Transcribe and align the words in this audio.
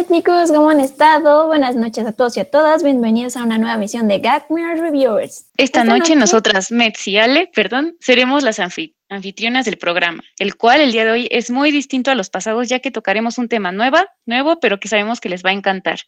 onda 0.00 0.16
chicos? 0.16 0.50
¿Cómo 0.50 0.70
han 0.70 0.80
estado? 0.80 1.46
Buenas 1.46 1.76
noches 1.76 2.06
a 2.06 2.12
todos 2.12 2.36
y 2.36 2.40
a 2.40 2.44
todas. 2.44 2.82
Bienvenidos 2.82 3.36
a 3.36 3.44
una 3.44 3.58
nueva 3.58 3.76
misión 3.76 4.08
de 4.08 4.18
Gagmere 4.18 4.80
Reviewers. 4.80 5.46
Esta, 5.56 5.84
noche, 5.84 6.16
nosotras, 6.16 6.70
Metz 6.70 7.06
y 7.06 7.18
Ale, 7.18 7.50
perdón, 7.54 7.96
seremos 8.00 8.42
las 8.42 8.60
anfitrionas 9.08 9.64
del 9.64 9.78
programa, 9.78 10.22
el 10.38 10.56
cual 10.56 10.80
el 10.80 10.92
día 10.92 11.04
de 11.04 11.10
hoy 11.10 11.28
es 11.30 11.50
muy 11.50 11.70
distinto 11.70 12.10
a 12.10 12.14
los 12.14 12.30
pasados 12.30 12.68
ya 12.68 12.78
que 12.78 12.90
tocaremos 12.90 13.38
un 13.38 13.48
tema 13.48 13.72
nueva, 13.72 14.06
nuevo, 14.26 14.58
pero 14.60 14.80
que 14.80 14.88
sabemos 14.88 15.20
que 15.20 15.28
les 15.28 15.44
va 15.44 15.50
a 15.50 15.54
encantar. 15.54 16.00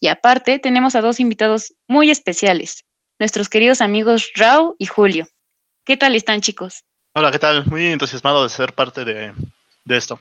Y 0.00 0.08
aparte, 0.08 0.58
tenemos 0.58 0.94
a 0.94 1.00
dos 1.00 1.20
invitados 1.20 1.74
muy 1.86 2.10
especiales, 2.10 2.84
nuestros 3.18 3.48
queridos 3.48 3.80
amigos 3.80 4.30
Rao 4.34 4.76
y 4.78 4.86
Julio. 4.86 5.26
¿Qué 5.84 5.96
tal 5.96 6.14
están 6.14 6.40
chicos? 6.40 6.84
Hola, 7.14 7.30
¿qué 7.30 7.38
tal? 7.38 7.64
Muy 7.66 7.86
entusiasmado 7.86 8.42
de 8.42 8.50
ser 8.50 8.74
parte 8.74 9.04
de, 9.04 9.32
de 9.84 9.96
esto. 9.96 10.18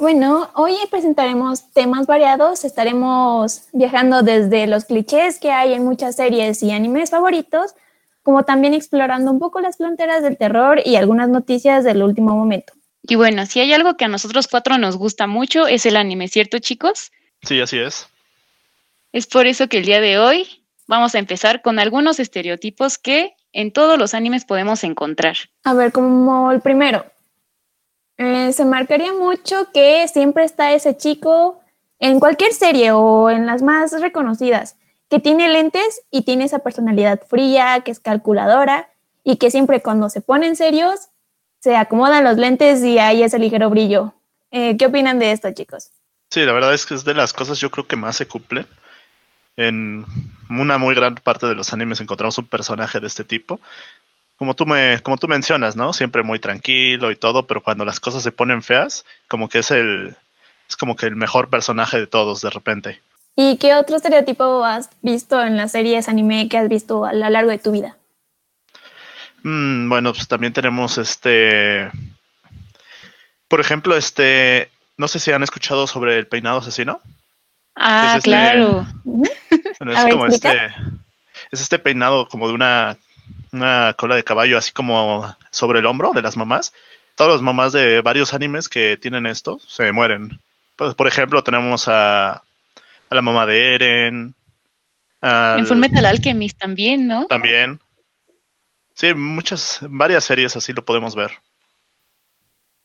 Bueno, 0.00 0.48
hoy 0.54 0.76
presentaremos 0.90 1.70
temas 1.74 2.06
variados. 2.06 2.64
Estaremos 2.64 3.64
viajando 3.74 4.22
desde 4.22 4.66
los 4.66 4.86
clichés 4.86 5.38
que 5.38 5.52
hay 5.52 5.74
en 5.74 5.84
muchas 5.84 6.16
series 6.16 6.62
y 6.62 6.70
animes 6.70 7.10
favoritos, 7.10 7.74
como 8.22 8.44
también 8.44 8.72
explorando 8.72 9.30
un 9.30 9.38
poco 9.38 9.60
las 9.60 9.76
fronteras 9.76 10.22
del 10.22 10.38
terror 10.38 10.80
y 10.82 10.96
algunas 10.96 11.28
noticias 11.28 11.84
del 11.84 12.02
último 12.02 12.34
momento. 12.34 12.72
Y 13.02 13.16
bueno, 13.16 13.44
si 13.44 13.60
hay 13.60 13.74
algo 13.74 13.98
que 13.98 14.06
a 14.06 14.08
nosotros 14.08 14.48
cuatro 14.48 14.78
nos 14.78 14.96
gusta 14.96 15.26
mucho 15.26 15.66
es 15.66 15.84
el 15.84 15.98
anime, 15.98 16.28
¿cierto 16.28 16.58
chicos? 16.60 17.12
Sí, 17.42 17.60
así 17.60 17.78
es. 17.78 18.08
Es 19.12 19.26
por 19.26 19.46
eso 19.46 19.68
que 19.68 19.76
el 19.76 19.84
día 19.84 20.00
de 20.00 20.18
hoy 20.18 20.48
vamos 20.86 21.14
a 21.14 21.18
empezar 21.18 21.60
con 21.60 21.78
algunos 21.78 22.20
estereotipos 22.20 22.96
que 22.96 23.34
en 23.52 23.70
todos 23.70 23.98
los 23.98 24.14
animes 24.14 24.46
podemos 24.46 24.82
encontrar. 24.82 25.36
A 25.64 25.74
ver, 25.74 25.92
como 25.92 26.50
el 26.52 26.62
primero, 26.62 27.04
eh, 28.22 28.52
se 28.52 28.66
marcaría 28.66 29.14
mucho 29.14 29.68
que 29.72 30.06
siempre 30.06 30.44
está 30.44 30.74
ese 30.74 30.94
chico 30.94 31.58
en 31.98 32.20
cualquier 32.20 32.52
serie 32.52 32.92
o 32.92 33.30
en 33.30 33.46
las 33.46 33.62
más 33.62 33.98
reconocidas, 33.98 34.76
que 35.08 35.20
tiene 35.20 35.48
lentes 35.48 36.02
y 36.10 36.20
tiene 36.20 36.44
esa 36.44 36.58
personalidad 36.58 37.22
fría, 37.26 37.80
que 37.82 37.90
es 37.90 37.98
calculadora 37.98 38.90
y 39.24 39.38
que 39.38 39.50
siempre 39.50 39.80
cuando 39.80 40.10
se 40.10 40.20
ponen 40.20 40.54
serios 40.54 41.08
se 41.60 41.76
acomodan 41.76 42.24
los 42.24 42.36
lentes 42.36 42.84
y 42.84 42.98
hay 42.98 43.22
ese 43.22 43.38
ligero 43.38 43.70
brillo. 43.70 44.12
Eh, 44.50 44.76
¿Qué 44.76 44.84
opinan 44.84 45.18
de 45.18 45.32
esto, 45.32 45.50
chicos? 45.52 45.88
Sí, 46.28 46.44
la 46.44 46.52
verdad 46.52 46.74
es 46.74 46.84
que 46.84 46.96
es 46.96 47.06
de 47.06 47.14
las 47.14 47.32
cosas 47.32 47.58
yo 47.58 47.70
creo 47.70 47.86
que 47.86 47.96
más 47.96 48.16
se 48.16 48.28
cumple. 48.28 48.66
En 49.56 50.04
una 50.50 50.76
muy 50.76 50.94
gran 50.94 51.14
parte 51.14 51.46
de 51.46 51.54
los 51.54 51.72
animes 51.72 52.02
encontramos 52.02 52.36
un 52.36 52.46
personaje 52.46 53.00
de 53.00 53.06
este 53.06 53.24
tipo 53.24 53.60
como 54.40 54.56
tú 54.56 54.64
me, 54.64 54.98
como 55.02 55.18
tú 55.18 55.28
mencionas, 55.28 55.76
¿no? 55.76 55.92
Siempre 55.92 56.22
muy 56.22 56.38
tranquilo 56.38 57.10
y 57.10 57.16
todo, 57.16 57.46
pero 57.46 57.62
cuando 57.62 57.84
las 57.84 58.00
cosas 58.00 58.22
se 58.22 58.32
ponen 58.32 58.62
feas, 58.62 59.04
como 59.28 59.50
que 59.50 59.58
es 59.58 59.70
el, 59.70 60.16
es 60.66 60.78
como 60.78 60.96
que 60.96 61.04
el 61.04 61.14
mejor 61.14 61.50
personaje 61.50 61.98
de 61.98 62.06
todos 62.06 62.40
de 62.40 62.48
repente. 62.48 63.02
¿Y 63.36 63.58
qué 63.58 63.74
otro 63.74 63.96
estereotipo 63.96 64.64
has 64.64 64.88
visto 65.02 65.42
en 65.42 65.58
las 65.58 65.72
series 65.72 66.08
anime 66.08 66.48
que 66.48 66.56
has 66.56 66.70
visto 66.70 67.04
a 67.04 67.12
lo 67.12 67.28
largo 67.28 67.50
de 67.50 67.58
tu 67.58 67.70
vida? 67.70 67.98
Mm, 69.42 69.90
bueno, 69.90 70.14
pues 70.14 70.26
también 70.26 70.54
tenemos 70.54 70.96
este, 70.96 71.90
por 73.46 73.60
ejemplo, 73.60 73.94
este, 73.94 74.70
no 74.96 75.06
sé 75.06 75.18
si 75.18 75.32
han 75.32 75.42
escuchado 75.42 75.86
sobre 75.86 76.16
el 76.16 76.26
peinado 76.26 76.60
asesino. 76.60 77.02
Ah, 77.76 78.14
este 78.16 78.30
claro. 78.30 78.86
es 79.80 80.04
como 80.10 80.24
este, 80.24 80.72
es 81.52 81.60
este 81.60 81.78
peinado 81.78 82.26
como 82.26 82.48
de 82.48 82.54
una 82.54 82.96
una 83.52 83.94
cola 83.94 84.16
de 84.16 84.24
caballo 84.24 84.58
así 84.58 84.72
como 84.72 85.36
sobre 85.50 85.80
el 85.80 85.86
hombro 85.86 86.12
de 86.12 86.22
las 86.22 86.36
mamás. 86.36 86.72
Todas 87.14 87.34
las 87.34 87.42
mamás 87.42 87.72
de 87.72 88.00
varios 88.00 88.32
animes 88.34 88.68
que 88.68 88.96
tienen 88.96 89.26
esto 89.26 89.58
se 89.66 89.92
mueren. 89.92 90.40
Pues, 90.76 90.94
por 90.94 91.06
ejemplo, 91.06 91.42
tenemos 91.44 91.88
a, 91.88 92.32
a 92.32 93.14
la 93.14 93.22
mamá 93.22 93.46
de 93.46 93.74
Eren. 93.74 94.34
En 95.22 95.66
Full 95.66 95.76
Metal 95.76 96.06
Alchemist 96.06 96.58
también, 96.58 97.06
¿no? 97.06 97.26
También. 97.26 97.80
Sí, 98.94 99.12
muchas, 99.14 99.80
varias 99.82 100.24
series 100.24 100.56
así 100.56 100.72
lo 100.72 100.84
podemos 100.84 101.14
ver. 101.14 101.32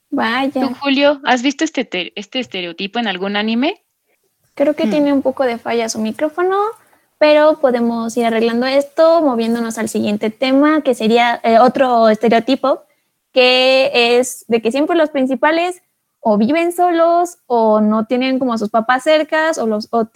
Vaya. 0.10 0.52
¿Tú, 0.52 0.74
Julio, 0.76 1.22
has 1.26 1.42
visto 1.42 1.64
este, 1.64 2.12
este 2.16 2.40
estereotipo 2.40 3.00
en 3.00 3.08
algún 3.08 3.36
anime? 3.36 3.82
Creo 4.54 4.76
que 4.76 4.86
hmm. 4.86 4.90
tiene 4.92 5.14
un 5.14 5.22
poco 5.22 5.44
de 5.44 5.58
falla 5.58 5.90
su 5.90 6.00
micrófono 6.00 6.58
pero 7.18 7.60
podemos 7.60 8.16
ir 8.18 8.26
arreglando 8.26 8.66
esto 8.66 9.22
moviéndonos 9.22 9.78
al 9.78 9.90
siguiente 9.90 10.30
tema, 10.30 10.82
que 10.82 10.96
sería 10.96 11.40
eh, 11.44 11.60
otro 11.60 12.10
estereotipo, 12.10 12.84
que 13.32 14.18
es 14.18 14.46
de 14.48 14.62
que 14.62 14.72
siempre 14.72 14.96
los 14.96 15.10
principales 15.10 15.82
o 16.20 16.38
viven 16.38 16.72
solos 16.72 17.38
o 17.48 17.82
no 17.82 18.06
tienen 18.06 18.40
como 18.40 18.54
a 18.54 18.58
sus 18.58 18.70
papás 18.70 19.04
cercas 19.04 19.58
o, 19.58 19.68
los, 19.68 19.88
o 19.92 20.08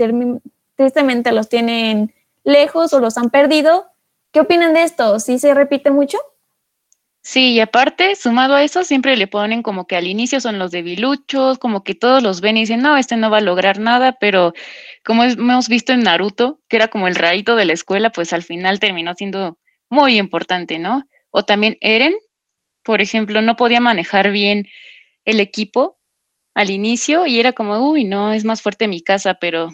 tristemente 0.76 1.32
los 1.32 1.50
tienen 1.50 2.14
lejos 2.44 2.94
o 2.94 3.00
los 3.00 3.18
han 3.18 3.30
perdido. 3.30 3.86
¿Qué 4.32 4.40
opinan 4.40 4.74
de 4.74 4.84
esto? 4.84 5.20
¿Sí 5.20 5.40
se 5.40 5.54
repite 5.54 5.92
mucho? 5.92 6.18
Sí, 7.32 7.54
y 7.54 7.60
aparte, 7.60 8.16
sumado 8.16 8.56
a 8.56 8.64
eso, 8.64 8.84
siempre 8.84 9.16
le 9.16 9.28
ponen 9.28 9.62
como 9.62 9.86
que 9.86 9.96
al 9.96 10.08
inicio 10.08 10.42
son 10.42 10.58
los 10.58 10.72
debiluchos, 10.72 11.60
como 11.60 11.84
que 11.84 11.94
todos 11.94 12.24
los 12.24 12.42
ven 12.42 12.58
y 12.58 12.62
dicen, 12.62 12.82
no, 12.82 12.98
este 12.98 13.18
no 13.18 13.30
va 13.30 13.38
a 13.38 13.42
lograr 13.42 13.78
nada, 13.78 14.14
pero 14.20 14.54
como 15.06 15.24
hemos 15.24 15.70
visto 15.70 15.94
en 15.94 16.00
Naruto, 16.02 16.60
que 16.68 16.78
era 16.78 16.88
como 16.88 17.08
el 17.08 17.14
rarito 17.14 17.56
de 17.56 17.66
la 17.66 17.74
escuela, 17.74 18.10
pues 18.12 18.34
al 18.34 18.42
final 18.42 18.80
terminó 18.80 19.14
siendo 19.14 19.60
muy 19.92 20.18
importante, 20.18 20.80
¿no? 20.80 21.04
O 21.30 21.46
también 21.46 21.78
Eren, 21.82 22.16
por 22.84 23.00
ejemplo, 23.00 23.44
no 23.44 23.56
podía 23.56 23.80
manejar 23.80 24.32
bien 24.32 24.66
el 25.26 25.40
equipo 25.40 26.00
al 26.56 26.72
inicio 26.72 27.28
y 27.28 27.40
era 27.40 27.54
como, 27.54 27.92
uy, 27.92 28.06
no, 28.06 28.34
es 28.34 28.46
más 28.46 28.64
fuerte 28.64 28.88
mi 28.88 29.04
casa, 29.04 29.36
pero 29.36 29.70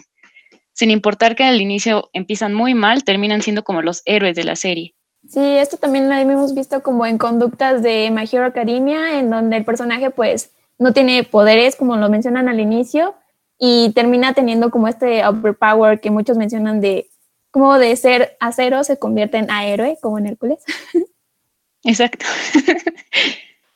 sin 0.74 0.90
importar 0.90 1.36
que 1.36 1.44
al 1.44 1.62
inicio 1.62 2.10
empiezan 2.14 2.54
muy 2.54 2.74
mal, 2.74 3.04
terminan 3.04 3.42
siendo 3.42 3.64
como 3.64 3.82
los 3.82 4.02
héroes 4.06 4.36
de 4.36 4.44
la 4.44 4.56
serie. 4.56 4.95
Sí, 5.28 5.40
esto 5.40 5.76
también 5.76 6.08
lo 6.08 6.14
hemos 6.14 6.54
visto 6.54 6.82
como 6.82 7.04
en 7.06 7.18
conductas 7.18 7.82
de 7.82 8.10
My 8.12 8.28
Hero 8.30 8.46
Academia, 8.46 9.18
en 9.18 9.30
donde 9.30 9.56
el 9.56 9.64
personaje 9.64 10.10
pues 10.10 10.50
no 10.78 10.92
tiene 10.92 11.24
poderes, 11.24 11.76
como 11.76 11.96
lo 11.96 12.08
mencionan 12.08 12.48
al 12.48 12.60
inicio, 12.60 13.14
y 13.58 13.92
termina 13.94 14.34
teniendo 14.34 14.70
como 14.70 14.88
este 14.88 15.26
overpower 15.26 16.00
que 16.00 16.10
muchos 16.10 16.36
mencionan 16.36 16.80
de 16.80 17.08
como 17.50 17.78
de 17.78 17.96
ser 17.96 18.36
acero 18.38 18.84
se 18.84 18.98
convierte 18.98 19.38
en 19.38 19.50
héroe, 19.50 19.96
como 20.02 20.18
en 20.18 20.26
Hércules. 20.26 20.58
Exacto. 21.84 22.26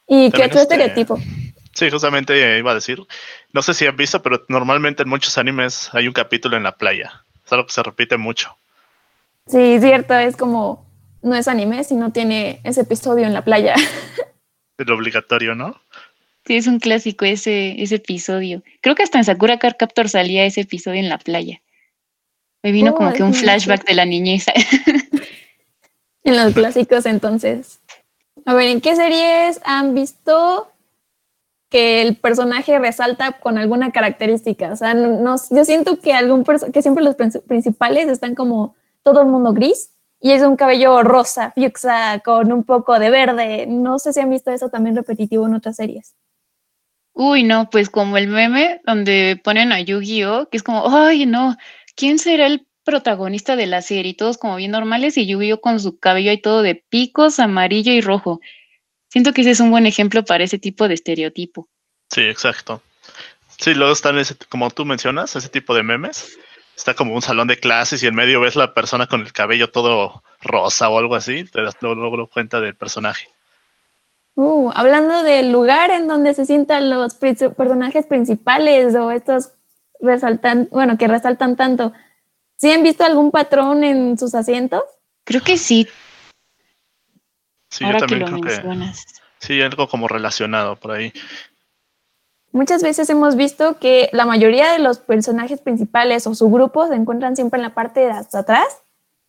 ¿Y 0.07 0.31
qué 0.31 0.45
otro 0.45 0.61
este, 0.61 0.75
estereotipo? 0.75 1.19
Sí, 1.73 1.91
justamente 1.91 2.59
iba 2.59 2.73
a 2.73 2.75
decir, 2.75 3.01
no 3.53 3.63
sé 3.63 3.73
si 3.73 3.87
han 3.87 3.97
visto, 3.97 4.21
pero 4.21 4.45
normalmente 4.49 5.05
en 5.05 5.09
muchos 5.09 5.39
animes 5.39 5.89
hay 5.95 6.09
un 6.09 6.13
capítulo 6.13 6.57
en 6.57 6.65
la 6.65 6.77
playa. 6.77 7.25
Es 7.45 7.53
algo 7.53 7.67
que 7.67 7.73
se 7.73 7.83
repite 7.83 8.19
mucho. 8.19 8.55
Sí, 9.47 9.79
cierto, 9.81 10.15
es 10.15 10.37
como 10.37 10.90
no 11.23 11.35
es 11.35 11.49
anime 11.49 11.85
si 11.85 11.95
no 11.95 12.13
tiene 12.13 12.61
ese 12.65 12.83
episodio 12.83 13.27
en 13.27 13.35
la 13.35 13.45
playa. 13.45 13.75
El 14.79 14.91
obligatorio, 14.91 15.55
¿no? 15.55 15.81
Sí, 16.47 16.57
es 16.57 16.67
un 16.67 16.79
clásico 16.79 17.25
ese, 17.25 17.81
ese 17.83 17.97
episodio. 17.97 18.63
Creo 18.81 18.95
que 18.95 19.03
hasta 19.03 19.19
en 19.19 19.25
Sakura 19.25 19.59
Card 19.59 19.77
Captor 19.79 20.09
salía 20.09 20.45
ese 20.45 20.63
episodio 20.63 21.01
en 21.01 21.09
la 21.09 21.19
playa. 21.19 21.61
Me 22.63 22.73
vino 22.73 22.95
como 22.95 23.11
oh, 23.11 23.13
que 23.13 23.23
un 23.23 23.35
flashback 23.35 23.87
de 23.87 23.95
la 23.95 24.05
niñez. 24.05 24.47
en 26.25 26.37
los 26.37 26.55
clásicos 26.55 27.07
entonces. 27.07 27.81
A 28.47 28.55
ver, 28.55 28.69
¿en 28.69 28.81
qué 28.81 28.97
series 28.97 29.61
han 29.65 29.95
visto 29.95 30.73
que 31.69 32.03
el 32.03 32.17
personaje 32.17 32.79
resalta 32.79 33.33
con 33.33 33.59
alguna 33.59 33.93
característica? 33.93 34.73
O 34.73 34.77
sea, 34.77 34.95
no, 34.95 35.37
yo 35.51 35.65
siento 35.65 36.01
que 36.01 36.13
algún 36.13 36.45
que 36.45 36.83
siempre 36.83 37.05
los 37.05 37.17
principales 37.47 38.09
están 38.09 38.35
como 38.35 38.75
todo 39.03 39.21
el 39.21 39.29
mundo 39.29 39.53
gris 39.53 39.91
y 40.21 40.33
es 40.33 40.43
un 40.43 40.57
cabello 40.57 41.03
rosa, 41.03 41.53
fuchsia, 41.55 42.21
con 42.25 42.53
un 42.53 42.65
poco 42.65 42.99
de 42.99 43.11
verde. 43.11 43.67
No 43.67 43.99
sé 43.99 44.13
si 44.13 44.21
han 44.21 44.31
visto 44.31 44.51
eso 44.51 44.69
también 44.69 44.97
repetitivo 44.97 45.47
en 45.47 45.55
otras 45.55 45.77
series. 45.77 46.15
Uy, 47.13 47.43
no, 47.43 47.71
pues 47.71 47.91
como 47.91 48.19
el 48.19 48.29
meme 48.29 48.81
donde 48.85 49.41
ponen 49.43 49.73
a 49.73 49.81
Yu-Gi-Oh, 49.81 50.49
que 50.51 50.57
es 50.59 50.63
como, 50.63 50.95
ay, 50.95 51.27
no, 51.27 51.57
¿quién 51.97 52.19
será 52.19 52.47
el 52.47 52.67
protagonista 52.85 53.57
de 53.57 53.67
la 53.67 53.83
serie? 53.83 54.13
Y 54.13 54.15
todos 54.15 54.39
como 54.39 54.57
bien 54.57 54.71
normales 54.71 55.17
y 55.17 55.27
Yu-Gi-Oh 55.27 55.61
con 55.61 55.81
su 55.81 55.99
cabello 55.99 56.31
ahí 56.31 56.39
todo 56.39 56.63
de 56.63 56.75
picos, 56.75 57.41
amarillo 57.41 57.93
y 57.93 58.01
rojo. 58.01 58.41
Siento 59.09 59.33
que 59.33 59.41
ese 59.41 59.51
es 59.51 59.61
un 59.61 59.71
buen 59.71 59.87
ejemplo 59.87 60.25
para 60.25 60.45
ese 60.45 60.59
tipo 60.59 60.87
de 60.87 60.95
estereotipo. 60.95 61.69
Sí, 62.11 62.23
exacto. 62.23 62.83
Sí, 63.59 63.75
luego 63.75 63.93
están, 63.93 64.19
ese, 64.19 64.37
como 64.49 64.71
tú 64.71 64.85
mencionas, 64.85 65.35
ese 65.35 65.49
tipo 65.49 65.75
de 65.75 65.83
memes 65.83 66.39
está 66.81 66.95
como 66.95 67.15
un 67.15 67.21
salón 67.21 67.47
de 67.47 67.59
clases 67.59 68.03
y 68.03 68.07
en 68.07 68.15
medio 68.15 68.41
ves 68.41 68.57
la 68.57 68.73
persona 68.73 69.07
con 69.07 69.21
el 69.21 69.33
cabello 69.33 69.71
todo 69.71 70.23
rosa 70.41 70.89
o 70.89 70.99
algo 70.99 71.15
así, 71.15 71.45
te 71.45 71.63
das 71.63 71.77
luego 71.81 72.27
cuenta 72.27 72.61
del 72.61 72.75
personaje. 72.75 73.29
Uh, 74.35 74.71
hablando 74.75 75.23
del 75.23 75.53
lugar 75.53 75.91
en 75.91 76.09
donde 76.09 76.33
se 76.33 76.47
sientan 76.47 76.89
los 76.89 77.15
personajes 77.15 78.07
principales 78.07 78.95
o 78.95 79.11
estos 79.11 79.53
resaltan, 80.01 80.69
bueno, 80.71 80.97
que 80.97 81.07
resaltan 81.07 81.57
tanto, 81.57 81.93
¿sí 82.57 82.73
han 82.73 82.83
visto 82.83 83.05
algún 83.05 83.31
patrón 83.31 83.85
en 83.85 84.19
sus 84.19 84.35
asientos? 84.35 84.83
Creo 85.25 85.43
que 85.43 85.59
sí. 85.59 85.87
Sí, 87.69 87.85
yo 87.85 87.99
también 87.99 88.25
creo 88.25 88.41
que 88.41 88.93
sí, 89.39 89.61
algo 89.61 89.87
como 89.87 90.09
relacionado 90.09 90.77
por 90.77 90.93
ahí. 90.93 91.13
Muchas 92.53 92.83
veces 92.83 93.09
hemos 93.11 93.37
visto 93.37 93.79
que 93.79 94.09
la 94.13 94.27
mayoría 94.27 94.73
de 94.73 94.79
los 94.79 94.99
personajes 94.99 95.61
principales 95.61 96.27
o 96.27 96.35
su 96.35 96.51
grupo 96.51 96.87
se 96.87 96.95
encuentran 96.95 97.37
siempre 97.37 97.59
en 97.59 97.63
la 97.63 97.75
parte 97.75 98.01
de 98.01 98.13
atrás, 98.13 98.67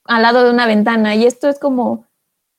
al 0.06 0.22
lado 0.22 0.44
de 0.44 0.52
una 0.52 0.66
ventana. 0.66 1.16
Y 1.16 1.26
esto 1.26 1.50
es 1.50 1.60
como, 1.60 2.06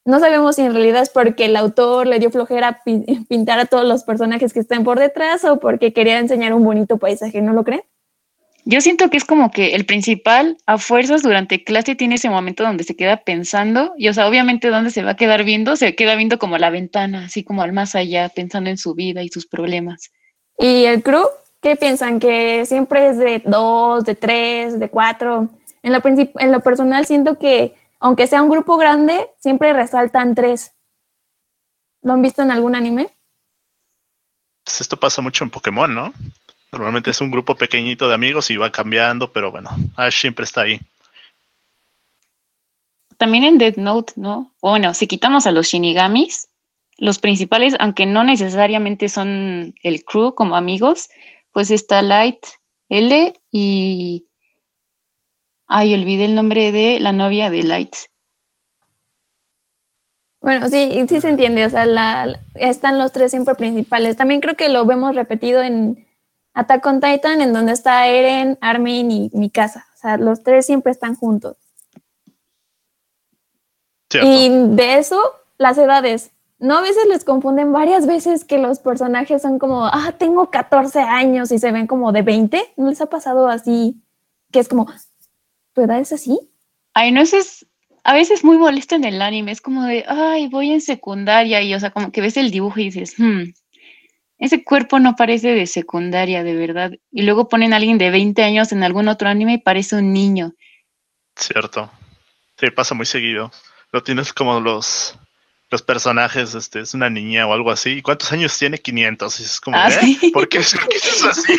no 0.05 0.21
sabemos 0.21 0.57
si 0.57 0.63
en 0.63 0.75
realidad 0.75 1.03
es 1.03 1.11
porque 1.11 1.47
el 1.47 1.57
autor 1.57 2.07
le 2.07 2.19
dio 2.19 2.31
flojera 2.31 2.81
pintar 3.29 3.59
a 3.59 3.67
todos 3.67 3.87
los 3.87 4.05
personajes 4.05 4.53
que 4.53 4.61
están 4.61 4.85
por 4.85 4.99
detrás 4.99 5.45
o 5.45 5.59
porque 5.59 5.93
quería 5.93 6.19
enseñar 6.19 6.55
un 6.55 6.65
bonito 6.65 6.99
paisaje, 6.99 7.43
¿no 7.43 7.53
lo 7.53 7.65
creen? 7.65 7.83
Yo 8.65 8.81
siento 8.81 9.11
que 9.11 9.17
es 9.17 9.25
como 9.25 9.51
que 9.51 9.75
el 9.75 9.87
principal 9.87 10.57
a 10.67 10.79
fuerzas 10.79 11.23
durante 11.23 11.65
clase 11.65 11.97
tiene 11.97 12.15
ese 12.15 12.31
momento 12.31 12.63
donde 12.63 12.85
se 12.85 12.95
queda 12.95 13.25
pensando 13.25 13.93
y 13.99 14.09
o 14.09 14.15
sea, 14.15 14.29
obviamente 14.29 14.69
dónde 14.69 14.91
se 14.91 15.03
va 15.03 15.11
a 15.11 15.17
quedar 15.17 15.43
viendo, 15.43 15.75
se 15.75 15.97
queda 15.97 16.15
viendo 16.15 16.39
como 16.39 16.59
la 16.59 16.71
ventana, 16.71 17.25
así 17.25 17.43
como 17.43 17.63
al 17.63 17.73
más 17.73 17.97
allá, 17.97 18.29
pensando 18.29 18.71
en 18.71 18.79
su 18.79 18.95
vida 18.95 19.25
y 19.25 19.29
sus 19.31 19.49
problemas. 19.49 20.13
¿Y 20.63 20.85
el 20.85 21.03
crew? 21.03 21.27
¿Qué 21.61 21.75
piensan? 21.75 22.21
¿Que 22.21 22.65
siempre 22.67 23.09
es 23.09 23.19
de 23.19 23.43
dos, 23.45 24.05
de 24.05 24.15
tres, 24.15 24.79
de 24.79 24.89
cuatro? 24.89 25.49
En 25.83 25.93
lo, 25.93 26.01
en 26.05 26.53
lo 26.53 26.61
personal 26.61 27.05
siento 27.05 27.37
que 27.37 27.75
aunque 27.99 28.29
sea 28.29 28.43
un 28.43 28.49
grupo 28.49 28.77
grande, 28.77 29.29
siempre 29.41 29.73
resaltan 29.73 30.37
tres. 30.37 30.73
¿Lo 32.03 32.13
han 32.13 32.23
visto 32.23 32.43
en 32.43 32.53
algún 32.53 32.77
anime? 32.77 33.11
Pues 34.63 34.81
esto 34.81 34.97
pasa 34.97 35.21
mucho 35.21 35.43
en 35.43 35.51
Pokémon, 35.51 35.93
¿no? 35.93 36.13
Normalmente 36.71 37.11
es 37.11 37.21
un 37.21 37.33
grupo 37.33 37.57
pequeñito 37.57 38.09
de 38.09 38.15
amigos 38.15 38.49
y 38.51 38.57
va 38.57 38.71
cambiando, 38.71 39.33
pero 39.33 39.51
bueno, 39.51 39.71
Ash 39.97 40.21
siempre 40.21 40.45
está 40.45 40.61
ahí. 40.61 40.81
También 43.17 43.43
en 43.43 43.59
Dead 43.59 43.77
Note, 43.77 44.13
¿no? 44.15 44.53
Bueno, 44.61 44.95
si 44.95 45.09
quitamos 45.09 45.47
a 45.49 45.51
los 45.51 45.67
Shinigamis, 45.67 46.49
los 47.03 47.19
principales, 47.19 47.75
aunque 47.81 48.07
no 48.07 48.23
necesariamente 48.23 49.09
son 49.09 49.75
el 49.83 50.05
crew 50.05 50.37
como 50.37 50.55
amigos, 50.55 51.11
pues 51.51 51.73
está 51.73 52.01
Light, 52.01 52.39
L 52.89 53.35
y... 53.51 54.29
Ay, 55.67 55.95
olvidé 55.95 56.27
el 56.27 56.37
nombre 56.37 56.71
de 56.71 57.01
la 57.01 57.13
novia 57.13 57.51
de 57.51 57.65
Light. 57.65 57.97
Bueno, 60.41 60.69
sí, 60.69 61.05
sí 61.09 61.21
se 61.21 61.31
entiende, 61.31 61.67
o 61.67 61.71
sea, 61.71 61.87
la, 61.87 62.41
están 62.55 63.01
los 63.01 63.11
tres 63.11 63.33
siempre 63.33 63.57
principales. 63.57 64.17
También 64.17 64.41
creo 64.41 64.55
que 64.55 64.69
lo 64.69 64.87
vemos 64.87 65.17
repetido 65.17 65.61
en 65.61 66.07
Attack 66.55 66.87
on 66.87 67.01
Titan, 67.01 67.41
en 67.41 67.53
donde 67.53 67.73
está 67.73 68.07
Eren, 68.07 68.59
Armin 68.61 69.11
y 69.11 69.31
Mikasa. 69.33 69.89
O 69.97 69.99
sea, 69.99 70.19
los 70.19 70.45
tres 70.45 70.67
siempre 70.67 70.93
están 70.93 71.17
juntos. 71.17 71.57
Y 74.13 74.51
de 74.77 74.99
eso, 74.99 75.21
las 75.59 75.77
edades. 75.79 76.31
¿No 76.63 76.79
a 76.79 76.81
veces 76.81 77.09
les 77.09 77.25
confunden 77.25 77.73
varias 77.73 78.07
veces 78.07 78.45
que 78.45 78.57
los 78.57 78.79
personajes 78.79 79.43
son 79.43 79.59
como, 79.59 79.85
ah, 79.85 80.15
tengo 80.17 80.49
14 80.49 81.01
años 81.01 81.51
y 81.51 81.59
se 81.59 81.73
ven 81.73 81.89
como 81.89 82.13
de 82.13 82.23
20? 82.23 82.75
¿No 82.77 82.89
les 82.89 83.01
ha 83.01 83.07
pasado 83.07 83.49
así? 83.49 83.97
Que 84.53 84.61
es 84.61 84.69
como, 84.69 84.87
¿tu 85.73 85.81
edad 85.81 85.99
es 85.99 86.13
así? 86.13 86.39
Ay, 86.95 87.11
no, 87.11 87.21
eso 87.21 87.37
es 87.37 87.67
a 88.05 88.15
veces 88.15 88.45
muy 88.45 88.59
molesto 88.59 88.95
en 88.95 89.03
el 89.03 89.21
anime. 89.23 89.51
Es 89.51 89.61
como 89.61 89.83
de, 89.83 90.05
ay, 90.07 90.47
voy 90.47 90.71
en 90.71 90.81
secundaria 90.81 91.61
y, 91.63 91.75
o 91.75 91.81
sea, 91.81 91.91
como 91.91 92.13
que 92.13 92.21
ves 92.21 92.37
el 92.37 92.53
dibujo 92.53 92.79
y 92.79 92.85
dices, 92.85 93.15
hmm, 93.19 93.43
ese 94.39 94.63
cuerpo 94.63 95.01
no 95.01 95.17
parece 95.17 95.49
de 95.49 95.67
secundaria, 95.67 96.45
de 96.45 96.55
verdad. 96.55 96.93
Y 97.11 97.23
luego 97.23 97.49
ponen 97.49 97.73
a 97.73 97.77
alguien 97.79 97.99
de 97.99 98.13
20 98.13 98.41
años 98.45 98.71
en 98.71 98.85
algún 98.85 99.09
otro 99.09 99.29
anime 99.29 99.55
y 99.55 99.59
parece 99.59 99.97
un 99.97 100.13
niño. 100.13 100.53
Cierto. 101.35 101.91
Sí, 102.57 102.71
pasa 102.71 102.95
muy 102.95 103.07
seguido. 103.07 103.51
Lo 103.91 104.05
tienes 104.05 104.33
como 104.33 104.61
los 104.61 105.19
los 105.73 105.83
personajes, 105.83 106.55
este, 106.55 106.81
es 106.81 106.93
una 106.93 107.09
niña 107.09 107.47
o 107.47 107.53
algo 107.55 107.71
así. 107.71 107.93
¿Y 107.93 108.03
cuántos 108.03 108.31
años 108.31 108.57
tiene? 108.57 108.79
500. 108.79 109.41
Y 109.41 109.43
es 109.43 109.61
como, 109.61 109.77
ah, 109.79 109.89
¿eh? 109.91 110.31
¿Por 110.33 110.49
qué, 110.49 110.59
es 110.59 110.75
así? 111.25 111.55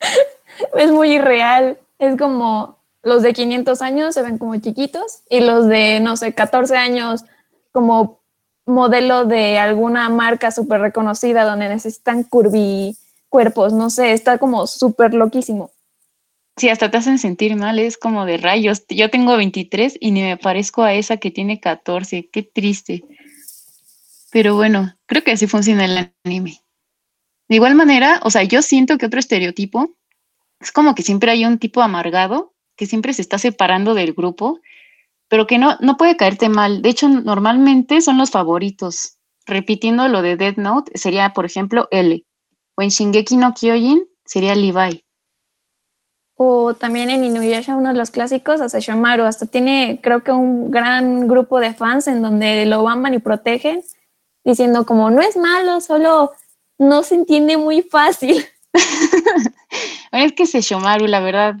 es 0.74 0.90
muy 0.90 1.12
irreal. 1.16 1.78
Es 1.98 2.16
como 2.16 2.78
los 3.02 3.22
de 3.22 3.34
500 3.34 3.82
años 3.82 4.14
se 4.14 4.22
ven 4.22 4.38
como 4.38 4.56
chiquitos 4.56 5.20
y 5.28 5.40
los 5.40 5.68
de, 5.68 6.00
no 6.00 6.16
sé, 6.16 6.32
14 6.32 6.74
años 6.76 7.24
como 7.72 8.22
modelo 8.64 9.26
de 9.26 9.58
alguna 9.58 10.08
marca 10.08 10.50
súper 10.50 10.80
reconocida 10.80 11.44
donde 11.44 11.68
necesitan 11.68 12.22
curvi 12.22 12.96
cuerpos, 13.28 13.74
no 13.74 13.90
sé, 13.90 14.12
está 14.12 14.38
como 14.38 14.66
súper 14.66 15.12
loquísimo. 15.12 15.70
Sí, 16.56 16.68
hasta 16.68 16.90
te 16.90 16.98
hacen 16.98 17.18
sentir 17.18 17.56
mal, 17.56 17.78
es 17.78 17.98
como 17.98 18.26
de 18.26 18.36
rayos. 18.36 18.84
Yo 18.88 19.10
tengo 19.10 19.36
23 19.36 19.96
y 20.00 20.12
ni 20.12 20.22
me 20.22 20.36
parezco 20.36 20.82
a 20.82 20.94
esa 20.94 21.16
que 21.16 21.30
tiene 21.30 21.60
14, 21.60 22.28
qué 22.30 22.42
triste. 22.42 23.04
Pero 24.30 24.54
bueno, 24.54 24.94
creo 25.06 25.24
que 25.24 25.32
así 25.32 25.46
funciona 25.46 25.84
el 25.84 26.12
anime. 26.24 26.60
De 27.48 27.56
igual 27.56 27.74
manera, 27.74 28.20
o 28.22 28.30
sea, 28.30 28.44
yo 28.44 28.62
siento 28.62 28.98
que 28.98 29.06
otro 29.06 29.20
estereotipo 29.20 29.96
es 30.60 30.72
como 30.72 30.94
que 30.94 31.02
siempre 31.02 31.30
hay 31.30 31.44
un 31.44 31.58
tipo 31.58 31.82
amargado 31.82 32.54
que 32.76 32.86
siempre 32.86 33.12
se 33.12 33.22
está 33.22 33.38
separando 33.38 33.94
del 33.94 34.14
grupo 34.14 34.60
pero 35.28 35.46
que 35.46 35.58
no, 35.58 35.76
no 35.80 35.96
puede 35.96 36.16
caerte 36.16 36.48
mal. 36.48 36.82
De 36.82 36.90
hecho, 36.90 37.08
normalmente 37.08 38.00
son 38.00 38.18
los 38.18 38.30
favoritos. 38.30 39.18
Repitiendo 39.46 40.08
lo 40.08 40.22
de 40.22 40.36
Dead 40.36 40.56
Note, 40.56 40.96
sería, 40.96 41.32
por 41.32 41.44
ejemplo, 41.44 41.88
L. 41.90 42.24
O 42.76 42.82
en 42.82 42.88
Shingeki 42.88 43.36
no 43.36 43.52
Kyojin 43.52 44.04
sería 44.24 44.54
Levi. 44.54 45.03
O 46.46 46.74
también 46.74 47.08
en 47.08 47.24
Inuyasha, 47.24 47.74
uno 47.74 47.88
de 47.88 47.94
los 47.94 48.10
clásicos, 48.10 48.60
Aseshomaru. 48.60 49.24
Hasta 49.24 49.46
tiene, 49.46 50.00
creo 50.02 50.22
que 50.22 50.30
un 50.30 50.70
gran 50.70 51.26
grupo 51.26 51.58
de 51.58 51.72
fans 51.72 52.06
en 52.06 52.20
donde 52.20 52.66
lo 52.66 52.86
aman 52.86 53.14
y 53.14 53.18
protegen, 53.18 53.82
diciendo 54.44 54.84
como, 54.84 55.10
no 55.10 55.22
es 55.22 55.38
malo, 55.38 55.80
solo 55.80 56.32
no 56.76 57.02
se 57.02 57.14
entiende 57.14 57.56
muy 57.56 57.80
fácil. 57.80 58.44
es 60.12 60.32
que 60.34 60.44
Seshomaru, 60.44 61.06
la 61.06 61.20
verdad. 61.20 61.54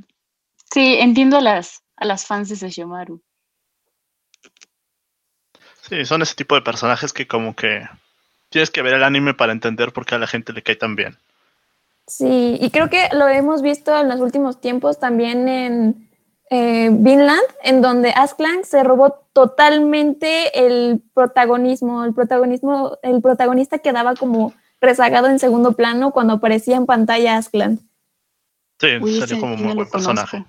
Sí, 0.70 0.96
entiendo 1.00 1.38
a 1.38 1.40
las, 1.40 1.82
a 1.96 2.04
las 2.04 2.26
fans 2.26 2.50
de 2.50 2.56
Seshomaru. 2.56 3.22
Sí, 5.80 6.04
son 6.04 6.20
ese 6.20 6.34
tipo 6.34 6.56
de 6.56 6.62
personajes 6.62 7.14
que 7.14 7.26
como 7.26 7.56
que 7.56 7.88
tienes 8.50 8.70
que 8.70 8.82
ver 8.82 8.94
el 8.94 9.04
anime 9.04 9.32
para 9.32 9.52
entender 9.52 9.94
por 9.94 10.04
qué 10.04 10.16
a 10.16 10.18
la 10.18 10.26
gente 10.26 10.52
le 10.52 10.62
cae 10.62 10.76
tan 10.76 10.94
bien. 10.94 11.16
Sí, 12.06 12.58
y 12.60 12.70
creo 12.70 12.90
que 12.90 13.08
lo 13.12 13.28
hemos 13.28 13.62
visto 13.62 13.98
en 13.98 14.08
los 14.08 14.20
últimos 14.20 14.60
tiempos 14.60 14.98
también 14.98 15.48
en 15.48 16.08
eh, 16.50 16.90
Vinland, 16.92 17.42
en 17.62 17.80
donde 17.80 18.10
Asklang 18.10 18.64
se 18.64 18.82
robó 18.82 19.26
totalmente 19.32 20.66
el 20.66 21.02
protagonismo, 21.14 22.04
el 22.04 22.12
protagonismo, 22.12 22.98
el 23.02 23.22
protagonista 23.22 23.78
quedaba 23.78 24.14
como 24.14 24.52
rezagado 24.80 25.28
en 25.28 25.38
segundo 25.38 25.72
plano 25.72 26.12
cuando 26.12 26.34
aparecía 26.34 26.76
en 26.76 26.84
pantalla 26.84 27.38
Askland. 27.38 27.80
Sí, 28.78 29.18
salió 29.18 29.40
como 29.40 29.56
muy 29.56 29.74
buen 29.74 29.88
personaje. 29.88 30.44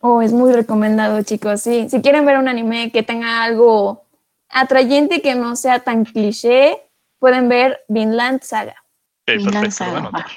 Oh, 0.00 0.22
es 0.22 0.32
muy 0.32 0.52
recomendado, 0.52 1.22
chicos. 1.22 1.62
Sí, 1.62 1.88
si 1.88 2.02
quieren 2.02 2.26
ver 2.26 2.38
un 2.38 2.46
anime 2.46 2.92
que 2.92 3.02
tenga 3.02 3.42
algo 3.42 4.04
atrayente 4.48 5.22
que 5.22 5.34
no 5.34 5.56
sea 5.56 5.80
tan 5.80 6.04
cliché, 6.04 6.76
pueden 7.18 7.48
ver 7.48 7.80
Vinland 7.88 8.42
Saga. 8.42 8.84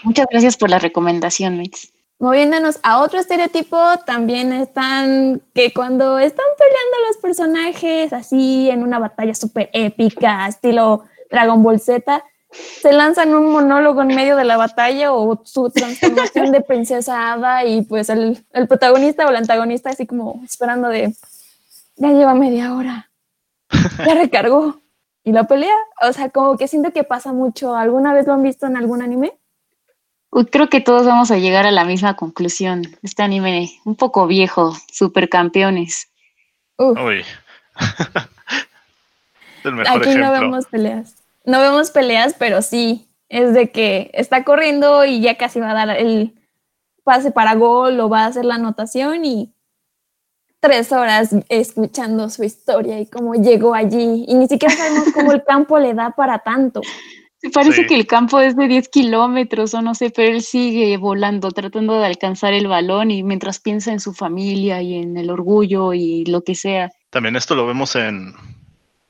Muchas 0.03 0.27
gracias 0.29 0.57
por 0.57 0.69
la 0.69 0.79
recomendación, 0.79 1.57
Mix. 1.57 1.91
Moviéndonos 2.19 2.79
a 2.83 3.01
otro 3.01 3.19
estereotipo, 3.19 3.77
también 4.05 4.53
están 4.53 5.41
que 5.55 5.73
cuando 5.73 6.19
están 6.19 6.45
peleando 6.57 7.07
los 7.07 7.17
personajes 7.17 8.13
así 8.13 8.69
en 8.69 8.83
una 8.83 8.99
batalla 8.99 9.33
súper 9.33 9.71
épica, 9.73 10.47
estilo 10.47 11.05
Dragon 11.31 11.63
Ball 11.63 11.79
Z, 11.79 12.23
se 12.51 12.93
lanzan 12.93 13.33
un 13.33 13.51
monólogo 13.51 14.01
en 14.01 14.09
medio 14.09 14.35
de 14.35 14.43
la 14.43 14.57
batalla 14.57 15.13
o 15.13 15.41
su 15.45 15.69
transformación 15.69 16.51
de 16.51 16.61
princesa 16.61 17.31
hada 17.33 17.65
y 17.65 17.81
pues 17.83 18.09
el, 18.09 18.45
el 18.51 18.67
protagonista 18.67 19.25
o 19.25 19.29
el 19.29 19.37
antagonista 19.37 19.89
así 19.89 20.05
como 20.05 20.41
esperando 20.43 20.89
de, 20.89 21.15
ya 21.95 22.09
lleva 22.09 22.33
media 22.33 22.75
hora, 22.75 23.09
ya 24.05 24.13
recargó. 24.15 24.80
Y 25.23 25.31
la 25.31 25.45
pelea, 25.45 25.75
o 26.01 26.13
sea, 26.13 26.29
como 26.29 26.57
que 26.57 26.67
siento 26.67 26.91
que 26.91 27.03
pasa 27.03 27.31
mucho. 27.31 27.75
¿Alguna 27.75 28.13
vez 28.13 28.27
lo 28.27 28.33
han 28.33 28.43
visto 28.43 28.65
en 28.65 28.77
algún 28.77 29.01
anime? 29.01 29.33
creo 30.49 30.69
que 30.69 30.79
todos 30.79 31.05
vamos 31.05 31.29
a 31.29 31.37
llegar 31.37 31.65
a 31.65 31.71
la 31.71 31.83
misma 31.83 32.15
conclusión. 32.15 32.83
Este 33.03 33.21
anime 33.21 33.69
un 33.83 33.95
poco 33.95 34.27
viejo, 34.27 34.73
supercampeones. 34.91 36.09
Uy. 36.77 37.25
Aquí 39.89 40.15
no 40.15 40.31
vemos 40.31 40.65
peleas. 40.67 41.15
No 41.45 41.59
vemos 41.59 41.91
peleas, 41.91 42.35
pero 42.37 42.61
sí, 42.61 43.09
es 43.29 43.53
de 43.53 43.71
que 43.71 44.11
está 44.13 44.43
corriendo 44.43 45.05
y 45.05 45.21
ya 45.21 45.37
casi 45.37 45.59
va 45.59 45.71
a 45.71 45.85
dar 45.85 45.97
el 45.97 46.35
pase 47.03 47.31
para 47.31 47.55
gol 47.55 47.99
o 47.99 48.09
va 48.09 48.23
a 48.23 48.27
hacer 48.27 48.45
la 48.45 48.55
anotación 48.55 49.25
y 49.25 49.53
tres 50.61 50.91
horas 50.93 51.35
escuchando 51.49 52.29
su 52.29 52.43
historia 52.43 52.99
y 52.99 53.07
cómo 53.07 53.33
llegó 53.33 53.73
allí. 53.73 54.25
Y 54.27 54.35
ni 54.35 54.47
siquiera 54.47 54.73
sabemos 54.73 55.11
cómo 55.13 55.33
el 55.33 55.43
campo 55.43 55.77
le 55.77 55.93
da 55.93 56.11
para 56.11 56.39
tanto. 56.39 56.81
Parece 57.53 57.87
que 57.87 57.95
el 57.95 58.05
campo 58.05 58.39
es 58.39 58.55
de 58.55 58.67
10 58.67 58.89
kilómetros 58.89 59.73
o 59.73 59.81
no 59.81 59.95
sé, 59.95 60.11
pero 60.11 60.31
él 60.31 60.43
sigue 60.43 60.95
volando, 60.97 61.49
tratando 61.49 61.99
de 61.99 62.05
alcanzar 62.05 62.53
el 62.53 62.67
balón 62.67 63.09
y 63.09 63.23
mientras 63.23 63.59
piensa 63.59 63.91
en 63.91 63.99
su 63.99 64.13
familia 64.13 64.81
y 64.83 64.99
en 64.99 65.17
el 65.17 65.31
orgullo 65.31 65.93
y 65.93 66.23
lo 66.25 66.43
que 66.43 66.53
sea. 66.53 66.91
También 67.09 67.35
esto 67.35 67.55
lo 67.55 67.65
vemos 67.65 67.95
en, 67.95 68.35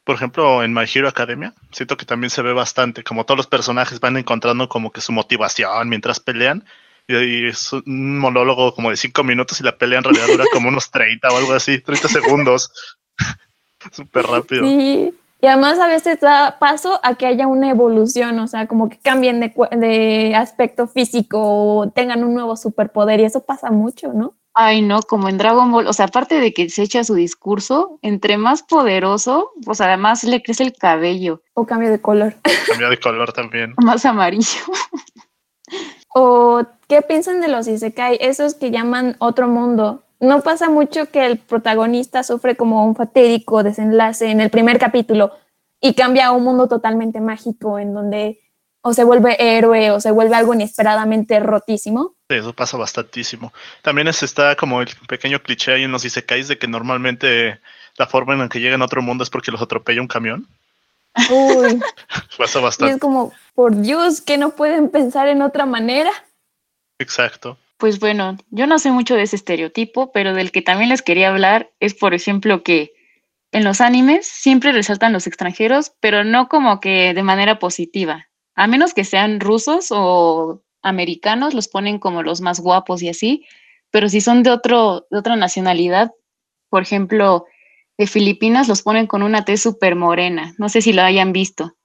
por 0.05 0.15
ejemplo, 0.15 0.63
en 0.63 0.74
My 0.74 0.86
Hero 0.91 1.10
Academia, 1.10 1.53
siento 1.72 1.98
que 1.98 2.05
también 2.05 2.29
se 2.29 2.41
ve 2.41 2.53
bastante, 2.53 3.03
como 3.03 3.25
todos 3.25 3.38
los 3.38 3.48
personajes 3.48 4.00
van 4.00 4.15
encontrando 4.15 4.70
como 4.70 4.91
que 4.91 5.01
su 5.01 5.12
motivación 5.12 5.89
mientras 5.89 6.22
pelean. 6.22 6.63
Y, 7.08 7.48
es 7.48 7.74
un 7.74 8.20
monólogo 8.20 8.74
como 8.74 8.89
de 8.89 8.98
cinco 8.98 9.24
minutos 9.24 9.60
y 9.60 9.63
la 9.63 9.77
pelea 9.77 10.00
en 10.00 10.05
realidad 10.05 10.27
dura 10.27 10.46
como 10.51 10.70
unos 10.70 10.91
30 10.91 11.27
o 11.29 11.38
algo 11.38 11.53
así, 11.53 11.79
30 11.79 12.08
segundos. 12.08 12.72
Súper 13.91 14.25
rápido. 14.27 14.65
Sí, 14.65 15.13
y 15.41 15.48
además 15.48 15.79
a 15.79 15.88
veces 15.88 16.20
da 16.20 16.58
paso 16.60 17.00
a 17.03 17.15
que 17.15 17.25
haya 17.25 17.48
una 17.48 17.70
evolución, 17.70 18.38
o 18.39 18.48
sea, 18.48 18.67
como 18.67 18.89
que 18.89 19.00
cambien 19.00 19.39
de, 19.39 19.51
de 19.77 20.36
aspecto 20.36 20.88
físico 20.88 21.39
o 21.41 21.89
tengan 21.89 22.24
un 22.24 22.36
nuevo 22.36 22.55
superpoder 22.55 23.20
y 23.20 23.25
eso 23.25 23.43
pasa 23.43 23.72
mucho, 23.72 24.13
¿no? 24.13 24.36
Ay, 24.53 24.81
no, 24.81 25.01
como 25.01 25.29
en 25.29 25.38
Dragon 25.38 25.72
Ball, 25.72 25.88
o 25.88 25.93
sea, 25.93 26.05
aparte 26.05 26.39
de 26.39 26.53
que 26.53 26.70
se 26.70 26.84
echa 26.84 27.03
su 27.03 27.15
discurso, 27.15 28.00
entre 28.01 28.38
más 28.38 28.63
poderoso, 28.63 29.51
pues 29.65 29.79
además 29.79 30.24
le 30.25 30.43
crece 30.43 30.63
el 30.63 30.74
cabello. 30.74 31.41
O 31.53 31.65
cambio 31.65 31.89
de 31.89 32.01
color. 32.01 32.36
Cambio 32.67 32.89
de 32.89 33.00
color 33.00 33.31
también. 33.31 33.74
Más 33.81 34.05
amarillo. 34.05 34.60
O, 36.13 36.63
¿qué 36.88 37.01
piensan 37.01 37.41
de 37.41 37.48
los 37.48 37.68
Isekai? 37.68 38.18
Esos 38.22 38.56
que 38.56 38.72
llaman 38.72 39.15
otro 39.20 39.48
mundo. 39.48 40.03
No 40.20 40.41
pasa 40.41 40.70
mucho 40.70 41.10
que 41.10 41.25
el 41.25 41.39
protagonista 41.39 42.24
sufre 42.24 42.56
como 42.56 42.86
un 42.86 42.96
fatídico 42.96 43.63
desenlace 43.63 44.30
en 44.30 44.39
el 44.41 44.50
primer 44.50 44.77
capítulo 44.77 45.32
y 45.80 45.96
cambia 45.96 46.27
a 46.27 46.32
un 46.32 46.44
mundo 46.44 46.68
totalmente 46.68 47.20
mágico 47.20 47.80
en 47.80 47.94
donde 47.94 48.39
o 48.84 48.94
se 48.94 49.03
vuelve 49.03 49.36
héroe 49.39 49.91
o 49.91 50.00
se 50.00 50.12
vuelve 50.12 50.36
algo 50.36 50.53
inesperadamente 50.53 51.39
rotísimo. 51.39 52.15
Sí, 52.30 52.38
eso 52.38 52.53
pasa 52.53 52.77
bastantísimo. 52.77 53.53
También 53.82 54.08
es, 54.08 54.24
está 54.24 54.56
como 54.56 54.82
el 54.82 54.89
pequeño 55.08 55.41
cliché 55.41 55.74
ahí 55.74 55.84
en 55.84 55.91
los 55.91 56.03
Isekais 56.03 56.48
de 56.48 56.58
que 56.58 56.68
normalmente 56.68 57.60
la 57.98 58.08
forma 58.08 58.34
en 58.34 58.39
la 58.39 58.50
que 58.50 58.60
llegan 58.60 58.82
a 58.82 58.86
otro 58.86 59.01
mundo 59.01 59.24
es 59.24 59.30
porque 59.30 59.51
los 59.51 59.62
atropella 59.62 60.01
un 60.01 60.08
camión. 60.08 60.48
Uy. 61.30 61.80
pasa 62.38 62.60
bastante. 62.60 62.91
Y 62.91 62.96
es 62.96 63.01
como, 63.01 63.32
por 63.53 63.81
Dios, 63.81 64.22
que 64.22 64.38
no 64.38 64.51
pueden 64.51 64.89
pensar 64.89 65.27
en 65.27 65.41
otra 65.41 65.65
manera. 65.65 66.12
Exacto. 67.00 67.58
Pues 67.77 68.00
bueno, 68.00 68.38
yo 68.50 68.67
no 68.67 68.79
sé 68.79 68.91
mucho 68.91 69.15
de 69.15 69.24
ese 69.24 69.36
estereotipo, 69.36 70.12
pero 70.12 70.34
del 70.34 70.51
que 70.51 70.62
también 70.62 70.89
les 70.89 71.01
quería 71.01 71.29
hablar 71.29 71.72
es, 71.79 71.93
por 71.93 72.13
ejemplo, 72.13 72.63
que 72.63 72.93
en 73.51 73.63
los 73.63 73.81
animes 73.81 74.27
siempre 74.27 74.72
resaltan 74.72 75.13
los 75.13 75.27
extranjeros, 75.27 75.93
pero 76.00 76.24
no 76.24 76.48
como 76.48 76.79
que 76.79 77.13
de 77.13 77.24
manera 77.24 77.60
positiva 77.60 78.27
a 78.55 78.67
menos 78.67 78.93
que 78.93 79.03
sean 79.03 79.39
rusos 79.39 79.88
o 79.91 80.63
americanos, 80.81 81.53
los 81.53 81.67
ponen 81.67 82.00
como 82.00 82.24
los 82.24 82.41
más 82.41 82.60
guapos 82.60 83.01
y 83.01 83.10
así, 83.10 83.46
pero 83.91 84.10
si 84.10 84.22
son 84.22 84.43
de, 84.43 84.51
otro, 84.51 85.08
de 85.10 85.17
otra 85.17 85.36
nacionalidad, 85.36 86.12
por 86.70 86.81
ejemplo, 86.81 87.46
de 87.98 88.08
Filipinas, 88.08 88.67
los 88.67 88.81
ponen 88.81 89.08
con 89.08 89.22
una 89.24 89.46
tez 89.46 89.62
súper 89.62 89.96
morena. 89.96 90.53
No 90.58 90.70
sé 90.70 90.81
si 90.81 90.93
lo 90.93 91.01
hayan 91.01 91.34
visto. 91.34 91.75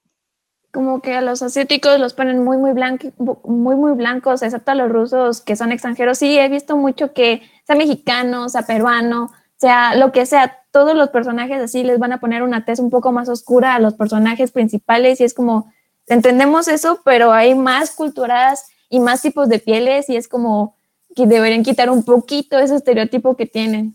Como 0.76 1.00
que 1.00 1.14
a 1.14 1.22
los 1.22 1.40
asiáticos 1.40 1.98
los 1.98 2.12
ponen 2.12 2.44
muy, 2.44 2.58
muy, 2.58 2.72
blancos, 2.72 3.14
muy, 3.44 3.76
muy 3.76 3.92
blancos, 3.92 4.42
excepto 4.42 4.72
a 4.72 4.74
los 4.74 4.90
rusos 4.90 5.40
que 5.40 5.56
son 5.56 5.72
extranjeros. 5.72 6.18
Sí, 6.18 6.38
he 6.38 6.50
visto 6.50 6.76
mucho 6.76 7.14
que 7.14 7.40
sea 7.66 7.76
mexicano, 7.76 8.50
sea 8.50 8.66
peruano, 8.66 9.32
sea 9.56 9.94
lo 9.94 10.12
que 10.12 10.26
sea, 10.26 10.58
todos 10.72 10.94
los 10.94 11.08
personajes 11.08 11.62
así 11.62 11.82
les 11.82 11.98
van 11.98 12.12
a 12.12 12.20
poner 12.20 12.42
una 12.42 12.66
tez 12.66 12.78
un 12.78 12.90
poco 12.90 13.10
más 13.10 13.30
oscura 13.30 13.74
a 13.74 13.78
los 13.78 13.94
personajes 13.94 14.52
principales 14.52 15.18
y 15.22 15.24
es 15.24 15.32
como, 15.32 15.72
entendemos 16.08 16.68
eso, 16.68 17.00
pero 17.06 17.32
hay 17.32 17.54
más 17.54 17.92
culturas 17.92 18.66
y 18.90 19.00
más 19.00 19.22
tipos 19.22 19.48
de 19.48 19.58
pieles 19.58 20.10
y 20.10 20.16
es 20.16 20.28
como 20.28 20.76
que 21.14 21.26
deberían 21.26 21.62
quitar 21.62 21.88
un 21.88 22.04
poquito 22.04 22.58
ese 22.58 22.76
estereotipo 22.76 23.34
que 23.34 23.46
tienen. 23.46 23.94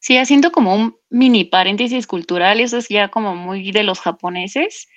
Sí, 0.00 0.16
haciendo 0.16 0.50
como 0.50 0.74
un 0.74 0.96
mini 1.10 1.44
paréntesis 1.44 2.08
cultural, 2.08 2.58
eso 2.58 2.78
es 2.78 2.88
ya 2.88 3.06
como 3.06 3.36
muy 3.36 3.70
de 3.70 3.84
los 3.84 4.00
japoneses, 4.00 4.88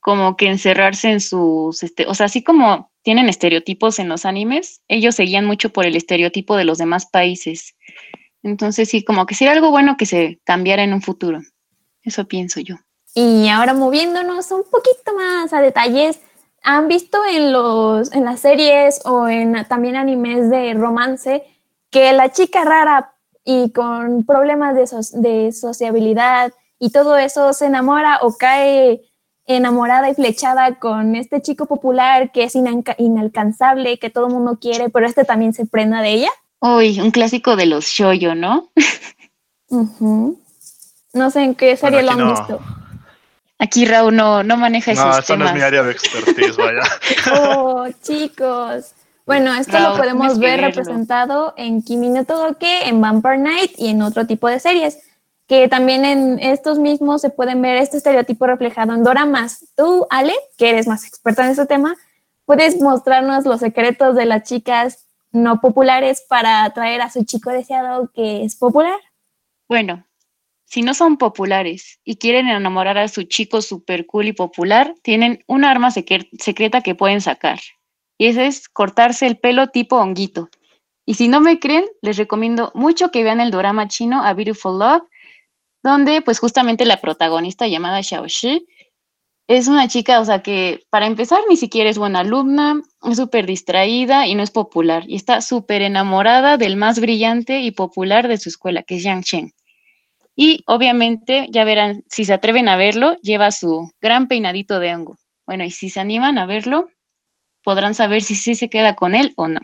como 0.00 0.36
que 0.36 0.46
encerrarse 0.46 1.10
en 1.10 1.20
sus, 1.20 1.82
este, 1.82 2.06
o 2.06 2.14
sea, 2.14 2.26
así 2.26 2.42
como 2.42 2.90
tienen 3.02 3.28
estereotipos 3.28 3.98
en 3.98 4.08
los 4.08 4.24
animes, 4.24 4.82
ellos 4.88 5.14
seguían 5.14 5.46
mucho 5.46 5.70
por 5.70 5.86
el 5.86 5.96
estereotipo 5.96 6.56
de 6.56 6.64
los 6.64 6.78
demás 6.78 7.06
países. 7.06 7.74
Entonces 8.42 8.88
sí, 8.88 9.04
como 9.04 9.26
que 9.26 9.34
sería 9.34 9.52
algo 9.52 9.70
bueno 9.70 9.96
que 9.98 10.06
se 10.06 10.40
cambiara 10.44 10.82
en 10.82 10.94
un 10.94 11.02
futuro. 11.02 11.40
Eso 12.02 12.26
pienso 12.26 12.60
yo. 12.60 12.76
Y 13.14 13.48
ahora 13.48 13.74
moviéndonos 13.74 14.50
un 14.52 14.64
poquito 14.70 15.14
más 15.14 15.52
a 15.52 15.60
detalles, 15.60 16.20
¿han 16.62 16.88
visto 16.88 17.18
en, 17.30 17.52
los, 17.52 18.12
en 18.12 18.24
las 18.24 18.40
series 18.40 19.00
o 19.04 19.28
en 19.28 19.66
también 19.68 19.96
animes 19.96 20.48
de 20.48 20.74
romance 20.74 21.42
que 21.90 22.12
la 22.12 22.30
chica 22.30 22.64
rara 22.64 23.14
y 23.44 23.72
con 23.72 24.24
problemas 24.24 24.74
de, 24.74 25.20
de 25.20 25.52
sociabilidad 25.52 26.52
y 26.78 26.90
todo 26.90 27.16
eso 27.16 27.52
se 27.52 27.66
enamora 27.66 28.20
o 28.22 28.36
cae 28.36 29.09
enamorada 29.56 30.08
y 30.08 30.14
flechada 30.14 30.78
con 30.78 31.16
este 31.16 31.40
chico 31.42 31.66
popular 31.66 32.32
que 32.32 32.44
es 32.44 32.54
inalcanzable, 32.54 33.98
que 33.98 34.10
todo 34.10 34.26
el 34.26 34.32
mundo 34.32 34.58
quiere, 34.60 34.88
pero 34.90 35.06
este 35.06 35.24
también 35.24 35.52
se 35.52 35.66
prenda 35.66 36.02
de 36.02 36.10
ella? 36.10 36.30
Uy, 36.60 37.00
un 37.00 37.10
clásico 37.10 37.56
de 37.56 37.66
los 37.66 37.86
shoyo, 37.86 38.34
¿no? 38.34 38.70
No 41.12 41.30
sé 41.30 41.42
en 41.42 41.54
qué 41.54 41.76
serie 41.76 42.02
lo 42.02 42.12
han 42.12 42.28
visto. 42.28 42.60
Aquí 43.58 43.84
Raúl 43.84 44.16
no, 44.16 44.42
no 44.42 44.56
maneja 44.56 44.92
esos 44.92 45.04
no, 45.04 45.18
eso 45.18 45.36
no 45.36 45.46
es 45.46 45.52
mi 45.52 45.60
área 45.60 45.82
de 45.82 45.92
expertise, 45.92 46.56
vaya. 46.56 46.82
oh, 47.58 47.86
chicos. 48.02 48.94
Bueno, 49.26 49.54
esto 49.54 49.78
lo 49.78 49.96
podemos 49.96 50.38
ver 50.38 50.60
representado 50.60 51.54
en 51.56 51.82
Kimi 51.82 52.08
no 52.08 52.24
Todoke, 52.24 52.88
en 52.88 53.00
Vampire 53.00 53.38
Night 53.38 53.72
y 53.76 53.88
en 53.88 54.02
otro 54.02 54.26
tipo 54.26 54.48
de 54.48 54.58
series, 54.58 54.98
que 55.50 55.66
también 55.66 56.04
en 56.04 56.38
estos 56.38 56.78
mismos 56.78 57.22
se 57.22 57.28
pueden 57.28 57.60
ver 57.60 57.76
este 57.78 57.96
estereotipo 57.96 58.46
reflejado 58.46 58.94
en 58.94 59.02
doramas. 59.02 59.66
Tú, 59.76 60.06
Ale, 60.08 60.32
que 60.56 60.70
eres 60.70 60.86
más 60.86 61.04
experta 61.04 61.44
en 61.44 61.50
este 61.50 61.66
tema, 61.66 61.96
puedes 62.44 62.80
mostrarnos 62.80 63.44
los 63.46 63.58
secretos 63.58 64.14
de 64.14 64.26
las 64.26 64.44
chicas 64.44 65.08
no 65.32 65.60
populares 65.60 66.24
para 66.28 66.62
atraer 66.62 67.00
a 67.00 67.10
su 67.10 67.24
chico 67.24 67.50
deseado 67.50 68.12
que 68.14 68.44
es 68.44 68.54
popular. 68.54 69.00
Bueno, 69.68 70.06
si 70.66 70.82
no 70.82 70.94
son 70.94 71.16
populares 71.16 71.98
y 72.04 72.14
quieren 72.14 72.46
enamorar 72.46 72.96
a 72.98 73.08
su 73.08 73.24
chico 73.24 73.60
super 73.60 74.06
cool 74.06 74.28
y 74.28 74.32
popular, 74.32 74.94
tienen 75.02 75.42
un 75.48 75.64
arma 75.64 75.90
secreta 75.90 76.80
que 76.80 76.94
pueden 76.94 77.20
sacar. 77.20 77.58
Y 78.18 78.26
ese 78.26 78.46
es 78.46 78.68
cortarse 78.68 79.26
el 79.26 79.36
pelo 79.36 79.66
tipo 79.66 79.96
honguito. 79.96 80.48
Y 81.06 81.14
si 81.14 81.26
no 81.26 81.40
me 81.40 81.58
creen, 81.58 81.86
les 82.02 82.18
recomiendo 82.18 82.70
mucho 82.76 83.10
que 83.10 83.24
vean 83.24 83.40
el 83.40 83.50
drama 83.50 83.88
chino 83.88 84.22
A 84.22 84.32
Beautiful 84.32 84.78
Love, 84.78 85.02
donde 85.82 86.22
pues 86.22 86.38
justamente 86.38 86.84
la 86.84 87.00
protagonista 87.00 87.66
llamada 87.66 88.02
Xiaoxi 88.02 88.66
es 89.50 89.66
una 89.66 89.88
chica, 89.88 90.20
o 90.20 90.24
sea 90.24 90.42
que 90.42 90.84
para 90.90 91.06
empezar 91.06 91.40
ni 91.48 91.56
siquiera 91.56 91.90
es 91.90 91.98
buena 91.98 92.20
alumna, 92.20 92.80
es 93.02 93.16
súper 93.16 93.46
distraída 93.46 94.28
y 94.28 94.36
no 94.36 94.44
es 94.44 94.52
popular. 94.52 95.02
Y 95.08 95.16
está 95.16 95.40
súper 95.40 95.82
enamorada 95.82 96.56
del 96.56 96.76
más 96.76 97.00
brillante 97.00 97.60
y 97.60 97.72
popular 97.72 98.28
de 98.28 98.38
su 98.38 98.48
escuela, 98.48 98.84
que 98.84 98.96
es 98.96 99.02
Yang 99.02 99.24
Chen. 99.24 99.52
Y 100.36 100.62
obviamente, 100.66 101.48
ya 101.50 101.64
verán, 101.64 102.04
si 102.08 102.24
se 102.24 102.32
atreven 102.32 102.68
a 102.68 102.76
verlo, 102.76 103.16
lleva 103.22 103.50
su 103.50 103.90
gran 104.00 104.28
peinadito 104.28 104.78
de 104.78 104.94
hongo. 104.94 105.16
Bueno, 105.46 105.64
y 105.64 105.72
si 105.72 105.90
se 105.90 105.98
animan 105.98 106.38
a 106.38 106.46
verlo, 106.46 106.88
podrán 107.64 107.94
saber 107.94 108.22
si 108.22 108.36
sí 108.36 108.54
se 108.54 108.70
queda 108.70 108.94
con 108.94 109.16
él 109.16 109.32
o 109.36 109.48
no. 109.48 109.60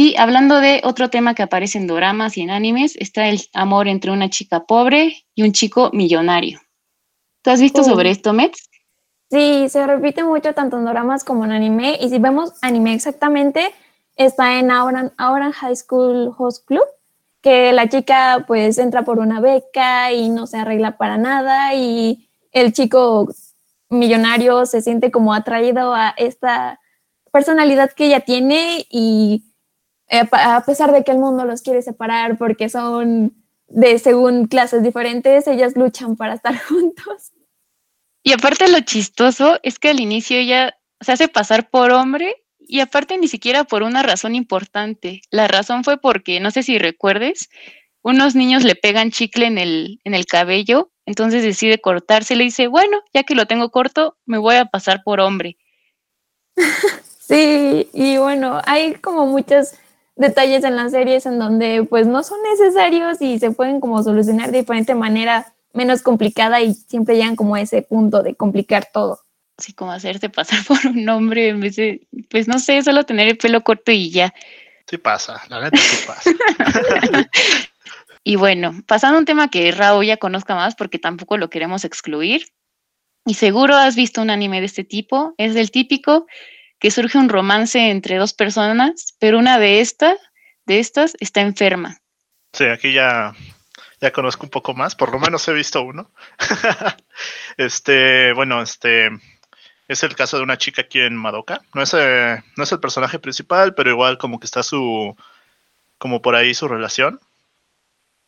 Y 0.00 0.14
hablando 0.16 0.60
de 0.60 0.80
otro 0.84 1.10
tema 1.10 1.34
que 1.34 1.42
aparece 1.42 1.76
en 1.76 1.88
doramas 1.88 2.36
y 2.38 2.42
en 2.42 2.50
animes, 2.50 2.94
está 3.00 3.26
el 3.26 3.40
amor 3.52 3.88
entre 3.88 4.12
una 4.12 4.30
chica 4.30 4.64
pobre 4.64 5.24
y 5.34 5.42
un 5.42 5.50
chico 5.50 5.90
millonario. 5.92 6.60
¿Tú 7.42 7.50
has 7.50 7.60
visto 7.60 7.82
sobre 7.82 8.10
esto, 8.10 8.32
Mets? 8.32 8.70
Sí, 9.28 9.68
se 9.68 9.84
repite 9.88 10.22
mucho 10.22 10.54
tanto 10.54 10.78
en 10.78 10.84
doramas 10.84 11.24
como 11.24 11.44
en 11.44 11.50
anime. 11.50 11.98
Y 12.00 12.10
si 12.10 12.20
vemos 12.20 12.52
anime 12.62 12.94
exactamente, 12.94 13.74
está 14.14 14.60
en 14.60 14.70
Auran 14.70 15.52
High 15.52 15.74
School 15.74 16.32
Host 16.38 16.64
Club, 16.64 16.86
que 17.42 17.72
la 17.72 17.88
chica 17.88 18.44
pues 18.46 18.78
entra 18.78 19.02
por 19.02 19.18
una 19.18 19.40
beca 19.40 20.12
y 20.12 20.28
no 20.28 20.46
se 20.46 20.58
arregla 20.58 20.96
para 20.96 21.18
nada 21.18 21.74
y 21.74 22.30
el 22.52 22.72
chico 22.72 23.26
millonario 23.88 24.64
se 24.64 24.80
siente 24.80 25.10
como 25.10 25.34
atraído 25.34 25.92
a 25.92 26.14
esta 26.16 26.78
personalidad 27.32 27.90
que 27.90 28.06
ella 28.06 28.20
tiene 28.20 28.86
y 28.88 29.42
a 30.10 30.64
pesar 30.64 30.92
de 30.92 31.04
que 31.04 31.12
el 31.12 31.18
mundo 31.18 31.44
los 31.44 31.62
quiere 31.62 31.82
separar 31.82 32.38
porque 32.38 32.68
son 32.68 33.34
de 33.68 33.98
según 33.98 34.46
clases 34.46 34.82
diferentes, 34.82 35.46
ellas 35.46 35.76
luchan 35.76 36.16
para 36.16 36.34
estar 36.34 36.58
juntos. 36.68 37.32
Y 38.22 38.32
aparte 38.32 38.68
lo 38.68 38.80
chistoso 38.80 39.58
es 39.62 39.78
que 39.78 39.90
al 39.90 40.00
inicio 40.00 40.38
ella 40.38 40.76
se 41.00 41.12
hace 41.12 41.28
pasar 41.28 41.70
por 41.70 41.92
hombre 41.92 42.34
y 42.58 42.80
aparte 42.80 43.16
ni 43.16 43.28
siquiera 43.28 43.64
por 43.64 43.82
una 43.82 44.02
razón 44.02 44.34
importante. 44.34 45.22
La 45.30 45.48
razón 45.48 45.84
fue 45.84 45.98
porque, 45.98 46.40
no 46.40 46.50
sé 46.50 46.62
si 46.62 46.78
recuerdes, 46.78 47.48
unos 48.02 48.34
niños 48.34 48.64
le 48.64 48.74
pegan 48.74 49.10
chicle 49.10 49.46
en 49.46 49.58
el, 49.58 50.00
en 50.04 50.14
el 50.14 50.26
cabello, 50.26 50.90
entonces 51.06 51.42
decide 51.42 51.80
cortarse. 51.80 52.36
Le 52.36 52.44
dice, 52.44 52.66
bueno, 52.66 53.00
ya 53.14 53.22
que 53.22 53.34
lo 53.34 53.46
tengo 53.46 53.70
corto, 53.70 54.18
me 54.26 54.38
voy 54.38 54.56
a 54.56 54.66
pasar 54.66 55.02
por 55.04 55.20
hombre. 55.20 55.56
Sí, 57.28 57.90
y 57.92 58.16
bueno, 58.16 58.62
hay 58.64 58.94
como 58.94 59.26
muchos 59.26 59.74
detalles 60.18 60.64
en 60.64 60.76
las 60.76 60.92
series 60.92 61.24
en 61.26 61.38
donde 61.38 61.86
pues 61.88 62.06
no 62.06 62.22
son 62.22 62.38
necesarios 62.42 63.22
y 63.22 63.38
se 63.38 63.52
pueden 63.52 63.80
como 63.80 64.02
solucionar 64.02 64.50
de 64.50 64.58
diferente 64.58 64.94
manera 64.94 65.54
menos 65.72 66.02
complicada 66.02 66.60
y 66.60 66.74
siempre 66.74 67.14
llegan 67.14 67.36
como 67.36 67.54
a 67.54 67.60
ese 67.60 67.82
punto 67.82 68.22
de 68.22 68.34
complicar 68.34 68.88
todo. 68.92 69.20
Así 69.56 69.72
como 69.72 69.92
hacerte 69.92 70.28
pasar 70.28 70.58
por 70.68 70.78
un 70.86 71.08
hombre 71.08 71.48
en 71.48 71.60
vez 71.60 71.76
de, 71.76 72.06
pues 72.30 72.48
no 72.48 72.58
sé, 72.58 72.82
solo 72.82 73.04
tener 73.04 73.28
el 73.28 73.38
pelo 73.38 73.62
corto 73.62 73.92
y 73.92 74.10
ya. 74.10 74.34
Sí 74.88 74.98
pasa, 74.98 75.40
la 75.48 75.62
neta 75.62 75.78
sí 75.78 76.06
pasa. 76.06 76.30
y 78.24 78.36
bueno, 78.36 78.74
pasando 78.86 79.16
a 79.16 79.20
un 79.20 79.24
tema 79.24 79.50
que 79.50 79.70
Raúl 79.70 80.06
ya 80.06 80.16
conozca 80.16 80.54
más 80.54 80.74
porque 80.74 80.98
tampoco 80.98 81.36
lo 81.36 81.48
queremos 81.48 81.84
excluir. 81.84 82.46
Y 83.24 83.34
seguro 83.34 83.76
has 83.76 83.94
visto 83.94 84.22
un 84.22 84.30
anime 84.30 84.60
de 84.60 84.66
este 84.66 84.84
tipo. 84.84 85.34
Es 85.36 85.54
el 85.54 85.70
típico 85.70 86.26
que 86.78 86.90
surge 86.90 87.18
un 87.18 87.28
romance 87.28 87.90
entre 87.90 88.16
dos 88.16 88.32
personas, 88.32 89.14
pero 89.18 89.38
una 89.38 89.58
de 89.58 89.80
estas, 89.80 90.18
de 90.66 90.78
estas 90.78 91.16
está 91.20 91.40
enferma. 91.40 92.00
Sí, 92.52 92.64
aquí 92.64 92.92
ya, 92.92 93.34
ya 94.00 94.12
conozco 94.12 94.46
un 94.46 94.50
poco 94.50 94.74
más, 94.74 94.94
por 94.94 95.12
lo 95.12 95.18
menos 95.18 95.46
he 95.48 95.52
visto 95.52 95.82
uno. 95.82 96.10
este, 97.56 98.32
bueno, 98.32 98.62
este 98.62 99.10
es 99.88 100.02
el 100.02 100.14
caso 100.14 100.36
de 100.36 100.42
una 100.42 100.58
chica 100.58 100.82
aquí 100.82 101.00
en 101.00 101.16
Madoka. 101.16 101.62
No 101.74 101.82
es, 101.82 101.94
eh, 101.94 102.42
no 102.56 102.64
es 102.64 102.72
el 102.72 102.80
personaje 102.80 103.18
principal, 103.18 103.74
pero 103.74 103.90
igual 103.90 104.18
como 104.18 104.38
que 104.38 104.46
está 104.46 104.62
su, 104.62 105.16
como 105.98 106.22
por 106.22 106.36
ahí 106.36 106.54
su 106.54 106.68
relación. 106.68 107.20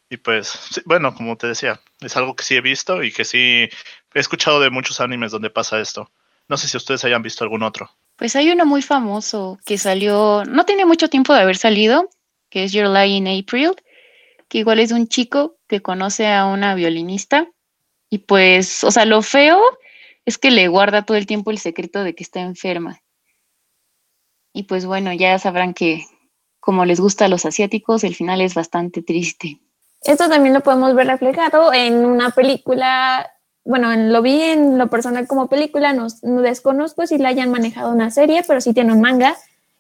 Y 0.08 0.16
pues, 0.16 0.82
bueno, 0.86 1.14
como 1.14 1.36
te 1.36 1.46
decía, 1.46 1.80
es 2.00 2.16
algo 2.16 2.34
que 2.34 2.42
sí 2.42 2.56
he 2.56 2.60
visto 2.60 3.04
y 3.04 3.12
que 3.12 3.24
sí 3.24 3.68
he 4.14 4.18
escuchado 4.18 4.58
de 4.58 4.70
muchos 4.70 5.00
animes 5.00 5.30
donde 5.30 5.50
pasa 5.50 5.80
esto. 5.80 6.10
No 6.48 6.56
sé 6.56 6.66
si 6.66 6.76
ustedes 6.76 7.04
hayan 7.04 7.22
visto 7.22 7.44
algún 7.44 7.62
otro. 7.62 7.90
Pues 8.20 8.36
hay 8.36 8.50
uno 8.50 8.66
muy 8.66 8.82
famoso 8.82 9.58
que 9.64 9.78
salió, 9.78 10.44
no 10.44 10.66
tiene 10.66 10.84
mucho 10.84 11.08
tiempo 11.08 11.32
de 11.32 11.40
haber 11.40 11.56
salido, 11.56 12.10
que 12.50 12.64
es 12.64 12.72
Your 12.72 12.90
Lie 12.90 13.16
in 13.16 13.26
April, 13.26 13.70
que 14.46 14.58
igual 14.58 14.78
es 14.78 14.92
un 14.92 15.08
chico 15.08 15.56
que 15.66 15.80
conoce 15.80 16.26
a 16.26 16.44
una 16.44 16.74
violinista 16.74 17.48
y 18.10 18.18
pues, 18.18 18.84
o 18.84 18.90
sea, 18.90 19.06
lo 19.06 19.22
feo 19.22 19.58
es 20.26 20.36
que 20.36 20.50
le 20.50 20.68
guarda 20.68 21.06
todo 21.06 21.16
el 21.16 21.24
tiempo 21.24 21.50
el 21.50 21.56
secreto 21.56 22.04
de 22.04 22.14
que 22.14 22.22
está 22.22 22.40
enferma. 22.40 23.00
Y 24.52 24.64
pues 24.64 24.84
bueno, 24.84 25.14
ya 25.14 25.38
sabrán 25.38 25.72
que 25.72 26.04
como 26.60 26.84
les 26.84 27.00
gusta 27.00 27.24
a 27.24 27.28
los 27.28 27.46
asiáticos, 27.46 28.04
el 28.04 28.14
final 28.14 28.42
es 28.42 28.52
bastante 28.52 29.00
triste. 29.00 29.62
Esto 30.02 30.28
también 30.28 30.52
lo 30.52 30.60
podemos 30.60 30.94
ver 30.94 31.06
reflejado 31.06 31.72
en 31.72 32.04
una 32.04 32.28
película, 32.32 33.32
bueno, 33.64 33.94
lo 33.94 34.22
vi 34.22 34.40
en 34.40 34.78
lo 34.78 34.88
personal 34.88 35.26
como 35.26 35.48
película, 35.48 35.92
no, 35.92 36.08
desconozco 36.42 37.06
si 37.06 37.18
la 37.18 37.28
hayan 37.28 37.50
manejado 37.50 37.92
una 37.92 38.10
serie, 38.10 38.42
pero 38.46 38.60
sí 38.60 38.72
tiene 38.72 38.92
un 38.92 39.00
manga 39.00 39.36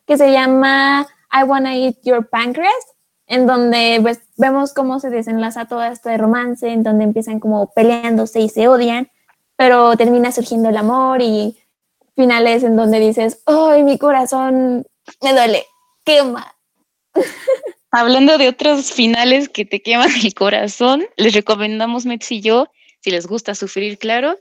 que 0.06 0.16
se 0.16 0.32
llama 0.32 1.06
I 1.32 1.44
Wanna 1.44 1.76
Eat 1.76 1.96
Your 2.02 2.28
Pancreas, 2.28 2.72
en 3.26 3.46
donde 3.46 3.98
pues, 4.02 4.20
vemos 4.36 4.74
cómo 4.74 5.00
se 5.00 5.08
desenlaza 5.08 5.66
todo 5.66 5.84
este 5.84 6.16
romance, 6.18 6.68
en 6.68 6.82
donde 6.82 7.04
empiezan 7.04 7.40
como 7.40 7.72
peleándose 7.72 8.40
y 8.40 8.48
se 8.48 8.68
odian, 8.68 9.08
pero 9.56 9.96
termina 9.96 10.32
surgiendo 10.32 10.68
el 10.68 10.76
amor 10.76 11.22
y 11.22 11.56
finales 12.16 12.62
en 12.64 12.76
donde 12.76 12.98
dices, 12.98 13.40
¡ay, 13.46 13.82
mi 13.82 13.98
corazón 13.98 14.84
me 15.22 15.32
duele, 15.32 15.64
quema! 16.04 16.54
Hablando 17.92 18.38
de 18.38 18.48
otros 18.48 18.92
finales 18.92 19.48
que 19.48 19.64
te 19.64 19.82
queman 19.82 20.10
el 20.22 20.34
corazón, 20.34 21.04
les 21.16 21.34
recomendamos 21.34 22.06
Metsu 22.06 22.34
y 22.34 22.40
yo, 22.40 22.68
si 23.00 23.10
les 23.10 23.26
gusta 23.26 23.54
sufrir, 23.54 23.98
claro, 23.98 24.38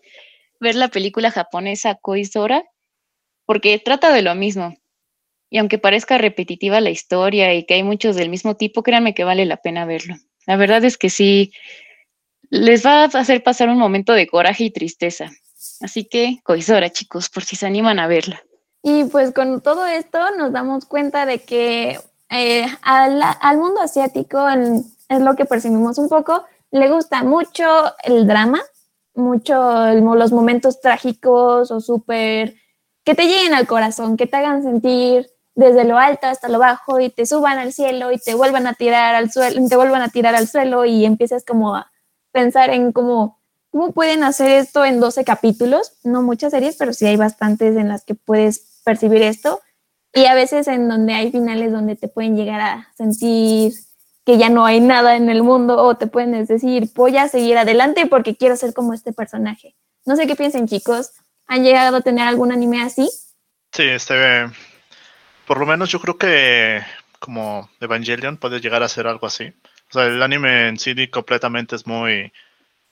ver 0.59 0.75
la 0.75 0.89
película 0.89 1.31
japonesa 1.31 1.95
Koizora, 1.95 2.63
porque 3.45 3.79
trata 3.79 4.13
de 4.13 4.21
lo 4.21 4.35
mismo. 4.35 4.77
Y 5.49 5.57
aunque 5.57 5.79
parezca 5.79 6.17
repetitiva 6.17 6.81
la 6.81 6.91
historia 6.91 7.53
y 7.53 7.65
que 7.65 7.75
hay 7.75 7.83
muchos 7.83 8.15
del 8.15 8.29
mismo 8.29 8.55
tipo, 8.55 8.83
créanme 8.83 9.15
que 9.15 9.23
vale 9.23 9.45
la 9.45 9.57
pena 9.57 9.85
verlo. 9.85 10.15
La 10.45 10.57
verdad 10.57 10.83
es 10.83 10.97
que 10.97 11.09
sí, 11.09 11.51
les 12.49 12.85
va 12.85 13.03
a 13.03 13.05
hacer 13.05 13.43
pasar 13.43 13.69
un 13.69 13.77
momento 13.77 14.13
de 14.13 14.27
coraje 14.27 14.65
y 14.65 14.71
tristeza. 14.71 15.31
Así 15.81 16.05
que, 16.05 16.39
Koizora, 16.43 16.89
chicos, 16.89 17.29
por 17.29 17.43
si 17.43 17.55
se 17.55 17.65
animan 17.65 17.99
a 17.99 18.07
verla. 18.07 18.43
Y 18.83 19.05
pues 19.05 19.33
con 19.33 19.61
todo 19.61 19.85
esto 19.87 20.19
nos 20.37 20.51
damos 20.51 20.85
cuenta 20.85 21.25
de 21.25 21.39
que 21.39 21.99
eh, 22.29 22.65
al, 22.81 23.57
mundo 23.57 23.81
asiático, 23.81 24.47
es 24.47 25.19
lo 25.19 25.35
que 25.35 25.45
percibimos 25.45 25.97
un 25.97 26.09
poco, 26.09 26.45
le 26.71 26.89
gusta 26.89 27.23
mucho 27.23 27.65
el 28.03 28.27
drama, 28.27 28.61
mucho 29.15 29.93
los 29.93 30.31
momentos 30.31 30.81
trágicos 30.81 31.71
o 31.71 31.79
súper 31.79 32.55
que 33.03 33.15
te 33.15 33.25
lleguen 33.25 33.53
al 33.53 33.67
corazón, 33.67 34.17
que 34.17 34.27
te 34.27 34.37
hagan 34.37 34.63
sentir 34.63 35.27
desde 35.55 35.83
lo 35.83 35.97
alto 35.97 36.27
hasta 36.27 36.47
lo 36.47 36.59
bajo 36.59 36.99
y 36.99 37.09
te 37.09 37.25
suban 37.25 37.57
al 37.57 37.73
cielo 37.73 38.11
y 38.11 38.17
te 38.17 38.33
vuelvan 38.33 38.67
a 38.67 38.73
tirar 38.73 39.15
al 39.15 39.31
suelo, 39.31 39.67
te 39.67 39.75
vuelvan 39.75 40.01
a 40.01 40.09
tirar 40.09 40.35
al 40.35 40.47
suelo 40.47 40.85
y 40.85 41.05
empiezas 41.05 41.43
como 41.43 41.75
a 41.75 41.91
pensar 42.31 42.69
en 42.69 42.91
cómo, 42.91 43.41
cómo 43.71 43.91
pueden 43.91 44.23
hacer 44.23 44.51
esto 44.51 44.85
en 44.85 44.99
12 44.99 45.25
capítulos, 45.25 45.93
no 46.03 46.21
muchas 46.21 46.51
series, 46.51 46.77
pero 46.77 46.93
sí 46.93 47.07
hay 47.07 47.17
bastantes 47.17 47.75
en 47.75 47.89
las 47.89 48.05
que 48.05 48.15
puedes 48.15 48.81
percibir 48.83 49.21
esto. 49.21 49.59
Y 50.13 50.25
a 50.25 50.33
veces 50.33 50.67
en 50.67 50.87
donde 50.87 51.13
hay 51.13 51.31
finales 51.31 51.71
donde 51.71 51.95
te 51.95 52.07
pueden 52.07 52.35
llegar 52.35 52.61
a 52.61 52.87
sentir 52.95 53.73
que 54.29 54.37
ya 54.37 54.49
no 54.49 54.63
hay 54.63 54.79
nada 54.79 55.15
en 55.15 55.27
el 55.27 55.41
mundo 55.41 55.75
o 55.75 55.97
te 55.97 56.05
pueden 56.05 56.45
decir, 56.45 56.87
voy 56.93 57.17
a 57.17 57.27
seguir 57.27 57.57
adelante 57.57 58.05
porque 58.05 58.35
quiero 58.35 58.55
ser 58.55 58.75
como 58.75 58.93
este 58.93 59.11
personaje. 59.11 59.75
No 60.05 60.15
sé 60.15 60.27
qué 60.27 60.35
piensen 60.35 60.67
chicos, 60.67 61.13
¿han 61.47 61.63
llegado 61.63 61.97
a 61.97 62.01
tener 62.01 62.27
algún 62.27 62.51
anime 62.51 62.83
así? 62.83 63.09
Sí, 63.71 63.81
este, 63.81 64.45
por 65.47 65.57
lo 65.57 65.65
menos 65.65 65.89
yo 65.89 65.99
creo 65.99 66.19
que 66.19 66.83
como 67.17 67.71
Evangelion 67.79 68.37
puede 68.37 68.59
llegar 68.59 68.83
a 68.83 68.87
ser 68.87 69.07
algo 69.07 69.25
así. 69.25 69.51
O 69.89 69.93
sea, 69.93 70.05
el 70.05 70.21
anime 70.21 70.67
en 70.67 70.77
sí 70.77 71.07
completamente 71.07 71.75
es 71.75 71.87
muy, 71.87 72.31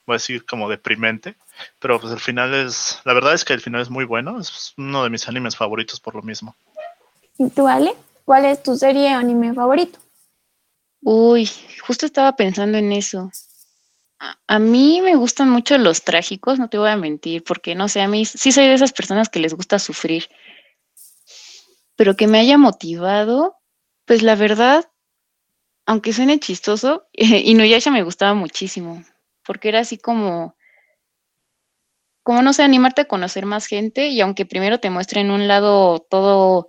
voy 0.08 0.16
a 0.16 0.18
decir, 0.18 0.44
como 0.44 0.68
deprimente, 0.68 1.36
pero 1.78 2.00
pues 2.00 2.12
el 2.12 2.20
final 2.20 2.52
es, 2.56 3.00
la 3.06 3.14
verdad 3.14 3.36
es 3.36 3.46
que 3.46 3.54
el 3.54 3.62
final 3.62 3.84
es 3.84 3.92
muy 3.92 4.06
bueno, 4.06 4.40
es 4.40 4.74
uno 4.76 5.04
de 5.04 5.12
mis 5.12 5.28
animes 5.28 5.56
favoritos 5.56 6.00
por 6.00 6.16
lo 6.16 6.24
mismo. 6.24 6.56
¿Y 7.38 7.48
tú, 7.52 7.68
Ale? 7.68 7.94
¿Cuál 8.26 8.46
es 8.46 8.64
tu 8.64 8.76
serie 8.76 9.16
o 9.16 9.20
anime 9.20 9.54
favorito? 9.54 10.00
Uy, 11.02 11.50
justo 11.86 12.06
estaba 12.06 12.36
pensando 12.36 12.78
en 12.78 12.92
eso. 12.92 13.32
A, 14.48 14.60
mí 14.60 15.02
me 15.02 15.16
gustan 15.16 15.50
mucho 15.50 15.78
los 15.78 16.04
trágicos, 16.04 16.58
no 16.58 16.70
te 16.70 16.80
voy 16.80 16.90
a 16.90 16.98
mentir, 16.98 17.44
porque 17.44 17.76
no 17.76 17.88
sé, 17.88 18.02
a 18.02 18.08
mí 18.08 18.26
sí 18.26 18.52
soy 18.52 18.68
de 18.68 18.74
esas 18.74 18.92
personas 18.92 19.30
que 19.30 19.40
les 19.40 19.54
gusta 19.54 19.78
sufrir. 19.78 20.28
Pero 21.96 22.16
que 22.16 22.28
me 22.28 22.40
haya 22.40 22.58
motivado, 22.58 23.58
pues 24.06 24.24
la 24.24 24.36
verdad, 24.36 24.90
aunque 25.86 26.14
suene 26.14 26.40
chistoso, 26.40 27.08
Inuyasha 27.14 27.92
me 27.92 28.04
gustaba 28.04 28.34
muchísimo, 28.34 29.04
porque 29.46 29.70
era 29.70 29.82
así 29.82 29.98
como, 30.00 30.56
como 32.24 32.42
no 32.42 32.54
sé, 32.54 32.64
animarte 32.64 33.02
a 33.02 33.08
conocer 33.08 33.46
más 33.46 33.68
gente 33.68 34.08
y 34.08 34.20
aunque 34.22 34.48
primero 34.48 34.80
te 34.80 34.90
muestren 34.90 35.30
un 35.30 35.48
lado 35.48 36.00
todo 36.00 36.68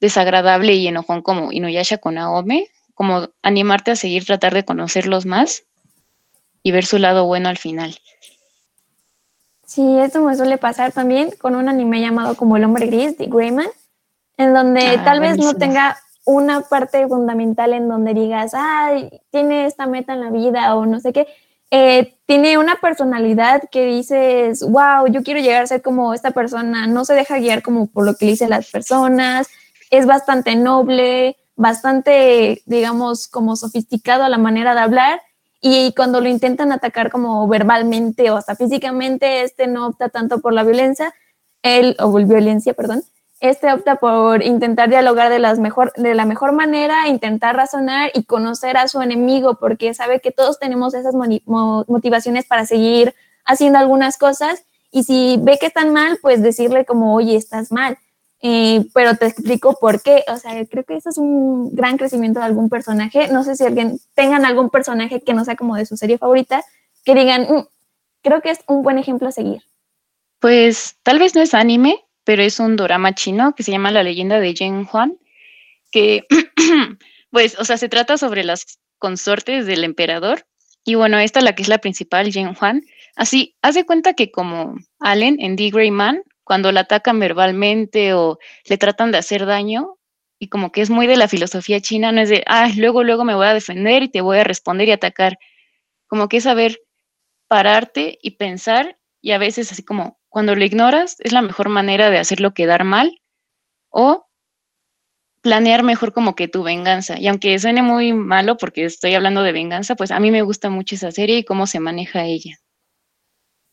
desagradable 0.00 0.74
y 0.74 0.88
enojón 0.88 1.22
como 1.22 1.52
Inuyasha 1.52 1.98
con 1.98 2.18
Aome, 2.18 2.68
como 2.98 3.28
animarte 3.42 3.92
a 3.92 3.96
seguir 3.96 4.24
tratar 4.24 4.52
de 4.54 4.64
conocerlos 4.64 5.24
más 5.24 5.62
y 6.64 6.72
ver 6.72 6.84
su 6.84 6.98
lado 6.98 7.26
bueno 7.26 7.48
al 7.48 7.56
final. 7.56 7.96
Sí, 9.64 10.00
esto 10.00 10.20
me 10.20 10.34
suele 10.34 10.58
pasar 10.58 10.90
también 10.90 11.30
con 11.38 11.54
un 11.54 11.68
anime 11.68 12.00
llamado 12.00 12.34
como 12.34 12.56
El 12.56 12.64
Hombre 12.64 12.86
Gris 12.86 13.16
de 13.16 13.26
Greyman, 13.26 13.68
en 14.36 14.52
donde 14.52 14.84
ah, 14.84 15.04
tal 15.04 15.20
vez 15.20 15.38
no 15.38 15.54
tenga 15.54 15.96
una 16.24 16.62
parte 16.62 17.06
fundamental 17.06 17.72
en 17.72 17.88
donde 17.88 18.14
digas, 18.14 18.50
ay, 18.52 19.08
tiene 19.30 19.66
esta 19.66 19.86
meta 19.86 20.14
en 20.14 20.20
la 20.20 20.30
vida 20.30 20.74
o 20.74 20.84
no 20.84 20.98
sé 20.98 21.12
qué. 21.12 21.28
Eh, 21.70 22.16
tiene 22.26 22.58
una 22.58 22.80
personalidad 22.80 23.62
que 23.70 23.86
dices, 23.86 24.68
wow, 24.68 25.06
yo 25.08 25.22
quiero 25.22 25.38
llegar 25.38 25.62
a 25.62 25.66
ser 25.68 25.82
como 25.82 26.14
esta 26.14 26.32
persona, 26.32 26.88
no 26.88 27.04
se 27.04 27.14
deja 27.14 27.38
guiar 27.38 27.62
como 27.62 27.86
por 27.86 28.04
lo 28.04 28.16
que 28.16 28.26
dicen 28.26 28.50
las 28.50 28.68
personas, 28.68 29.46
es 29.88 30.04
bastante 30.04 30.56
noble, 30.56 31.36
bastante, 31.58 32.62
digamos, 32.66 33.26
como 33.28 33.56
sofisticado 33.56 34.22
a 34.22 34.28
la 34.28 34.38
manera 34.38 34.74
de 34.74 34.80
hablar. 34.80 35.20
Y 35.60 35.92
cuando 35.94 36.20
lo 36.20 36.28
intentan 36.28 36.70
atacar 36.70 37.10
como 37.10 37.46
verbalmente 37.48 38.30
o 38.30 38.36
hasta 38.36 38.54
físicamente, 38.54 39.42
este 39.42 39.66
no 39.66 39.88
opta 39.88 40.08
tanto 40.08 40.40
por 40.40 40.54
la 40.54 40.62
violencia, 40.62 41.12
él, 41.62 41.96
o 41.98 42.12
violencia, 42.12 42.74
perdón, 42.74 43.02
este 43.40 43.72
opta 43.72 43.96
por 43.96 44.44
intentar 44.44 44.88
dialogar 44.88 45.30
de, 45.30 45.40
las 45.40 45.58
mejor, 45.58 45.92
de 45.96 46.14
la 46.14 46.24
mejor 46.24 46.52
manera, 46.52 47.08
intentar 47.08 47.56
razonar 47.56 48.12
y 48.14 48.22
conocer 48.22 48.76
a 48.76 48.86
su 48.86 49.02
enemigo, 49.02 49.56
porque 49.56 49.94
sabe 49.94 50.20
que 50.20 50.30
todos 50.30 50.60
tenemos 50.60 50.94
esas 50.94 51.14
motivaciones 51.44 52.46
para 52.46 52.66
seguir 52.66 53.14
haciendo 53.44 53.80
algunas 53.80 54.16
cosas. 54.16 54.62
Y 54.92 55.02
si 55.02 55.38
ve 55.40 55.58
que 55.58 55.66
están 55.66 55.92
mal, 55.92 56.18
pues 56.22 56.40
decirle 56.40 56.84
como, 56.84 57.14
oye, 57.14 57.34
estás 57.36 57.72
mal. 57.72 57.98
Eh, 58.40 58.84
pero 58.94 59.16
te 59.16 59.26
explico 59.26 59.76
por 59.80 60.02
qué. 60.02 60.24
O 60.28 60.36
sea, 60.36 60.64
creo 60.66 60.84
que 60.84 60.96
eso 60.96 61.10
es 61.10 61.18
un 61.18 61.74
gran 61.74 61.96
crecimiento 61.96 62.40
de 62.40 62.46
algún 62.46 62.68
personaje. 62.68 63.28
No 63.28 63.44
sé 63.44 63.56
si 63.56 63.64
alguien 63.64 63.98
tengan 64.14 64.44
algún 64.44 64.70
personaje 64.70 65.20
que 65.20 65.34
no 65.34 65.44
sea 65.44 65.56
como 65.56 65.76
de 65.76 65.86
su 65.86 65.96
serie 65.96 66.18
favorita, 66.18 66.64
que 67.04 67.14
digan, 67.14 67.42
mm, 67.42 67.66
creo 68.22 68.40
que 68.40 68.50
es 68.50 68.60
un 68.66 68.82
buen 68.82 68.98
ejemplo 68.98 69.28
a 69.28 69.32
seguir. 69.32 69.62
Pues 70.40 70.96
tal 71.02 71.18
vez 71.18 71.34
no 71.34 71.42
es 71.42 71.54
anime, 71.54 72.04
pero 72.24 72.42
es 72.42 72.60
un 72.60 72.76
drama 72.76 73.14
chino 73.14 73.54
que 73.54 73.62
se 73.62 73.72
llama 73.72 73.90
La 73.90 74.02
leyenda 74.02 74.38
de 74.38 74.54
Jen 74.54 74.88
Huan, 74.92 75.18
que, 75.90 76.26
pues, 77.30 77.58
o 77.58 77.64
sea, 77.64 77.76
se 77.76 77.88
trata 77.88 78.18
sobre 78.18 78.44
las 78.44 78.78
consortes 78.98 79.66
del 79.66 79.82
emperador. 79.82 80.46
Y 80.84 80.94
bueno, 80.94 81.18
esta, 81.18 81.40
la 81.40 81.54
que 81.54 81.62
es 81.62 81.68
la 81.68 81.78
principal, 81.78 82.32
Jen 82.32 82.56
Huan, 82.60 82.82
Así, 83.18 83.56
haz 83.62 83.74
de 83.74 83.84
cuenta 83.84 84.14
que 84.14 84.30
como 84.30 84.76
Allen 85.00 85.38
en 85.40 85.56
The 85.56 85.70
Grey 85.70 85.90
Man, 85.90 86.22
cuando 86.48 86.72
la 86.72 86.80
atacan 86.80 87.20
verbalmente 87.20 88.14
o 88.14 88.38
le 88.64 88.78
tratan 88.78 89.12
de 89.12 89.18
hacer 89.18 89.44
daño, 89.44 89.98
y 90.38 90.48
como 90.48 90.72
que 90.72 90.80
es 90.80 90.88
muy 90.88 91.06
de 91.06 91.18
la 91.18 91.28
filosofía 91.28 91.80
china, 91.82 92.10
no 92.10 92.22
es 92.22 92.30
de, 92.30 92.42
ah, 92.46 92.70
luego, 92.74 93.04
luego 93.04 93.24
me 93.24 93.34
voy 93.34 93.46
a 93.46 93.52
defender 93.52 94.02
y 94.02 94.08
te 94.08 94.22
voy 94.22 94.38
a 94.38 94.44
responder 94.44 94.88
y 94.88 94.92
atacar. 94.92 95.38
Como 96.08 96.28
que 96.28 96.38
es 96.38 96.44
saber 96.44 96.78
pararte 97.48 98.18
y 98.22 98.32
pensar, 98.32 98.98
y 99.20 99.32
a 99.32 99.38
veces 99.38 99.70
así 99.72 99.82
como 99.84 100.18
cuando 100.30 100.54
lo 100.54 100.64
ignoras, 100.64 101.16
es 101.20 101.32
la 101.32 101.42
mejor 101.42 101.68
manera 101.68 102.08
de 102.08 102.18
hacerlo 102.18 102.54
quedar 102.54 102.84
mal 102.84 103.20
o 103.90 104.26
planear 105.42 105.82
mejor 105.82 106.14
como 106.14 106.34
que 106.34 106.48
tu 106.48 106.62
venganza. 106.62 107.18
Y 107.20 107.26
aunque 107.28 107.58
suene 107.58 107.82
muy 107.82 108.14
malo 108.14 108.56
porque 108.56 108.86
estoy 108.86 109.14
hablando 109.14 109.42
de 109.42 109.52
venganza, 109.52 109.96
pues 109.96 110.10
a 110.12 110.20
mí 110.20 110.30
me 110.30 110.42
gusta 110.42 110.70
mucho 110.70 110.94
esa 110.94 111.10
serie 111.10 111.38
y 111.38 111.44
cómo 111.44 111.66
se 111.66 111.80
maneja 111.80 112.24
ella. 112.24 112.58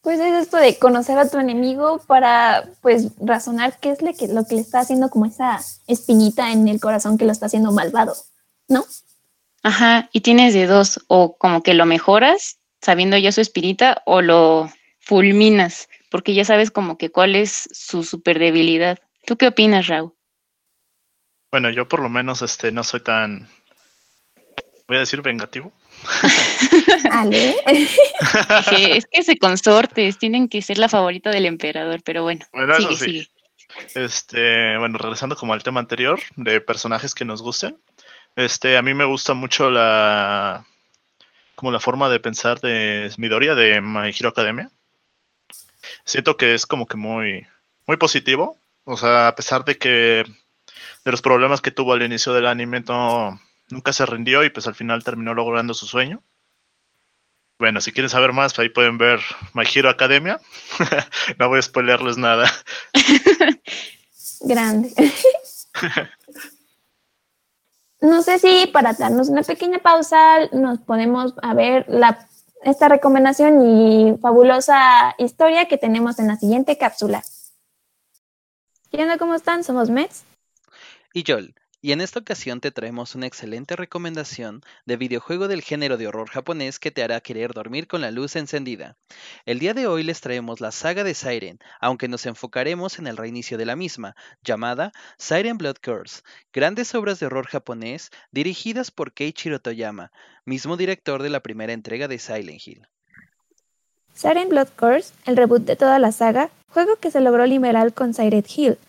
Pues 0.06 0.20
es 0.20 0.36
esto 0.36 0.58
de 0.58 0.78
conocer 0.78 1.18
a 1.18 1.28
tu 1.28 1.40
enemigo 1.40 2.00
para 2.06 2.70
pues 2.84 3.08
razonar 3.20 3.80
qué 3.80 3.90
es 3.90 4.04
lo 4.04 4.14
que, 4.14 4.28
lo 4.28 4.46
que 4.46 4.54
le 4.54 4.62
está 4.62 4.82
haciendo 4.82 5.10
como 5.10 5.26
esa 5.26 5.60
espinita 5.88 6.52
en 6.52 6.68
el 6.68 6.80
corazón 6.80 7.18
que 7.18 7.26
lo 7.26 7.32
está 7.32 7.48
haciendo 7.48 7.72
malvado, 7.72 8.14
¿no? 8.68 8.86
Ajá, 9.64 10.08
y 10.14 10.22
tienes 10.22 10.54
de 10.54 10.68
dos, 10.68 11.04
o 11.08 11.36
como 11.40 11.64
que 11.64 11.74
lo 11.74 11.88
mejoras 11.88 12.60
sabiendo 12.82 13.18
ya 13.18 13.32
su 13.32 13.42
espinita 13.42 14.04
o 14.06 14.22
lo 14.22 14.72
fulminas, 15.00 15.90
porque 16.12 16.36
ya 16.36 16.46
sabes 16.46 16.70
como 16.70 17.00
que 17.00 17.10
cuál 17.10 17.36
es 17.36 17.68
su 17.72 18.04
super 18.04 18.38
debilidad. 18.38 19.00
¿Tú 19.26 19.38
qué 19.38 19.48
opinas, 19.48 19.88
Raúl? 19.88 20.14
Bueno, 21.50 21.72
yo 21.72 21.88
por 21.88 22.02
lo 22.02 22.10
menos 22.10 22.44
este 22.44 22.72
no 22.72 22.84
soy 22.84 23.00
tan 23.00 23.50
voy 24.88 24.98
a 24.98 25.00
decir 25.00 25.24
vengativo. 25.24 25.74
Ale. 27.12 27.56
es 27.66 29.06
que 29.12 29.24
se 29.24 29.38
consortes, 29.38 30.18
tienen 30.18 30.48
que 30.48 30.62
ser 30.62 30.78
la 30.78 30.90
favorita 30.90 31.30
del 31.30 31.46
emperador, 31.46 32.02
pero 32.04 32.24
bueno. 32.24 32.46
Bueno, 32.54 32.76
sí. 32.96 33.28
Este, 33.94 34.78
bueno, 34.78 34.98
regresando 34.98 35.36
como 35.36 35.54
al 35.54 35.64
tema 35.64 35.80
anterior 35.80 36.20
de 36.36 36.62
personajes 36.62 37.14
que 37.14 37.26
nos 37.26 37.42
gusten. 37.42 37.78
Este, 38.36 38.78
a 38.78 38.82
mí 38.82 38.94
me 38.94 39.06
gusta 39.06 39.34
mucho 39.34 39.70
la 39.70 40.66
como 41.56 41.72
la 41.72 41.80
forma 41.80 42.10
de 42.10 42.20
pensar 42.20 42.60
de 42.60 43.10
Midoriya 43.18 43.56
de 43.56 43.80
My 43.82 44.10
Hero 44.10 44.30
Academia. 44.30 44.70
Siento 46.04 46.36
que 46.36 46.54
es 46.54 46.66
como 46.66 46.86
que 46.86 46.98
muy 46.98 47.48
muy 47.88 47.98
positivo, 47.98 48.58
o 48.84 48.98
sea, 48.98 49.28
a 49.28 49.36
pesar 49.36 49.64
de 49.64 49.78
que 49.78 50.26
de 51.06 51.12
los 51.12 51.22
problemas 51.22 51.62
que 51.62 51.72
tuvo 51.72 51.94
al 51.94 52.02
inicio 52.02 52.34
del 52.34 52.48
anime 52.48 52.82
no 52.82 53.40
nunca 53.70 53.94
se 53.94 54.06
rindió 54.06 54.44
y 54.44 54.50
pues 54.50 54.68
al 54.68 54.76
final 54.76 55.04
terminó 55.04 55.34
logrando 55.34 55.74
su 55.74 55.86
sueño. 55.86 56.24
Bueno, 57.58 57.80
si 57.80 57.94
quieren 57.94 58.10
saber 58.10 58.34
más, 58.34 58.58
ahí 58.60 58.70
pueden 58.70 58.98
ver 58.98 59.22
My 59.54 59.64
Hero 59.74 59.90
Academia. 59.90 60.42
no 61.40 61.48
voy 61.48 61.60
a 61.60 61.62
spoilerles 61.62 62.18
nada. 62.18 62.52
Grande. 64.42 64.94
no 68.02 68.22
sé 68.22 68.40
si 68.40 68.68
para 68.68 68.94
darnos 68.94 69.30
una 69.30 69.42
pequeña 69.44 69.80
pausa 69.80 70.48
nos 70.52 70.80
podemos 70.80 71.34
a 71.42 71.54
ver 71.54 71.86
la, 71.88 72.28
esta 72.62 72.90
recomendación 72.90 73.66
y 73.66 74.18
fabulosa 74.18 75.16
historia 75.18 75.68
que 75.68 75.78
tenemos 75.78 76.20
en 76.20 76.28
la 76.28 76.36
siguiente 76.36 76.78
cápsula. 76.78 77.24
¿Qué 78.92 79.02
onda? 79.02 79.18
¿Cómo 79.18 79.36
están? 79.36 79.64
Somos 79.64 79.90
Mets. 79.90 80.26
Y 81.14 81.24
Joel. 81.26 81.56
Y 81.86 81.92
en 81.92 82.02
esta 82.02 82.18
ocasión 82.18 82.62
te 82.62 82.72
traemos 82.72 83.14
una 83.14 83.28
excelente 83.28 83.76
recomendación 83.76 84.64
de 84.88 84.98
videojuego 84.98 85.48
del 85.48 85.62
género 85.62 85.98
de 85.98 86.08
horror 86.08 86.32
japonés 86.32 86.80
que 86.80 86.90
te 86.90 87.04
hará 87.04 87.22
querer 87.22 87.54
dormir 87.54 87.88
con 87.88 88.02
la 88.02 88.10
luz 88.10 88.36
encendida. 88.36 88.98
El 89.46 89.60
día 89.60 89.76
de 89.76 89.86
hoy 89.86 90.02
les 90.02 90.20
traemos 90.20 90.62
la 90.62 90.72
saga 90.72 91.04
de 91.04 91.14
Siren, 91.14 91.60
aunque 91.80 92.08
nos 92.08 92.26
enfocaremos 92.26 92.98
en 92.98 93.06
el 93.06 93.18
reinicio 93.18 93.60
de 93.60 93.68
la 93.68 93.76
misma, 93.76 94.16
llamada 94.44 94.94
Siren 95.20 95.60
Blood 95.60 95.76
Curse, 95.76 96.24
grandes 96.52 96.96
obras 96.96 97.20
de 97.20 97.28
horror 97.28 97.46
japonés 97.46 98.10
dirigidas 98.32 98.90
por 98.90 99.14
Keiichiro 99.14 99.62
Toyama, 99.62 100.12
mismo 100.44 100.78
director 100.78 101.22
de 101.22 101.30
la 101.30 101.42
primera 101.42 101.74
entrega 101.74 102.08
de 102.08 102.18
Silent 102.18 102.68
Hill. 102.68 102.88
Siren 104.16 104.50
Blood 104.50 104.70
Curse, 104.76 105.14
el 105.28 105.38
reboot 105.38 105.66
de 105.66 105.76
toda 105.76 106.00
la 106.00 106.12
saga, 106.12 106.50
juego 106.68 106.96
que 106.96 107.12
se 107.12 107.22
logró 107.22 107.46
liberar 107.46 107.94
con 107.94 108.16
Siren 108.16 108.44
Hill, 108.44 108.80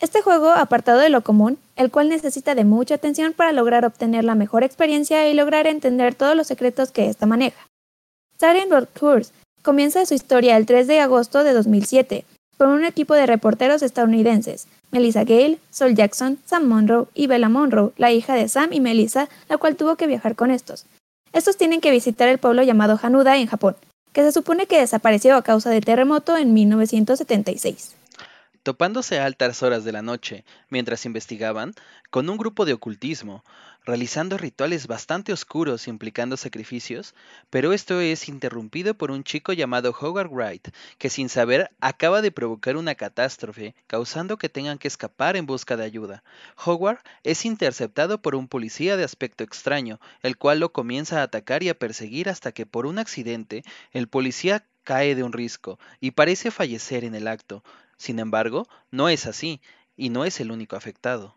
este 0.00 0.22
juego, 0.22 0.50
apartado 0.50 0.98
de 0.98 1.10
lo 1.10 1.20
común, 1.20 1.58
el 1.76 1.90
cual 1.90 2.08
necesita 2.08 2.54
de 2.54 2.64
mucha 2.64 2.94
atención 2.94 3.34
para 3.34 3.52
lograr 3.52 3.84
obtener 3.84 4.24
la 4.24 4.34
mejor 4.34 4.64
experiencia 4.64 5.28
y 5.28 5.34
lograr 5.34 5.66
entender 5.66 6.14
todos 6.14 6.34
los 6.34 6.46
secretos 6.46 6.90
que 6.90 7.08
ésta 7.08 7.26
maneja. 7.26 7.66
Silent 8.38 8.70
Road 8.70 8.88
Course 8.98 9.32
comienza 9.62 10.06
su 10.06 10.14
historia 10.14 10.56
el 10.56 10.64
3 10.64 10.86
de 10.86 11.00
agosto 11.00 11.44
de 11.44 11.52
2007 11.52 12.24
con 12.56 12.70
un 12.70 12.84
equipo 12.84 13.14
de 13.14 13.26
reporteros 13.26 13.82
estadounidenses, 13.82 14.66
Melissa 14.90 15.24
Gale, 15.24 15.58
Sol 15.70 15.94
Jackson, 15.94 16.38
Sam 16.46 16.66
Monroe 16.66 17.06
y 17.14 17.26
Bella 17.26 17.48
Monroe, 17.48 17.92
la 17.96 18.10
hija 18.10 18.34
de 18.34 18.48
Sam 18.48 18.72
y 18.72 18.80
Melissa, 18.80 19.28
la 19.48 19.58
cual 19.58 19.76
tuvo 19.76 19.96
que 19.96 20.06
viajar 20.06 20.34
con 20.34 20.50
estos. 20.50 20.86
Estos 21.32 21.56
tienen 21.56 21.80
que 21.80 21.90
visitar 21.90 22.28
el 22.28 22.38
pueblo 22.38 22.62
llamado 22.62 22.98
Hanuda 23.02 23.36
en 23.36 23.46
Japón, 23.46 23.76
que 24.12 24.22
se 24.22 24.32
supone 24.32 24.66
que 24.66 24.80
desapareció 24.80 25.36
a 25.36 25.42
causa 25.42 25.70
de 25.70 25.80
terremoto 25.80 26.36
en 26.36 26.52
1976 26.52 27.99
topándose 28.62 29.18
a 29.18 29.26
altas 29.26 29.62
horas 29.62 29.84
de 29.84 29.92
la 29.92 30.02
noche 30.02 30.44
mientras 30.68 31.06
investigaban 31.06 31.74
con 32.10 32.28
un 32.28 32.36
grupo 32.36 32.64
de 32.64 32.72
ocultismo, 32.72 33.44
realizando 33.84 34.36
rituales 34.36 34.86
bastante 34.86 35.32
oscuros 35.32 35.88
implicando 35.88 36.36
sacrificios, 36.36 37.14
pero 37.48 37.72
esto 37.72 38.00
es 38.00 38.28
interrumpido 38.28 38.94
por 38.94 39.10
un 39.10 39.24
chico 39.24 39.52
llamado 39.52 39.94
Howard 39.98 40.30
Wright, 40.30 40.68
que 40.98 41.08
sin 41.08 41.28
saber 41.28 41.70
acaba 41.80 42.20
de 42.20 42.32
provocar 42.32 42.76
una 42.76 42.94
catástrofe, 42.94 43.74
causando 43.86 44.36
que 44.36 44.48
tengan 44.48 44.78
que 44.78 44.88
escapar 44.88 45.36
en 45.36 45.46
busca 45.46 45.76
de 45.76 45.84
ayuda. 45.84 46.22
Howard 46.64 46.98
es 47.22 47.44
interceptado 47.44 48.20
por 48.20 48.34
un 48.34 48.48
policía 48.48 48.96
de 48.96 49.04
aspecto 49.04 49.44
extraño, 49.44 50.00
el 50.22 50.36
cual 50.36 50.60
lo 50.60 50.72
comienza 50.72 51.20
a 51.20 51.24
atacar 51.24 51.62
y 51.62 51.68
a 51.68 51.78
perseguir 51.78 52.28
hasta 52.28 52.52
que 52.52 52.66
por 52.66 52.86
un 52.86 52.98
accidente 52.98 53.64
el 53.92 54.08
policía 54.08 54.64
cae 54.84 55.14
de 55.14 55.22
un 55.22 55.32
risco 55.32 55.78
y 56.00 56.12
parece 56.12 56.50
fallecer 56.50 57.04
en 57.04 57.14
el 57.14 57.28
acto. 57.28 57.62
Sin 58.00 58.18
embargo, 58.18 58.66
no 58.90 59.10
es 59.10 59.26
así, 59.26 59.60
y 59.94 60.08
no 60.08 60.24
es 60.24 60.40
el 60.40 60.50
único 60.50 60.74
afectado. 60.74 61.34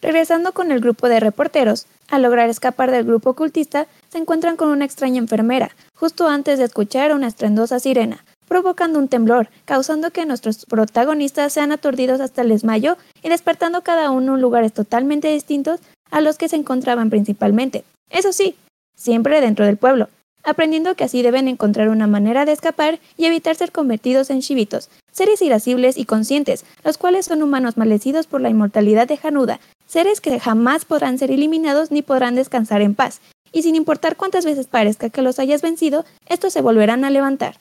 Regresando 0.00 0.52
con 0.52 0.72
el 0.72 0.80
grupo 0.80 1.06
de 1.10 1.20
reporteros, 1.20 1.84
al 2.08 2.22
lograr 2.22 2.48
escapar 2.48 2.90
del 2.90 3.04
grupo 3.04 3.30
ocultista, 3.30 3.86
se 4.08 4.16
encuentran 4.16 4.56
con 4.56 4.70
una 4.70 4.86
extraña 4.86 5.18
enfermera, 5.18 5.76
justo 5.94 6.28
antes 6.28 6.58
de 6.58 6.64
escuchar 6.64 7.12
una 7.12 7.26
estrendosa 7.26 7.78
sirena, 7.78 8.24
provocando 8.48 8.98
un 8.98 9.08
temblor, 9.08 9.50
causando 9.66 10.12
que 10.12 10.24
nuestros 10.24 10.64
protagonistas 10.64 11.52
sean 11.52 11.72
aturdidos 11.72 12.22
hasta 12.22 12.40
el 12.40 12.48
desmayo 12.48 12.96
y 13.22 13.28
despertando 13.28 13.82
cada 13.82 14.10
uno 14.10 14.36
en 14.36 14.40
lugares 14.40 14.72
totalmente 14.72 15.28
distintos 15.28 15.80
a 16.10 16.22
los 16.22 16.38
que 16.38 16.48
se 16.48 16.56
encontraban 16.56 17.10
principalmente. 17.10 17.84
Eso 18.08 18.32
sí, 18.32 18.56
siempre 18.96 19.42
dentro 19.42 19.66
del 19.66 19.76
pueblo, 19.76 20.08
aprendiendo 20.44 20.94
que 20.94 21.04
así 21.04 21.22
deben 21.22 21.48
encontrar 21.48 21.88
una 21.88 22.06
manera 22.06 22.44
de 22.44 22.52
escapar 22.52 23.00
y 23.16 23.26
evitar 23.26 23.56
ser 23.56 23.72
convertidos 23.72 24.30
en 24.30 24.40
chivitos, 24.40 24.90
seres 25.12 25.42
irascibles 25.42 25.96
y 25.96 26.04
conscientes, 26.04 26.64
los 26.84 26.98
cuales 26.98 27.26
son 27.26 27.42
humanos 27.42 27.76
maldecidos 27.76 28.26
por 28.26 28.40
la 28.40 28.50
inmortalidad 28.50 29.08
de 29.08 29.16
Januda, 29.16 29.60
seres 29.86 30.20
que 30.20 30.38
jamás 30.40 30.84
podrán 30.84 31.18
ser 31.18 31.30
eliminados 31.30 31.90
ni 31.90 32.02
podrán 32.02 32.34
descansar 32.34 32.82
en 32.82 32.94
paz, 32.94 33.20
y 33.52 33.62
sin 33.62 33.74
importar 33.74 34.16
cuántas 34.16 34.44
veces 34.44 34.66
parezca 34.66 35.10
que 35.10 35.22
los 35.22 35.38
hayas 35.38 35.62
vencido, 35.62 36.04
estos 36.26 36.52
se 36.52 36.60
volverán 36.60 37.04
a 37.04 37.10
levantar. 37.10 37.56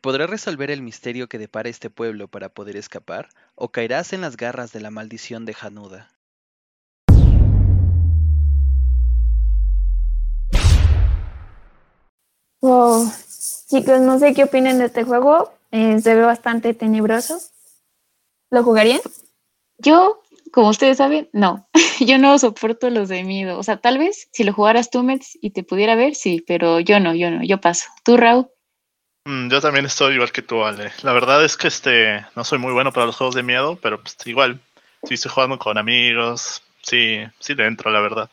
¿Podrás 0.00 0.30
resolver 0.30 0.70
el 0.70 0.82
misterio 0.82 1.28
que 1.28 1.38
depara 1.38 1.68
este 1.68 1.88
pueblo 1.88 2.26
para 2.28 2.48
poder 2.48 2.76
escapar? 2.76 3.28
¿O 3.54 3.68
caerás 3.68 4.12
en 4.12 4.20
las 4.20 4.36
garras 4.36 4.72
de 4.72 4.80
la 4.80 4.90
maldición 4.90 5.44
de 5.44 5.54
Januda? 5.54 6.11
Wow. 12.62 13.12
Chicos, 13.68 14.00
no 14.00 14.18
sé 14.20 14.34
qué 14.34 14.44
opinan 14.44 14.78
de 14.78 14.86
este 14.86 15.02
juego. 15.02 15.52
Eh, 15.72 16.00
se 16.00 16.14
ve 16.14 16.22
bastante 16.22 16.74
tenebroso. 16.74 17.38
¿Lo 18.50 18.62
jugarían? 18.62 19.00
Yo, 19.78 20.22
como 20.52 20.68
ustedes 20.68 20.98
saben, 20.98 21.28
no. 21.32 21.68
yo 22.00 22.18
no 22.18 22.38
soporto 22.38 22.88
los 22.88 23.08
de 23.08 23.24
miedo. 23.24 23.58
O 23.58 23.64
sea, 23.64 23.78
tal 23.78 23.98
vez 23.98 24.28
si 24.32 24.44
lo 24.44 24.52
jugaras 24.52 24.90
tú, 24.90 25.02
Mets, 25.02 25.36
y 25.40 25.50
te 25.50 25.64
pudiera 25.64 25.96
ver, 25.96 26.14
sí, 26.14 26.44
pero 26.46 26.78
yo 26.78 27.00
no, 27.00 27.14
yo 27.14 27.30
no, 27.32 27.42
yo 27.42 27.60
paso. 27.60 27.86
¿Tú, 28.04 28.16
Raúl? 28.16 28.48
Mm, 29.24 29.48
yo 29.48 29.60
también 29.60 29.86
estoy 29.86 30.14
igual 30.14 30.30
que 30.30 30.42
tú, 30.42 30.62
Ale. 30.62 30.92
La 31.02 31.12
verdad 31.12 31.44
es 31.44 31.56
que 31.56 31.66
este 31.66 32.24
no 32.36 32.44
soy 32.44 32.58
muy 32.58 32.72
bueno 32.72 32.92
para 32.92 33.06
los 33.06 33.16
juegos 33.16 33.34
de 33.34 33.42
miedo, 33.42 33.76
pero 33.82 34.00
pues 34.00 34.16
igual, 34.24 34.60
si 35.02 35.14
estoy 35.14 35.32
jugando 35.32 35.58
con 35.58 35.78
amigos, 35.78 36.62
sí, 36.82 37.18
sí 37.40 37.54
le 37.56 37.66
entro, 37.66 37.90
la 37.90 38.00
verdad. 38.00 38.30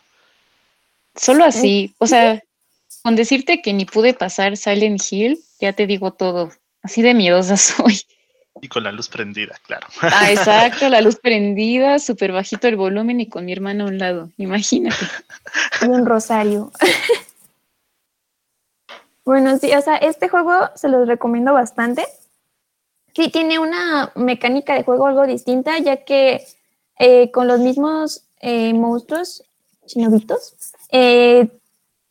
Solo 1.15 1.45
así, 1.45 1.95
o 1.97 2.05
sea, 2.05 2.41
con 3.03 3.15
decirte 3.15 3.61
que 3.61 3.73
ni 3.73 3.85
pude 3.85 4.13
pasar 4.13 4.57
Silent 4.57 5.01
Hill, 5.09 5.39
ya 5.59 5.73
te 5.73 5.87
digo 5.87 6.11
todo. 6.11 6.51
Así 6.81 7.01
de 7.01 7.13
miedosa 7.13 7.57
soy. 7.57 8.01
Y 8.61 8.67
con 8.67 8.83
la 8.83 8.91
luz 8.91 9.07
prendida, 9.07 9.55
claro. 9.65 9.87
Ah, 10.01 10.31
exacto, 10.31 10.89
la 10.89 11.01
luz 11.01 11.15
prendida, 11.21 11.99
súper 11.99 12.31
bajito 12.31 12.67
el 12.67 12.75
volumen 12.75 13.21
y 13.21 13.29
con 13.29 13.45
mi 13.45 13.53
hermano 13.53 13.85
a 13.85 13.87
un 13.87 13.97
lado, 13.97 14.31
imagínate. 14.37 15.05
Y 15.81 15.85
un 15.85 16.05
rosario. 16.05 16.71
Bueno, 19.25 19.59
sí, 19.59 19.71
o 19.75 19.81
sea, 19.83 19.97
este 19.97 20.27
juego 20.27 20.71
se 20.73 20.89
los 20.89 21.07
recomiendo 21.07 21.53
bastante. 21.53 22.03
Sí, 23.13 23.29
tiene 23.29 23.59
una 23.59 24.11
mecánica 24.15 24.73
de 24.73 24.83
juego 24.83 25.05
algo 25.05 25.27
distinta, 25.27 25.77
ya 25.77 26.03
que 26.03 26.43
eh, 26.97 27.29
con 27.29 27.47
los 27.47 27.59
mismos 27.59 28.23
eh, 28.39 28.73
monstruos, 28.73 29.43
chinobitos, 29.85 30.55
eh, 30.89 31.47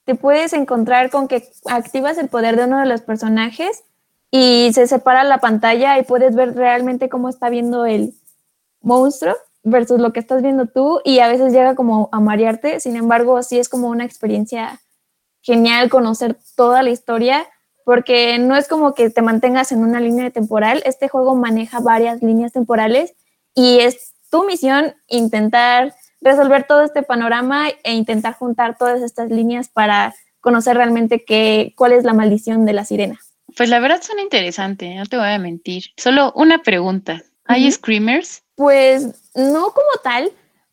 te 0.08 0.14
puedes 0.14 0.54
encontrar 0.54 1.10
con 1.10 1.28
que 1.28 1.46
activas 1.66 2.16
el 2.16 2.28
poder 2.28 2.56
de 2.56 2.64
uno 2.64 2.80
de 2.80 2.86
los 2.86 3.02
personajes 3.02 3.84
y 4.30 4.70
se 4.72 4.86
separa 4.86 5.22
la 5.22 5.36
pantalla 5.36 5.98
y 5.98 6.02
puedes 6.02 6.34
ver 6.34 6.54
realmente 6.54 7.10
cómo 7.10 7.28
está 7.28 7.50
viendo 7.50 7.84
el 7.84 8.14
monstruo 8.80 9.34
versus 9.64 10.00
lo 10.00 10.14
que 10.14 10.20
estás 10.20 10.40
viendo 10.40 10.64
tú 10.64 11.02
y 11.04 11.18
a 11.18 11.28
veces 11.28 11.52
llega 11.52 11.74
como 11.74 12.08
a 12.10 12.20
marearte, 12.20 12.80
sin 12.80 12.96
embargo, 12.96 13.42
sí 13.42 13.58
es 13.58 13.68
como 13.68 13.88
una 13.88 14.06
experiencia 14.06 14.80
genial 15.42 15.90
conocer 15.90 16.38
toda 16.56 16.82
la 16.82 16.88
historia 16.88 17.46
porque 17.84 18.38
no 18.38 18.56
es 18.56 18.66
como 18.66 18.94
que 18.94 19.10
te 19.10 19.20
mantengas 19.20 19.72
en 19.72 19.80
una 19.80 20.00
línea 20.00 20.30
temporal, 20.30 20.82
este 20.86 21.08
juego 21.08 21.34
maneja 21.34 21.80
varias 21.80 22.22
líneas 22.22 22.52
temporales 22.52 23.12
y 23.54 23.80
es 23.80 24.14
tu 24.30 24.44
misión 24.44 24.94
intentar 25.06 25.94
resolver 26.20 26.64
todo 26.64 26.82
este 26.82 27.02
panorama 27.02 27.68
e 27.84 27.92
intentar 27.92 28.34
juntar 28.34 28.76
todas 28.76 29.02
estas 29.02 29.30
líneas 29.30 29.68
para 29.68 30.14
conocer 30.40 30.76
realmente 30.76 31.24
qué, 31.24 31.72
cuál 31.76 31.92
es 31.92 32.04
la 32.04 32.12
maldición 32.12 32.64
de 32.64 32.72
la 32.72 32.84
sirena. 32.84 33.18
Pues 33.56 33.68
la 33.68 33.80
verdad 33.80 34.02
suena 34.02 34.22
interesante, 34.22 34.94
no 34.94 35.06
te 35.06 35.16
voy 35.16 35.28
a 35.28 35.38
mentir. 35.38 35.84
Solo 35.96 36.32
una 36.34 36.62
pregunta. 36.62 37.22
¿Hay 37.44 37.70
screamers? 37.72 38.42
Pues 38.56 39.30
no 39.34 39.70
como 39.70 39.88
tal, 40.02 40.30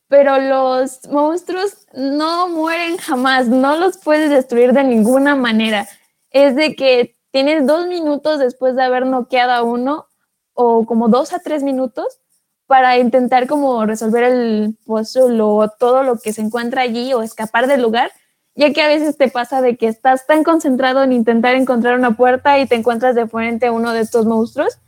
pero 0.07 0.39
los 0.39 1.07
monstruos 1.07 1.87
no 1.93 2.49
mueren 2.49 2.97
jamás, 2.97 3.47
no 3.47 3.77
los 3.77 3.97
puedes 3.97 4.29
destruir 4.29 4.73
de 4.73 4.83
ninguna 4.83 5.35
manera. 5.35 5.87
Es 6.31 6.55
de 6.55 6.75
que 6.75 7.15
tienes 7.31 7.65
dos 7.65 7.87
minutos 7.87 8.39
después 8.39 8.75
de 8.75 8.83
haber 8.83 9.05
noqueado 9.05 9.51
a 9.53 9.63
uno, 9.63 10.07
o 10.53 10.85
como 10.85 11.07
dos 11.07 11.33
a 11.33 11.39
tres 11.39 11.63
minutos, 11.63 12.19
para 12.67 12.97
intentar 12.97 13.47
como 13.47 13.85
resolver 13.85 14.23
el 14.23 14.77
puzzle 14.85 15.39
o 15.41 15.69
todo 15.69 16.03
lo 16.03 16.17
que 16.17 16.33
se 16.33 16.41
encuentra 16.41 16.81
allí 16.81 17.13
o 17.13 17.21
escapar 17.21 17.67
del 17.67 17.81
lugar, 17.81 18.11
ya 18.55 18.73
que 18.73 18.81
a 18.81 18.87
veces 18.87 19.17
te 19.17 19.29
pasa 19.29 19.61
de 19.61 19.77
que 19.77 19.87
estás 19.87 20.25
tan 20.25 20.43
concentrado 20.43 21.03
en 21.03 21.11
intentar 21.11 21.55
encontrar 21.55 21.97
una 21.97 22.15
puerta 22.15 22.57
y 22.59 22.67
te 22.67 22.75
encuentras 22.75 23.15
de 23.15 23.27
frente 23.27 23.67
a 23.67 23.71
uno 23.71 23.91
de 23.91 24.01
estos 24.01 24.25
monstruos 24.25 24.79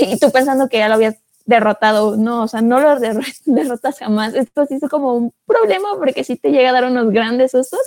y 0.00 0.18
tú 0.18 0.30
pensando 0.30 0.68
que 0.68 0.78
ya 0.78 0.88
lo 0.88 0.94
habías 0.94 1.16
derrotado, 1.44 2.16
no, 2.16 2.44
o 2.44 2.48
sea, 2.48 2.62
no 2.62 2.80
lo 2.80 2.98
derrotas 3.44 3.98
jamás. 3.98 4.34
Esto 4.34 4.66
sí 4.66 4.78
es 4.80 4.90
como 4.90 5.14
un 5.14 5.32
problema 5.46 5.90
porque 5.98 6.24
sí 6.24 6.36
te 6.36 6.50
llega 6.50 6.70
a 6.70 6.72
dar 6.72 6.84
unos 6.84 7.10
grandes 7.10 7.52
sustos, 7.52 7.80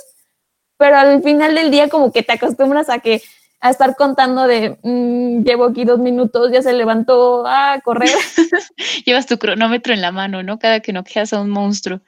pero 0.76 0.96
al 0.96 1.22
final 1.22 1.54
del 1.54 1.70
día 1.70 1.88
como 1.88 2.12
que 2.12 2.22
te 2.22 2.32
acostumbras 2.32 2.88
a 2.88 3.00
que 3.00 3.22
a 3.60 3.70
estar 3.70 3.96
contando 3.96 4.46
de 4.46 4.78
mm, 4.82 5.42
llevo 5.42 5.64
aquí 5.64 5.84
dos 5.84 5.98
minutos, 5.98 6.50
ya 6.52 6.62
se 6.62 6.72
levantó 6.72 7.46
a 7.46 7.80
correr. 7.84 8.10
Llevas 9.04 9.26
tu 9.26 9.38
cronómetro 9.38 9.92
en 9.92 10.00
la 10.00 10.12
mano, 10.12 10.42
¿no? 10.42 10.58
Cada 10.58 10.80
que 10.80 10.92
no 10.92 11.04
quedas 11.04 11.32
a 11.32 11.40
un 11.40 11.50
monstruo. 11.50 12.00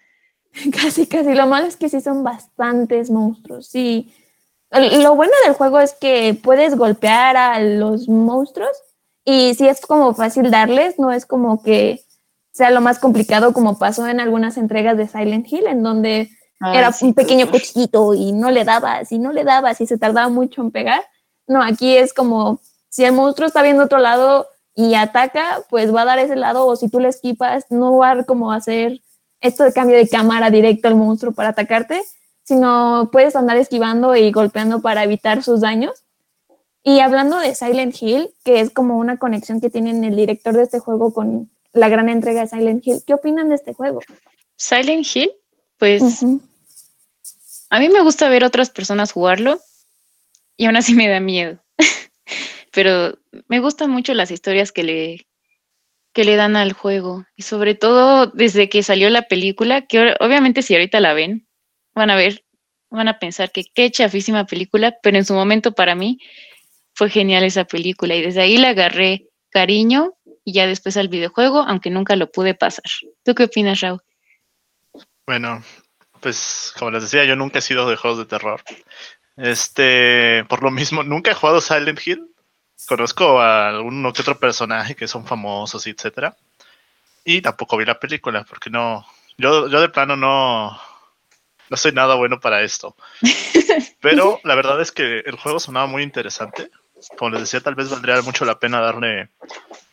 Casi, 0.73 1.07
casi. 1.07 1.35
Lo 1.35 1.47
malo 1.47 1.67
es 1.67 1.77
que 1.77 1.89
sí 1.89 2.01
son 2.01 2.25
bastantes 2.25 3.11
monstruos. 3.11 3.69
Sí. 3.69 4.13
Lo 4.73 5.15
bueno 5.15 5.33
del 5.45 5.55
juego 5.55 5.81
es 5.81 5.95
que 5.95 6.37
puedes 6.41 6.77
golpear 6.77 7.37
a 7.37 7.61
los 7.61 8.09
monstruos 8.09 8.71
y 9.25 9.55
sí 9.55 9.67
es 9.67 9.81
como 9.81 10.15
fácil 10.15 10.51
darles, 10.51 10.99
no 10.99 11.13
es 11.13 11.27
como 11.27 11.63
que 11.63 12.05
sea 12.53 12.71
lo 12.71 12.81
más 12.81 12.99
complicado 12.99 13.53
como 13.53 13.79
pasó 13.79 14.07
en 14.07 14.21
algunas 14.21 14.57
entregas 14.57 14.97
de 14.97 15.09
Silent 15.09 15.51
Hill, 15.51 15.67
en 15.67 15.83
donde 15.83 16.31
era 16.61 16.93
un 17.01 17.15
pequeño 17.15 17.51
cuchillito 17.51 18.15
y 18.15 18.33
no 18.33 18.51
le 18.51 18.65
dabas 18.65 19.11
y 19.13 19.19
no 19.19 19.33
le 19.33 19.45
dabas 19.45 19.81
y 19.81 19.87
se 19.87 19.99
tardaba 19.99 20.29
mucho 20.29 20.61
en 20.63 20.71
pegar. 20.71 21.03
No, 21.51 21.65
aquí 21.65 21.97
es 21.97 22.15
como 22.15 22.61
si 22.91 23.05
el 23.05 23.13
monstruo 23.13 23.49
está 23.49 23.61
viendo 23.61 23.83
otro 23.83 23.99
lado 23.99 24.47
y 24.77 24.95
ataca, 24.95 25.61
pues 25.69 25.93
va 25.93 26.03
a 26.03 26.05
dar 26.05 26.21
ese 26.21 26.37
lado 26.37 26.65
o 26.65 26.77
si 26.77 26.89
tú 26.89 27.01
le 27.01 27.09
esquipas, 27.09 27.65
no 27.71 27.97
va 27.97 28.13
a 28.13 28.23
como 28.23 28.53
hacer 28.53 29.01
esto 29.41 29.65
de 29.65 29.73
cambio 29.73 29.97
de 29.97 30.09
cámara 30.09 30.49
directo 30.51 30.87
al 30.87 30.95
monstruo 30.95 31.33
para 31.33 31.49
atacarte, 31.49 32.05
sino 32.45 33.09
puedes 33.11 33.35
andar 33.35 33.57
esquivando 33.57 34.15
y 34.15 34.31
golpeando 34.31 34.81
para 34.81 35.03
evitar 35.03 35.43
sus 35.43 35.61
daños. 35.61 36.05
Y 36.85 37.01
hablando 37.01 37.37
de 37.41 37.57
Silent 37.57 38.01
Hill, 38.01 38.31
que 38.45 38.61
es 38.61 38.71
como 38.71 38.97
una 38.99 39.17
conexión 39.17 39.61
que 39.61 39.71
tienen 39.71 40.05
el 40.05 40.15
director 40.15 40.57
de 40.57 40.63
este 40.63 40.79
juego 40.79 41.13
con 41.13 41.51
la 41.73 41.89
gran 41.89 42.09
entrega 42.09 42.43
de 42.43 42.47
Silent 42.47 42.87
Hill, 42.87 43.03
¿qué 43.05 43.15
opinan 43.15 43.49
de 43.49 43.57
este 43.57 43.75
juego? 43.75 44.03
Silent 44.55 45.05
Hill, 45.17 45.33
pues 45.79 46.23
a 47.71 47.81
mí 47.81 47.89
me 47.89 48.03
gusta 48.03 48.29
ver 48.29 48.45
otras 48.45 48.71
personas 48.71 49.11
jugarlo 49.11 49.59
y 50.61 50.66
aún 50.66 50.77
así 50.77 50.92
me 50.92 51.09
da 51.09 51.20
miedo. 51.20 51.64
Pero 52.70 53.18
me 53.49 53.61
gustan 53.61 53.90
mucho 53.90 54.12
las 54.12 54.31
historias 54.31 54.73
que 54.73 54.83
le, 54.83 55.27
que 56.12 56.23
le 56.23 56.37
dan 56.37 56.55
al 56.55 56.75
juego. 56.75 57.25
Y 57.35 57.44
sobre 57.44 57.75
todo 57.75 58.27
desde 58.27 58.68
que 58.68 58.83
salió 58.83 59.09
la 59.09 59.23
película, 59.23 59.87
que 59.87 60.14
obviamente 60.20 60.61
si 60.61 60.75
ahorita 60.75 61.01
la 61.01 61.14
ven, 61.14 61.49
van 61.94 62.11
a 62.11 62.16
ver, 62.16 62.44
van 62.90 63.09
a 63.09 63.18
pensar 63.18 63.53
que 63.53 63.64
qué 63.73 63.90
chafísima 63.90 64.44
película, 64.44 64.99
pero 65.03 65.16
en 65.16 65.25
su 65.25 65.33
momento 65.33 65.73
para 65.73 65.94
mí 65.94 66.18
fue 66.92 67.09
genial 67.09 67.44
esa 67.44 67.64
película 67.64 68.14
y 68.14 68.20
desde 68.20 68.42
ahí 68.42 68.59
le 68.59 68.66
agarré 68.66 69.29
cariño 69.49 70.12
y 70.44 70.53
ya 70.53 70.66
después 70.66 70.99
al 70.99 71.09
videojuego, 71.09 71.61
aunque 71.61 71.88
nunca 71.88 72.16
lo 72.16 72.31
pude 72.31 72.53
pasar. 72.53 72.85
¿Tú 73.25 73.35
qué 73.35 73.44
opinas, 73.44 73.81
Raúl? 73.81 74.03
Bueno, 75.27 75.64
pues 76.20 76.75
como 76.79 76.90
les 76.90 77.05
decía, 77.05 77.25
yo 77.25 77.35
nunca 77.35 77.61
he 77.61 77.62
sido 77.62 77.88
de 77.88 77.96
juegos 77.96 78.18
de 78.18 78.27
terror. 78.27 78.62
Este, 79.37 80.45
por 80.49 80.62
lo 80.62 80.71
mismo, 80.71 81.03
nunca 81.03 81.31
he 81.31 81.35
jugado 81.35 81.61
Silent 81.61 82.01
Hill, 82.07 82.31
conozco 82.87 83.40
a 83.40 83.69
alguno 83.69 84.12
que 84.12 84.23
otro 84.23 84.38
personaje 84.38 84.95
que 84.95 85.09
son 85.09 85.27
famosos, 85.27 85.87
etcétera. 85.87 86.37
Y 87.25 87.43
tampoco 87.43 87.77
vi 87.77 87.85
la 87.85 88.01
película, 88.01 88.45
porque 88.45 88.71
no, 88.71 89.07
yo, 89.38 89.69
yo 89.69 89.81
de 89.81 89.88
plano 89.88 90.16
no, 90.16 90.79
no 91.71 91.77
soy 91.77 91.93
nada 91.93 92.14
bueno 92.16 92.40
para 92.40 92.62
esto. 92.62 92.97
Pero 94.01 94.40
la 94.45 94.55
verdad 94.55 94.81
es 94.81 94.93
que 94.93 95.21
el 95.21 95.37
juego 95.37 95.61
sonaba 95.61 95.87
muy 95.87 96.03
interesante. 96.03 96.71
Como 97.16 97.31
les 97.31 97.40
decía, 97.40 97.61
tal 97.61 97.75
vez 97.75 97.88
valdría 97.88 98.21
mucho 98.23 98.45
la 98.45 98.59
pena 98.59 98.81
darle, 98.81 99.31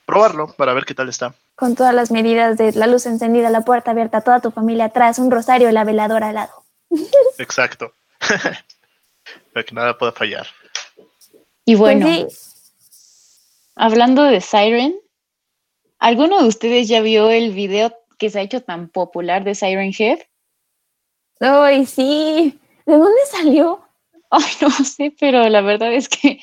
probarlo 0.06 0.54
para 0.54 0.74
ver 0.74 0.86
qué 0.86 0.94
tal 0.94 1.08
está. 1.08 1.34
Con 1.56 1.76
todas 1.76 1.94
las 1.94 2.12
medidas 2.12 2.58
de 2.58 2.74
la 2.74 2.88
luz 2.88 3.06
encendida, 3.06 3.50
la 3.50 3.62
puerta 3.62 3.92
abierta, 3.92 4.22
toda 4.22 4.42
tu 4.42 4.52
familia 4.52 4.86
atrás, 4.86 5.20
un 5.20 5.32
rosario 5.32 5.70
y 5.70 5.74
la 5.74 5.86
veladora 5.86 6.30
al 6.30 6.36
lado. 6.36 6.64
Exacto. 7.38 7.94
para 9.54 9.66
que 9.66 9.76
nada 9.76 9.98
pueda 9.98 10.12
fallar. 10.12 10.48
Y 11.66 11.76
bueno, 11.76 12.06
pues 12.06 12.48
Hablando 13.80 14.24
de 14.24 14.42
Siren, 14.42 15.00
¿alguno 16.00 16.42
de 16.42 16.48
ustedes 16.48 16.88
ya 16.88 17.00
vio 17.02 17.30
el 17.30 17.52
video 17.52 17.96
que 18.18 18.32
se 18.32 18.40
ha 18.40 18.42
hecho 18.42 18.64
tan 18.64 18.90
popular 18.90 19.44
de 19.44 19.54
Siren 19.54 19.94
Head? 19.96 20.20
Ay, 21.40 21.86
sí. 21.86 22.60
¿De 22.88 22.94
dónde 22.94 23.22
salió? 23.30 23.88
Ay, 24.32 24.52
no 24.62 24.72
sé, 24.72 25.16
pero 25.20 25.48
la 25.48 25.62
verdad 25.62 25.94
es 25.94 26.10
que 26.10 26.40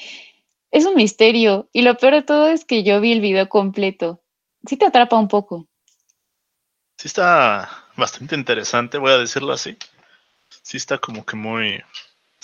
es 0.71 0.87
un 0.87 0.95
misterio. 0.95 1.69
Y 1.73 1.83
lo 1.83 1.97
peor 1.97 2.15
de 2.15 2.23
todo 2.23 2.47
es 2.47 2.65
que 2.65 2.85
yo 2.85 3.01
vi 3.01 3.11
el 3.11 3.21
video 3.21 3.49
completo. 3.49 4.23
Sí 4.65 4.77
te 4.77 4.87
atrapa 4.87 5.19
un 5.19 5.27
poco. 5.27 5.67
Sí 6.97 7.09
está 7.09 7.69
bastante 7.97 8.37
interesante, 8.37 8.99
voy 8.99 9.11
a 9.11 9.19
decirlo 9.19 9.53
así. 9.53 9.77
Sí 10.63 10.77
está 10.77 10.99
como 10.99 11.27
que 11.27 11.35
muy... 11.35 11.83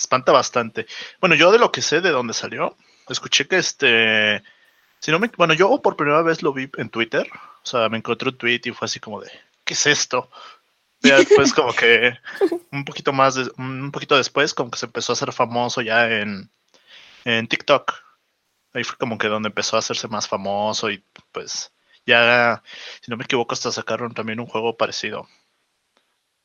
Espanta 0.01 0.31
bastante. 0.31 0.87
Bueno, 1.19 1.35
yo 1.35 1.51
de 1.51 1.59
lo 1.59 1.71
que 1.71 1.83
sé 1.83 2.01
de 2.01 2.09
dónde 2.09 2.33
salió, 2.33 2.75
escuché 3.07 3.47
que 3.47 3.57
este 3.57 4.41
si 5.01 5.09
no 5.09 5.17
me, 5.17 5.31
bueno, 5.35 5.55
yo 5.55 5.81
por 5.81 5.95
primera 5.95 6.21
vez 6.21 6.43
lo 6.43 6.53
vi 6.53 6.69
en 6.77 6.89
Twitter. 6.89 7.27
O 7.63 7.65
sea, 7.65 7.89
me 7.89 7.97
encontré 7.97 8.29
un 8.29 8.37
tweet 8.37 8.61
y 8.65 8.71
fue 8.71 8.85
así 8.85 8.99
como 8.99 9.19
de, 9.19 9.31
¿qué 9.63 9.73
es 9.73 9.87
esto? 9.87 10.29
Y 11.01 11.09
después 11.09 11.53
como 11.55 11.73
que 11.73 12.13
un 12.71 12.85
poquito 12.85 13.11
más, 13.11 13.35
un 13.57 13.91
poquito 13.91 14.15
después 14.15 14.53
como 14.53 14.69
que 14.69 14.77
se 14.77 14.85
empezó 14.85 15.11
a 15.11 15.15
hacer 15.15 15.33
famoso 15.33 15.81
ya 15.81 16.07
en, 16.09 16.51
en 17.25 17.47
TikTok. 17.47 17.93
Ahí 18.73 18.83
fue 18.83 18.97
como 18.97 19.17
que 19.17 19.27
donde 19.27 19.49
empezó 19.49 19.75
a 19.75 19.79
hacerse 19.79 20.07
más 20.07 20.27
famoso 20.27 20.91
y 20.91 21.03
pues 21.31 21.71
ya, 22.05 22.61
si 23.01 23.09
no 23.09 23.17
me 23.17 23.23
equivoco, 23.23 23.53
hasta 23.53 23.71
sacaron 23.71 24.13
también 24.13 24.39
un 24.39 24.47
juego 24.47 24.77
parecido. 24.77 25.27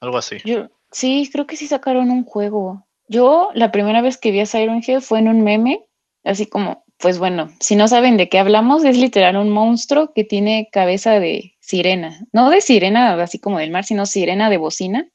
Algo 0.00 0.16
así. 0.16 0.38
Yo, 0.46 0.70
sí, 0.90 1.28
creo 1.30 1.46
que 1.46 1.56
sí 1.56 1.66
sacaron 1.66 2.10
un 2.10 2.24
juego. 2.24 2.85
Yo 3.08 3.50
la 3.54 3.70
primera 3.70 4.02
vez 4.02 4.18
que 4.18 4.30
vi 4.30 4.40
a 4.40 4.46
Siren 4.46 4.82
Head 4.86 5.00
fue 5.00 5.20
en 5.20 5.28
un 5.28 5.42
meme, 5.42 5.84
así 6.24 6.46
como 6.46 6.84
pues 6.98 7.18
bueno, 7.18 7.50
si 7.60 7.76
no 7.76 7.88
saben 7.88 8.16
de 8.16 8.28
qué 8.28 8.38
hablamos, 8.38 8.84
es 8.84 8.96
literal 8.96 9.36
un 9.36 9.50
monstruo 9.50 10.12
que 10.14 10.24
tiene 10.24 10.68
cabeza 10.72 11.20
de 11.20 11.54
sirena, 11.60 12.18
no 12.32 12.48
de 12.48 12.60
sirena 12.60 13.22
así 13.22 13.38
como 13.38 13.58
del 13.58 13.70
mar, 13.70 13.84
sino 13.84 14.06
sirena 14.06 14.48
de 14.48 14.56
bocina. 14.56 15.06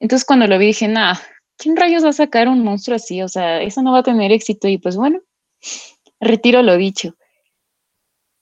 Entonces 0.00 0.26
cuando 0.26 0.46
lo 0.46 0.58
vi 0.58 0.66
dije, 0.66 0.88
nah, 0.88 1.14
¿quién 1.56 1.76
rayos 1.76 2.04
va 2.04 2.08
a 2.10 2.14
sacar 2.14 2.48
un 2.48 2.64
monstruo 2.64 2.96
así? 2.96 3.22
O 3.22 3.28
sea, 3.28 3.62
eso 3.62 3.82
no 3.82 3.92
va 3.92 4.00
a 4.00 4.02
tener 4.02 4.32
éxito 4.32 4.66
y 4.66 4.78
pues 4.78 4.96
bueno, 4.96 5.20
retiro 6.20 6.62
lo 6.62 6.76
dicho. 6.76 7.14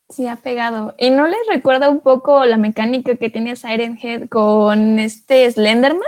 Sí, 0.08 0.26
ha 0.28 0.36
pegado. 0.36 0.94
¿Y 0.98 1.10
no 1.10 1.26
les 1.26 1.46
recuerda 1.48 1.90
un 1.90 2.00
poco 2.00 2.44
la 2.44 2.56
mecánica 2.56 3.16
que 3.16 3.28
tiene 3.28 3.56
Siren 3.56 3.98
Head 4.00 4.28
con 4.28 4.98
este 4.98 5.50
Slenderman? 5.50 6.02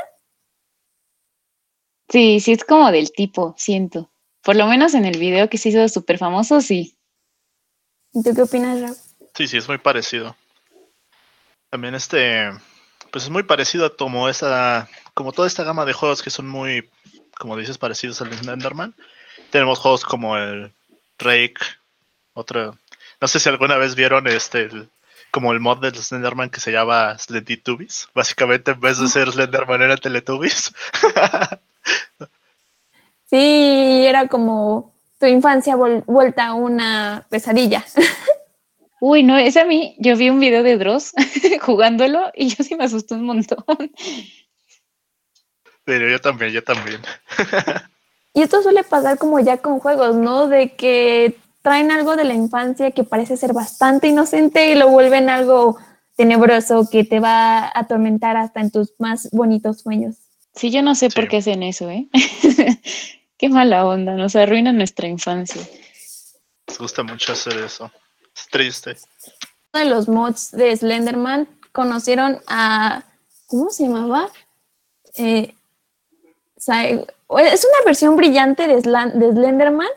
Sí, 2.09 2.41
sí, 2.41 2.53
es 2.53 2.65
como 2.65 2.91
del 2.91 3.13
tipo, 3.13 3.55
siento. 3.59 4.11
Por 4.43 4.57
lo 4.57 4.67
menos 4.67 4.95
en 4.95 5.05
el 5.05 5.19
video 5.19 5.49
que 5.51 5.59
se 5.59 5.69
hizo 5.71 5.87
súper 5.89 6.19
famoso, 6.19 6.61
sí. 6.61 6.97
¿Y 8.13 8.23
tú 8.23 8.35
qué 8.35 8.43
opinas, 8.43 8.81
Raúl? 8.81 8.97
Sí, 9.35 9.47
sí, 9.47 9.57
es 9.59 9.69
muy 9.69 9.79
parecido. 9.79 10.35
También 11.71 11.95
este, 11.95 12.51
pues 13.13 13.25
es 13.25 13.31
muy 13.31 13.43
parecido 13.43 13.87
a 13.87 13.97
como 13.97 14.29
esa, 14.29 14.89
como 15.15 15.33
toda 15.33 15.47
esta 15.47 15.65
gama 15.65 15.85
de 15.85 15.93
juegos 15.93 16.23
que 16.23 16.31
son 16.31 16.49
muy, 16.49 16.89
como 17.39 17.57
dices, 17.57 17.77
parecidos 17.79 18.21
al 18.23 18.33
Slenderman. 18.33 18.95
Tenemos 19.51 19.79
juegos 19.79 20.05
como 20.05 20.37
el 20.39 20.73
Rake, 21.19 21.57
otro, 22.33 22.79
no 23.21 23.29
sé 23.29 23.39
si 23.39 23.49
alguna 23.49 23.77
vez 23.77 23.95
vieron 23.95 24.27
este, 24.29 24.63
el- 24.63 24.89
como 25.31 25.53
el 25.53 25.61
mod 25.61 25.79
del 25.83 25.95
Slenderman 25.95 26.49
que 26.49 26.61
se 26.61 26.73
llama 26.73 27.19
Slendytubbies. 27.19 28.09
Básicamente 28.15 28.71
en 28.71 28.81
vez 28.81 28.99
de 28.99 29.09
ser 29.09 29.31
Slenderman 29.31 29.83
era 29.83 29.97
Teletubbies. 29.99 30.73
Sí, 33.31 34.07
era 34.07 34.27
como 34.27 34.95
tu 35.21 35.27
infancia 35.27 35.77
vol- 35.77 36.03
vuelta 36.07 36.47
a 36.47 36.55
una 36.55 37.27
pesadilla. 37.29 37.85
Uy, 39.01 39.23
no, 39.23 39.37
ese 39.37 39.61
a 39.61 39.65
mí, 39.67 39.95
yo 39.99 40.17
vi 40.17 40.31
un 40.31 40.41
video 40.41 40.63
de 40.63 40.79
Dross 40.79 41.13
jugándolo 41.61 42.33
y 42.35 42.49
yo 42.49 42.65
sí 42.65 42.75
me 42.75 42.85
asusté 42.85 43.15
un 43.15 43.25
montón. 43.27 43.65
Pero 45.85 46.09
yo 46.09 46.21
también, 46.21 46.53
yo 46.53 46.65
también. 46.65 47.03
Y 48.33 48.43
esto 48.43 48.63
suele 48.63 48.83
pasar 48.83 49.19
como 49.19 49.41
ya 49.41 49.59
con 49.59 49.79
juegos, 49.79 50.17
¿no? 50.17 50.49
De 50.49 50.75
que 50.75 51.37
traen 51.63 51.91
algo 51.91 52.17
de 52.17 52.25
la 52.25 52.35
infancia 52.35 52.93
que 52.93 53.05
parece 53.05 53.37
ser 53.37 53.53
bastante 53.53 54.09
inocente 54.09 54.71
y 54.71 54.75
lo 54.75 54.89
vuelven 54.89 55.29
algo 55.29 55.77
tenebroso 56.17 56.89
que 56.91 57.05
te 57.05 57.21
va 57.21 57.59
a 57.59 57.79
atormentar 57.79 58.37
hasta 58.37 58.61
en 58.61 58.71
tus 58.71 58.95
más 58.99 59.29
bonitos 59.33 59.81
sueños. 59.83 60.17
Sí, 60.59 60.71
yo 60.71 60.83
no 60.83 60.95
sé 60.95 61.09
por 61.09 61.29
qué 61.29 61.37
hacen 61.39 61.63
eso, 61.63 61.89
¿eh? 61.89 62.09
Qué 63.39 63.49
mala 63.49 63.87
onda, 63.87 64.15
nos 64.15 64.35
arruinan 64.35 64.77
nuestra 64.77 65.07
infancia. 65.07 65.63
Les 66.67 66.79
gusta 66.79 67.05
mucho 67.05 67.33
hacer 67.33 67.57
eso. 67.59 67.91
Es 68.37 68.49
triste. 68.51 68.97
Uno 69.73 69.85
de 69.85 69.91
los 69.91 70.09
mods 70.09 70.51
de 70.51 70.77
Slenderman 70.77 71.49
conocieron 71.71 72.41
a. 72.49 73.05
¿Cómo 73.47 73.71
se 73.71 73.85
llamaba? 73.85 74.29
Eh, 75.17 75.55
es 76.57 76.69
una 76.69 77.85
versión 77.85 78.17
brillante 78.17 78.67
de, 78.67 78.79
Slan- 78.83 79.13
de 79.15 79.31
Slenderman 79.33 79.89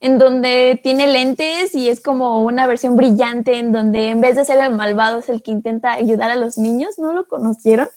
en 0.00 0.18
donde 0.18 0.78
tiene 0.82 1.06
lentes 1.06 1.74
y 1.74 1.88
es 1.88 2.00
como 2.00 2.42
una 2.42 2.66
versión 2.66 2.96
brillante 2.96 3.58
en 3.58 3.72
donde 3.72 4.08
en 4.10 4.20
vez 4.20 4.36
de 4.36 4.44
ser 4.44 4.58
el 4.62 4.72
malvado 4.74 5.18
es 5.20 5.28
el 5.28 5.42
que 5.42 5.50
intenta 5.50 5.92
ayudar 5.92 6.30
a 6.30 6.36
los 6.36 6.56
niños. 6.58 6.98
¿No 6.98 7.12
lo 7.14 7.26
conocieron? 7.26 7.88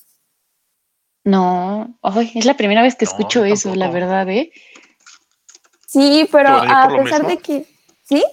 No, 1.24 1.98
ay, 2.02 2.32
es 2.36 2.46
la 2.46 2.58
primera 2.58 2.82
vez 2.82 2.96
que 2.96 3.06
No, 3.06 3.12
escucho 3.12 3.46
eso, 3.46 3.76
la 3.76 3.90
verdad, 3.90 4.28
¿eh? 4.30 4.52
Sí, 5.88 6.28
pero 6.32 6.50
a 6.50 6.90
pesar 6.90 7.26
de 7.26 7.38
que. 7.38 7.66
¿Sí? 8.04 8.24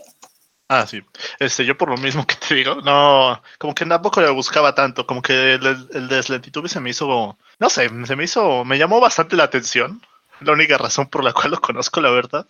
Ah, 0.68 0.87
sí. 0.87 1.03
Este, 1.38 1.64
yo 1.64 1.76
por 1.76 1.90
lo 1.90 1.96
mismo 1.96 2.26
que 2.26 2.37
te 2.37 2.55
digo, 2.55 2.76
no, 2.76 3.42
como 3.59 3.74
que 3.74 3.85
tampoco 3.85 4.20
le 4.20 4.31
buscaba 4.31 4.74
tanto, 4.74 5.05
como 5.05 5.20
que 5.20 5.55
el, 5.55 5.66
el, 5.66 6.09
de 6.09 6.22
se 6.22 6.81
me 6.81 6.90
hizo, 6.90 7.37
no 7.59 7.70
sé, 7.70 7.90
se 8.07 8.16
me 8.16 8.24
hizo, 8.24 8.64
me 8.64 8.79
llamó 8.79 9.00
bastante 9.00 9.37
la 9.37 9.44
atención. 9.44 10.00
La 10.40 10.53
única 10.53 10.79
razón 10.79 11.09
por 11.09 11.22
la 11.22 11.33
cual 11.33 11.50
lo 11.50 11.61
conozco, 11.61 12.00
la 12.00 12.11
verdad. 12.11 12.46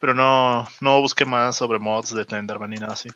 Pero 0.00 0.14
no, 0.14 0.66
no 0.80 1.00
busqué 1.00 1.24
más 1.24 1.56
sobre 1.56 1.78
mods 1.78 2.14
de 2.14 2.24
Slenderman 2.24 2.70
ni 2.70 2.76
nada 2.76 2.94
así. 2.94 3.10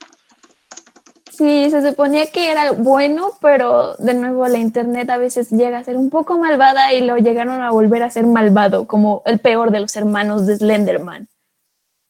Sí, 1.36 1.68
se 1.70 1.82
suponía 1.82 2.26
que 2.26 2.50
era 2.50 2.72
bueno, 2.72 3.32
pero 3.40 3.96
de 3.96 4.14
nuevo 4.14 4.46
la 4.46 4.58
internet 4.58 5.10
a 5.10 5.16
veces 5.16 5.50
llega 5.50 5.78
a 5.78 5.84
ser 5.84 5.96
un 5.96 6.08
poco 6.08 6.38
malvada 6.38 6.92
y 6.92 7.00
lo 7.00 7.16
llegaron 7.16 7.60
a 7.60 7.72
volver 7.72 8.04
a 8.04 8.10
ser 8.10 8.24
malvado, 8.24 8.86
como 8.86 9.22
el 9.26 9.40
peor 9.40 9.72
de 9.72 9.80
los 9.80 9.96
hermanos 9.96 10.46
de 10.46 10.56
Slenderman. 10.56 11.28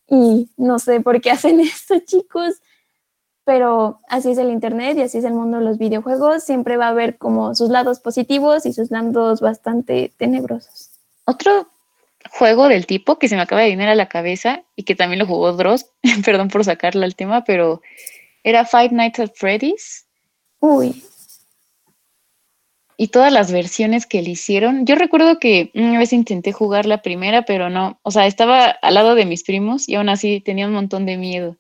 Y 0.08 0.50
no 0.58 0.78
sé 0.78 1.00
por 1.00 1.20
qué 1.22 1.30
hacen 1.30 1.60
esto, 1.60 1.98
chicos, 2.00 2.56
pero 3.44 4.00
así 4.08 4.30
es 4.30 4.38
el 4.38 4.50
internet 4.50 4.98
y 4.98 5.02
así 5.02 5.18
es 5.18 5.24
el 5.24 5.32
mundo 5.32 5.58
de 5.58 5.64
los 5.64 5.78
videojuegos. 5.78 6.44
Siempre 6.44 6.76
va 6.76 6.86
a 6.86 6.90
haber 6.90 7.16
como 7.16 7.54
sus 7.54 7.70
lados 7.70 8.00
positivos 8.00 8.66
y 8.66 8.74
sus 8.74 8.90
lados 8.90 9.40
bastante 9.40 10.12
tenebrosos. 10.18 10.90
Otro 11.24 11.68
juego 12.30 12.68
del 12.68 12.86
tipo 12.86 13.18
que 13.18 13.28
se 13.28 13.36
me 13.36 13.42
acaba 13.42 13.62
de 13.62 13.70
venir 13.70 13.88
a 13.88 13.94
la 13.94 14.08
cabeza 14.08 14.64
y 14.76 14.82
que 14.82 14.94
también 14.94 15.18
lo 15.18 15.26
jugó 15.26 15.52
Dross, 15.52 15.86
perdón 16.24 16.48
por 16.48 16.64
sacarlo 16.64 17.04
al 17.04 17.16
tema, 17.16 17.44
pero 17.44 17.80
era 18.44 18.64
Five 18.64 18.90
Nights 18.92 19.18
at 19.18 19.30
Freddy's 19.34 20.06
Uy, 20.60 21.02
y 22.96 23.08
todas 23.08 23.32
las 23.32 23.52
versiones 23.52 24.06
que 24.06 24.22
le 24.22 24.30
hicieron. 24.30 24.86
Yo 24.86 24.94
recuerdo 24.94 25.38
que 25.38 25.70
una 25.74 25.98
vez 25.98 26.12
intenté 26.12 26.52
jugar 26.52 26.86
la 26.86 27.02
primera, 27.02 27.42
pero 27.42 27.70
no, 27.70 27.98
o 28.02 28.10
sea, 28.10 28.26
estaba 28.26 28.66
al 28.66 28.94
lado 28.94 29.14
de 29.14 29.26
mis 29.26 29.42
primos 29.42 29.88
y 29.88 29.96
aún 29.96 30.08
así 30.08 30.40
tenía 30.40 30.66
un 30.66 30.72
montón 30.72 31.06
de 31.06 31.16
miedo. 31.16 31.56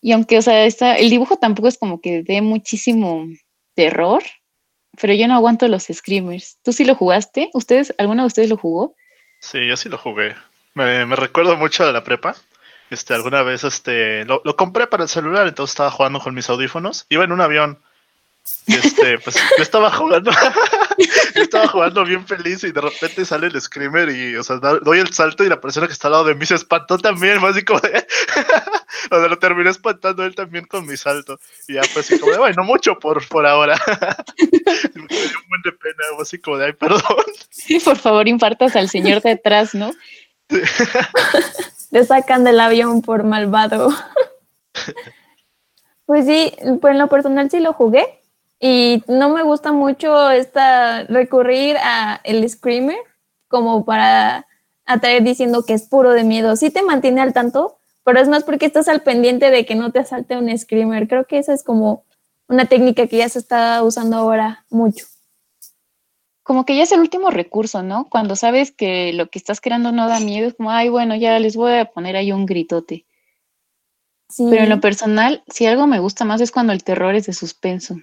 Y 0.00 0.12
aunque, 0.12 0.38
o 0.38 0.42
sea, 0.42 0.64
está, 0.64 0.96
el 0.96 1.10
dibujo 1.10 1.36
tampoco 1.36 1.68
es 1.68 1.78
como 1.78 2.00
que 2.00 2.22
dé 2.22 2.42
muchísimo 2.42 3.26
terror, 3.74 4.22
pero 5.00 5.14
yo 5.14 5.26
no 5.26 5.34
aguanto 5.34 5.68
los 5.68 5.84
screamers. 5.84 6.58
¿Tú 6.62 6.72
sí 6.72 6.84
lo 6.84 6.96
jugaste? 6.96 7.50
¿Ustedes, 7.54 7.94
alguno 7.98 8.22
de 8.22 8.26
ustedes 8.26 8.48
lo 8.50 8.56
jugó? 8.56 8.94
Sí, 9.40 9.66
yo 9.66 9.76
sí 9.76 9.88
lo 9.88 9.96
jugué. 9.96 10.34
Me, 10.74 11.06
me 11.06 11.16
recuerdo 11.16 11.56
mucho 11.56 11.86
de 11.86 11.92
la 11.92 12.04
prepa. 12.04 12.36
Este, 12.92 13.14
alguna 13.14 13.42
vez, 13.42 13.64
este, 13.64 14.26
lo, 14.26 14.42
lo 14.44 14.54
compré 14.54 14.86
para 14.86 15.04
el 15.04 15.08
celular, 15.08 15.48
entonces 15.48 15.72
estaba 15.72 15.90
jugando 15.90 16.20
con 16.20 16.34
mis 16.34 16.50
audífonos. 16.50 17.06
Iba 17.08 17.24
en 17.24 17.32
un 17.32 17.40
avión. 17.40 17.78
Y 18.66 18.74
este, 18.74 19.18
pues 19.24 19.36
yo 19.56 19.62
estaba 19.62 19.90
jugando, 19.90 20.30
yo 21.34 21.42
estaba 21.42 21.68
jugando 21.68 22.04
bien 22.04 22.26
feliz 22.26 22.64
y 22.64 22.72
de 22.72 22.80
repente 22.82 23.24
sale 23.24 23.46
el 23.46 23.58
screamer 23.58 24.10
y, 24.10 24.36
o 24.36 24.42
sea, 24.42 24.56
doy 24.56 24.98
el 24.98 25.12
salto 25.14 25.42
y 25.42 25.48
la 25.48 25.60
persona 25.60 25.86
que 25.86 25.94
está 25.94 26.08
al 26.08 26.12
lado 26.12 26.24
de 26.24 26.34
mí 26.34 26.44
se 26.44 26.56
espantó 26.56 26.98
también, 26.98 27.40
más 27.40 27.52
así 27.52 27.64
como 27.64 27.80
de, 27.80 28.06
o 29.10 29.18
sea, 29.18 29.28
lo 29.28 29.38
terminé 29.38 29.70
espantando 29.70 30.24
él 30.24 30.34
también 30.34 30.66
con 30.66 30.86
mi 30.86 30.98
salto. 30.98 31.38
Y 31.68 31.74
ya 31.74 31.82
pues 31.94 32.10
así 32.10 32.18
como 32.18 32.32
de, 32.32 32.38
bueno, 32.38 32.62
mucho 32.62 32.98
por, 32.98 33.26
por 33.28 33.46
ahora. 33.46 33.80
me 34.36 35.06
dio 35.06 35.38
un 35.38 35.48
buen 35.48 35.62
de 35.64 35.72
pena, 35.72 35.96
algo 36.10 36.22
así 36.22 36.38
como 36.38 36.58
de, 36.58 36.66
ay, 36.66 36.72
perdón. 36.74 37.24
Sí, 37.48 37.80
por 37.80 37.96
favor, 37.96 38.28
impartas 38.28 38.76
al 38.76 38.90
señor 38.90 39.22
de 39.22 39.32
atrás, 39.32 39.74
¿no? 39.74 39.92
Le 41.92 42.04
sacan 42.04 42.42
del 42.42 42.58
avión 42.58 43.02
por 43.02 43.22
malvado. 43.22 43.90
Pues 46.04 46.26
sí, 46.26 46.52
pues 46.80 46.92
en 46.92 46.98
lo 46.98 47.08
personal 47.08 47.48
sí 47.48 47.60
lo 47.60 47.72
jugué 47.72 48.04
y 48.60 49.02
no 49.06 49.30
me 49.30 49.44
gusta 49.44 49.72
mucho 49.72 50.30
esta 50.30 51.04
recurrir 51.04 51.76
a 51.78 52.20
el 52.24 52.46
screamer 52.50 52.98
como 53.48 53.84
para 53.86 54.46
atraer 54.84 55.22
diciendo 55.22 55.62
que 55.64 55.72
es 55.72 55.88
puro 55.88 56.10
de 56.10 56.24
miedo. 56.24 56.56
Sí 56.56 56.70
te 56.70 56.82
mantiene 56.82 57.22
al 57.22 57.32
tanto, 57.32 57.78
pero 58.04 58.20
es 58.20 58.28
más 58.28 58.42
porque 58.44 58.66
estás 58.66 58.88
al 58.88 59.02
pendiente 59.02 59.50
de 59.50 59.64
que 59.64 59.74
no 59.74 59.90
te 59.90 60.00
asalte 60.00 60.36
un 60.36 60.58
screamer. 60.58 61.08
Creo 61.08 61.24
que 61.24 61.38
esa 61.38 61.54
es 61.54 61.62
como 61.62 62.04
una 62.48 62.66
técnica 62.66 63.06
que 63.06 63.18
ya 63.18 63.28
se 63.28 63.38
está 63.38 63.82
usando 63.82 64.16
ahora 64.16 64.66
mucho. 64.68 65.06
Como 66.52 66.66
que 66.66 66.76
ya 66.76 66.82
es 66.82 66.92
el 66.92 67.00
último 67.00 67.30
recurso, 67.30 67.82
¿no? 67.82 68.10
Cuando 68.10 68.36
sabes 68.36 68.72
que 68.72 69.14
lo 69.14 69.30
que 69.30 69.38
estás 69.38 69.62
creando 69.62 69.90
no 69.90 70.06
da 70.06 70.20
miedo, 70.20 70.48
es 70.48 70.52
como, 70.54 70.70
ay, 70.70 70.90
bueno, 70.90 71.16
ya 71.16 71.38
les 71.38 71.56
voy 71.56 71.72
a 71.72 71.86
poner 71.86 72.14
ahí 72.14 72.30
un 72.30 72.44
gritote. 72.44 73.06
Sí. 74.28 74.48
Pero 74.50 74.64
en 74.64 74.68
lo 74.68 74.78
personal, 74.78 75.42
si 75.48 75.64
algo 75.64 75.86
me 75.86 75.98
gusta 75.98 76.26
más 76.26 76.42
es 76.42 76.50
cuando 76.52 76.74
el 76.74 76.84
terror 76.84 77.14
es 77.14 77.24
de 77.24 77.32
suspenso. 77.32 77.96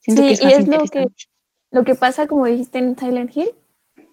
Siento 0.00 0.22
Sí, 0.22 0.28
que 0.30 0.34
es 0.34 0.42
y 0.42 0.46
es 0.46 0.66
lo 0.66 0.84
que- 0.86 1.06
lo 1.70 1.84
que 1.84 1.94
pasa, 1.94 2.26
como 2.26 2.46
dijiste 2.46 2.78
en 2.78 2.98
Silent 2.98 3.36
Hill, 3.36 3.52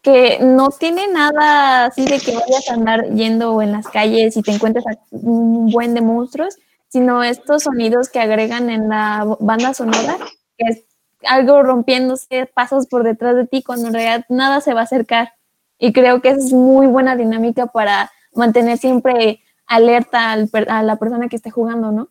que 0.03 0.37
no 0.39 0.69
tiene 0.69 1.07
nada 1.07 1.85
así 1.85 2.05
de 2.05 2.19
que 2.19 2.35
vayas 2.35 2.69
a 2.69 2.75
andar 2.75 3.09
yendo 3.11 3.59
en 3.63 3.71
las 3.71 3.87
calles 3.87 4.37
y 4.37 4.43
te 4.43 4.51
encuentres 4.51 4.85
a 4.85 4.91
un 5.09 5.71
buen 5.71 5.95
de 5.95 6.01
monstruos, 6.01 6.59
sino 6.89 7.23
estos 7.23 7.63
sonidos 7.63 8.09
que 8.09 8.19
agregan 8.19 8.69
en 8.69 8.87
la 8.87 9.25
banda 9.39 9.73
sonora, 9.73 10.19
que 10.59 10.65
es 10.69 10.83
algo 11.25 11.63
rompiéndose, 11.63 12.45
pasos 12.45 12.87
por 12.87 13.03
detrás 13.03 13.35
de 13.35 13.47
ti, 13.47 13.63
cuando 13.63 13.87
en 13.87 13.93
realidad 13.93 14.25
nada 14.29 14.61
se 14.61 14.73
va 14.73 14.81
a 14.81 14.83
acercar. 14.83 15.33
Y 15.79 15.93
creo 15.93 16.21
que 16.21 16.29
esa 16.29 16.39
es 16.39 16.53
muy 16.53 16.87
buena 16.87 17.15
dinámica 17.15 17.67
para 17.67 18.11
mantener 18.33 18.77
siempre 18.77 19.43
alerta 19.67 20.31
al 20.31 20.47
per- 20.47 20.69
a 20.71 20.81
la 20.83 20.95
persona 20.97 21.27
que 21.29 21.35
esté 21.35 21.51
jugando, 21.51 21.91
¿no? 21.91 22.09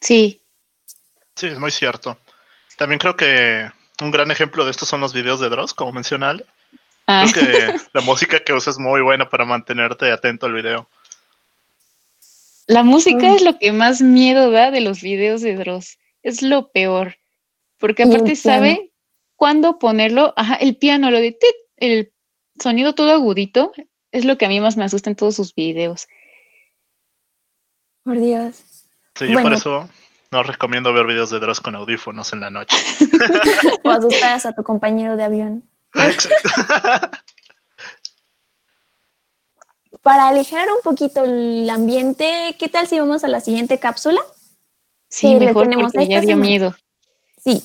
Sí, 0.00 0.42
Sí, 1.36 1.46
es 1.46 1.58
muy 1.60 1.70
cierto. 1.70 2.18
También 2.76 2.98
creo 2.98 3.16
que 3.16 3.70
un 4.02 4.10
gran 4.10 4.30
ejemplo 4.32 4.64
de 4.64 4.72
esto 4.72 4.84
son 4.84 5.00
los 5.00 5.12
videos 5.12 5.38
de 5.38 5.48
Dross, 5.48 5.72
como 5.72 5.92
menciona 5.92 6.30
Ale. 6.30 6.44
Ah, 7.06 7.26
Creo 7.32 7.46
que 7.46 7.76
la 7.92 8.00
música 8.00 8.40
que 8.40 8.52
usa 8.52 8.70
es 8.72 8.78
muy 8.78 9.02
buena 9.02 9.28
para 9.28 9.44
mantenerte 9.44 10.10
atento 10.10 10.46
al 10.46 10.54
video. 10.54 10.88
la 12.66 12.82
música 12.82 13.28
Mm. 13.28 13.34
es 13.36 13.42
lo 13.42 13.56
que 13.58 13.70
más 13.72 14.00
miedo 14.02 14.50
da 14.50 14.70
de 14.72 14.80
los 14.80 15.00
videos 15.00 15.40
de 15.40 15.54
Dross. 15.54 15.98
Es 16.24 16.42
lo 16.42 16.68
peor. 16.72 17.16
Porque 17.78 18.02
aparte 18.02 18.36
sabe 18.36 18.92
cuándo 19.36 19.78
ponerlo. 19.78 20.34
Ajá, 20.36 20.56
el 20.56 20.76
piano, 20.76 21.10
lo 21.10 21.18
de 21.18 21.32
tit, 21.32 21.54
el 21.76 22.12
sonido 22.60 22.94
todo 22.94 23.12
agudito, 23.12 23.72
es 24.12 24.24
lo 24.24 24.36
que 24.38 24.46
a 24.46 24.48
mí 24.48 24.60
más 24.60 24.76
me 24.76 24.84
asusta 24.84 25.10
en 25.10 25.16
todos 25.16 25.36
sus 25.36 25.54
videos. 25.54 26.08
Por 28.04 28.18
Dios. 28.18 28.62
Sí, 29.14 29.28
yo 29.28 29.42
por 29.42 29.52
eso 29.52 29.88
no 30.30 30.42
recomiendo 30.42 30.92
ver 30.92 31.06
videos 31.06 31.30
de 31.30 31.40
Dross 31.40 31.60
con 31.60 31.74
audífonos 31.74 32.32
en 32.32 32.40
la 32.40 32.50
noche. 32.50 32.76
O 33.84 33.90
asustas 33.90 34.46
a 34.46 34.52
tu 34.52 34.62
compañero 34.62 35.16
de 35.16 35.24
avión. 35.24 35.64
Exacto. 35.94 36.48
para 40.02 40.28
aligerar 40.28 40.68
un 40.70 40.80
poquito 40.82 41.24
el 41.24 41.68
ambiente, 41.68 42.56
¿qué 42.58 42.68
tal 42.68 42.86
si 42.86 42.98
vamos 42.98 43.24
a 43.24 43.28
la 43.28 43.40
siguiente 43.40 43.78
cápsula? 43.78 44.20
Sí, 45.10 45.34
mejor 45.34 45.68
porque 45.70 46.08
ya 46.08 46.20
dio 46.20 46.36
miedo. 46.36 46.74
Sí, 47.48 47.62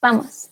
vamos. 0.00 0.50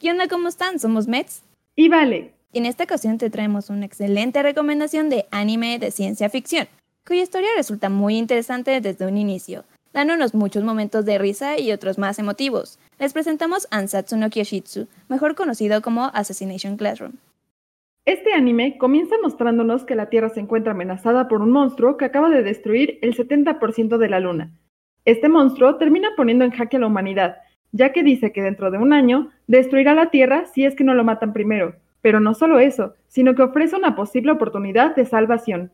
¿Qué 0.00 0.10
onda? 0.10 0.26
¿Cómo 0.26 0.48
están? 0.48 0.80
Somos 0.80 1.06
Mets. 1.06 1.44
Y 1.76 1.88
Vale. 1.88 2.32
Y 2.52 2.58
en 2.58 2.66
esta 2.66 2.82
ocasión 2.82 3.18
te 3.18 3.30
traemos 3.30 3.70
una 3.70 3.86
excelente 3.86 4.42
recomendación 4.42 5.08
de 5.08 5.26
anime 5.30 5.78
de 5.78 5.92
ciencia 5.92 6.28
ficción, 6.28 6.66
cuya 7.06 7.22
historia 7.22 7.50
resulta 7.56 7.88
muy 7.88 8.16
interesante 8.16 8.80
desde 8.80 9.06
un 9.06 9.16
inicio, 9.16 9.62
dándonos 9.92 10.34
muchos 10.34 10.64
momentos 10.64 11.04
de 11.04 11.18
risa 11.18 11.56
y 11.56 11.70
otros 11.70 11.98
más 11.98 12.18
emotivos. 12.18 12.80
Les 12.98 13.12
presentamos 13.12 13.68
Ansatsu 13.70 14.16
no 14.16 14.28
Kyoshitsu, 14.28 14.88
mejor 15.08 15.36
conocido 15.36 15.80
como 15.80 16.06
Assassination 16.06 16.76
Classroom. 16.78 17.12
Este 18.06 18.32
anime 18.32 18.76
comienza 18.76 19.14
mostrándonos 19.22 19.84
que 19.84 19.94
la 19.94 20.08
Tierra 20.08 20.30
se 20.30 20.40
encuentra 20.40 20.72
amenazada 20.72 21.28
por 21.28 21.42
un 21.42 21.52
monstruo 21.52 21.96
que 21.96 22.06
acaba 22.06 22.28
de 22.28 22.42
destruir 22.42 22.98
el 23.02 23.16
70% 23.16 23.98
de 23.98 24.08
la 24.08 24.18
Luna. 24.18 24.50
Este 25.04 25.28
monstruo 25.28 25.76
termina 25.76 26.08
poniendo 26.16 26.44
en 26.44 26.50
jaque 26.50 26.78
a 26.78 26.80
la 26.80 26.88
humanidad, 26.88 27.36
ya 27.72 27.92
que 27.92 28.02
dice 28.02 28.32
que 28.32 28.42
dentro 28.42 28.70
de 28.70 28.78
un 28.78 28.92
año 28.92 29.30
destruirá 29.46 29.94
la 29.94 30.10
Tierra 30.10 30.46
si 30.46 30.64
es 30.64 30.74
que 30.74 30.84
no 30.84 30.94
lo 30.94 31.04
matan 31.04 31.32
primero. 31.32 31.74
Pero 32.00 32.20
no 32.20 32.34
solo 32.34 32.60
eso, 32.60 32.94
sino 33.08 33.34
que 33.34 33.42
ofrece 33.42 33.76
una 33.76 33.96
posible 33.96 34.32
oportunidad 34.32 34.94
de 34.94 35.04
salvación. 35.04 35.72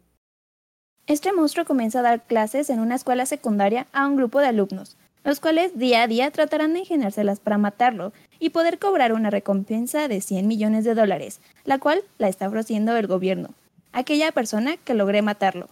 Este 1.06 1.32
monstruo 1.34 1.66
comienza 1.66 2.00
a 2.00 2.02
dar 2.02 2.22
clases 2.22 2.70
en 2.70 2.80
una 2.80 2.94
escuela 2.94 3.26
secundaria 3.26 3.86
a 3.92 4.06
un 4.06 4.16
grupo 4.16 4.40
de 4.40 4.46
alumnos, 4.46 4.96
los 5.22 5.38
cuales 5.38 5.78
día 5.78 6.02
a 6.02 6.06
día 6.06 6.30
tratarán 6.30 6.72
de 6.72 6.80
ingeniárselas 6.80 7.40
para 7.40 7.58
matarlo 7.58 8.12
y 8.38 8.50
poder 8.50 8.78
cobrar 8.78 9.12
una 9.12 9.30
recompensa 9.30 10.08
de 10.08 10.20
100 10.22 10.48
millones 10.48 10.84
de 10.84 10.94
dólares, 10.94 11.40
la 11.64 11.78
cual 11.78 12.00
la 12.18 12.28
está 12.28 12.48
ofreciendo 12.48 12.96
el 12.96 13.06
gobierno, 13.06 13.50
aquella 13.92 14.32
persona 14.32 14.76
que 14.82 14.94
logre 14.94 15.20
matarlo. 15.20 15.68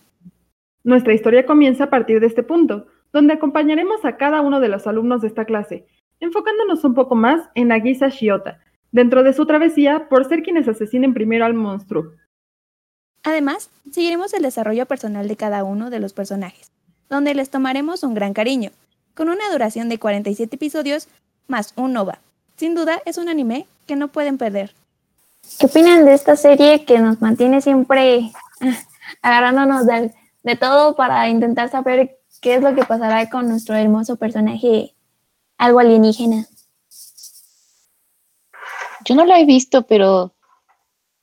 Nuestra 0.84 1.14
historia 1.14 1.46
comienza 1.46 1.84
a 1.84 1.90
partir 1.90 2.20
de 2.20 2.26
este 2.26 2.42
punto, 2.42 2.86
donde 3.12 3.34
acompañaremos 3.34 4.04
a 4.04 4.16
cada 4.16 4.40
uno 4.40 4.60
de 4.60 4.68
los 4.68 4.86
alumnos 4.86 5.22
de 5.22 5.28
esta 5.28 5.44
clase, 5.44 5.86
enfocándonos 6.22 6.84
un 6.84 6.94
poco 6.94 7.16
más 7.16 7.42
en 7.56 7.68
Nagisa 7.68 8.08
Shiota, 8.08 8.60
dentro 8.92 9.24
de 9.24 9.32
su 9.32 9.44
travesía 9.44 10.08
por 10.08 10.26
ser 10.28 10.42
quienes 10.42 10.68
asesinen 10.68 11.14
primero 11.14 11.44
al 11.44 11.54
monstruo. 11.54 12.12
Además, 13.24 13.70
seguiremos 13.90 14.32
el 14.32 14.42
desarrollo 14.42 14.86
personal 14.86 15.26
de 15.26 15.36
cada 15.36 15.64
uno 15.64 15.90
de 15.90 15.98
los 15.98 16.12
personajes, 16.12 16.70
donde 17.10 17.34
les 17.34 17.50
tomaremos 17.50 18.04
un 18.04 18.14
gran 18.14 18.34
cariño, 18.34 18.70
con 19.14 19.30
una 19.30 19.50
duración 19.50 19.88
de 19.88 19.98
47 19.98 20.54
episodios 20.54 21.08
más 21.48 21.72
un 21.76 21.96
OVA. 21.96 22.20
Sin 22.56 22.76
duda 22.76 23.02
es 23.04 23.18
un 23.18 23.28
anime 23.28 23.66
que 23.88 23.96
no 23.96 24.06
pueden 24.06 24.38
perder. 24.38 24.72
¿Qué 25.58 25.66
opinan 25.66 26.04
de 26.04 26.14
esta 26.14 26.36
serie 26.36 26.84
que 26.84 27.00
nos 27.00 27.20
mantiene 27.20 27.60
siempre 27.60 28.30
ah, 28.60 28.78
agarrándonos 29.22 29.86
de, 29.86 30.14
de 30.44 30.56
todo 30.56 30.94
para 30.94 31.28
intentar 31.28 31.68
saber 31.68 32.20
qué 32.40 32.54
es 32.54 32.62
lo 32.62 32.76
que 32.76 32.84
pasará 32.84 33.28
con 33.28 33.48
nuestro 33.48 33.74
hermoso 33.74 34.14
personaje 34.14 34.94
algo 35.62 35.78
alienígena? 35.78 36.46
Yo 39.04 39.14
no 39.14 39.24
lo 39.24 39.34
he 39.36 39.44
visto, 39.44 39.86
pero 39.86 40.34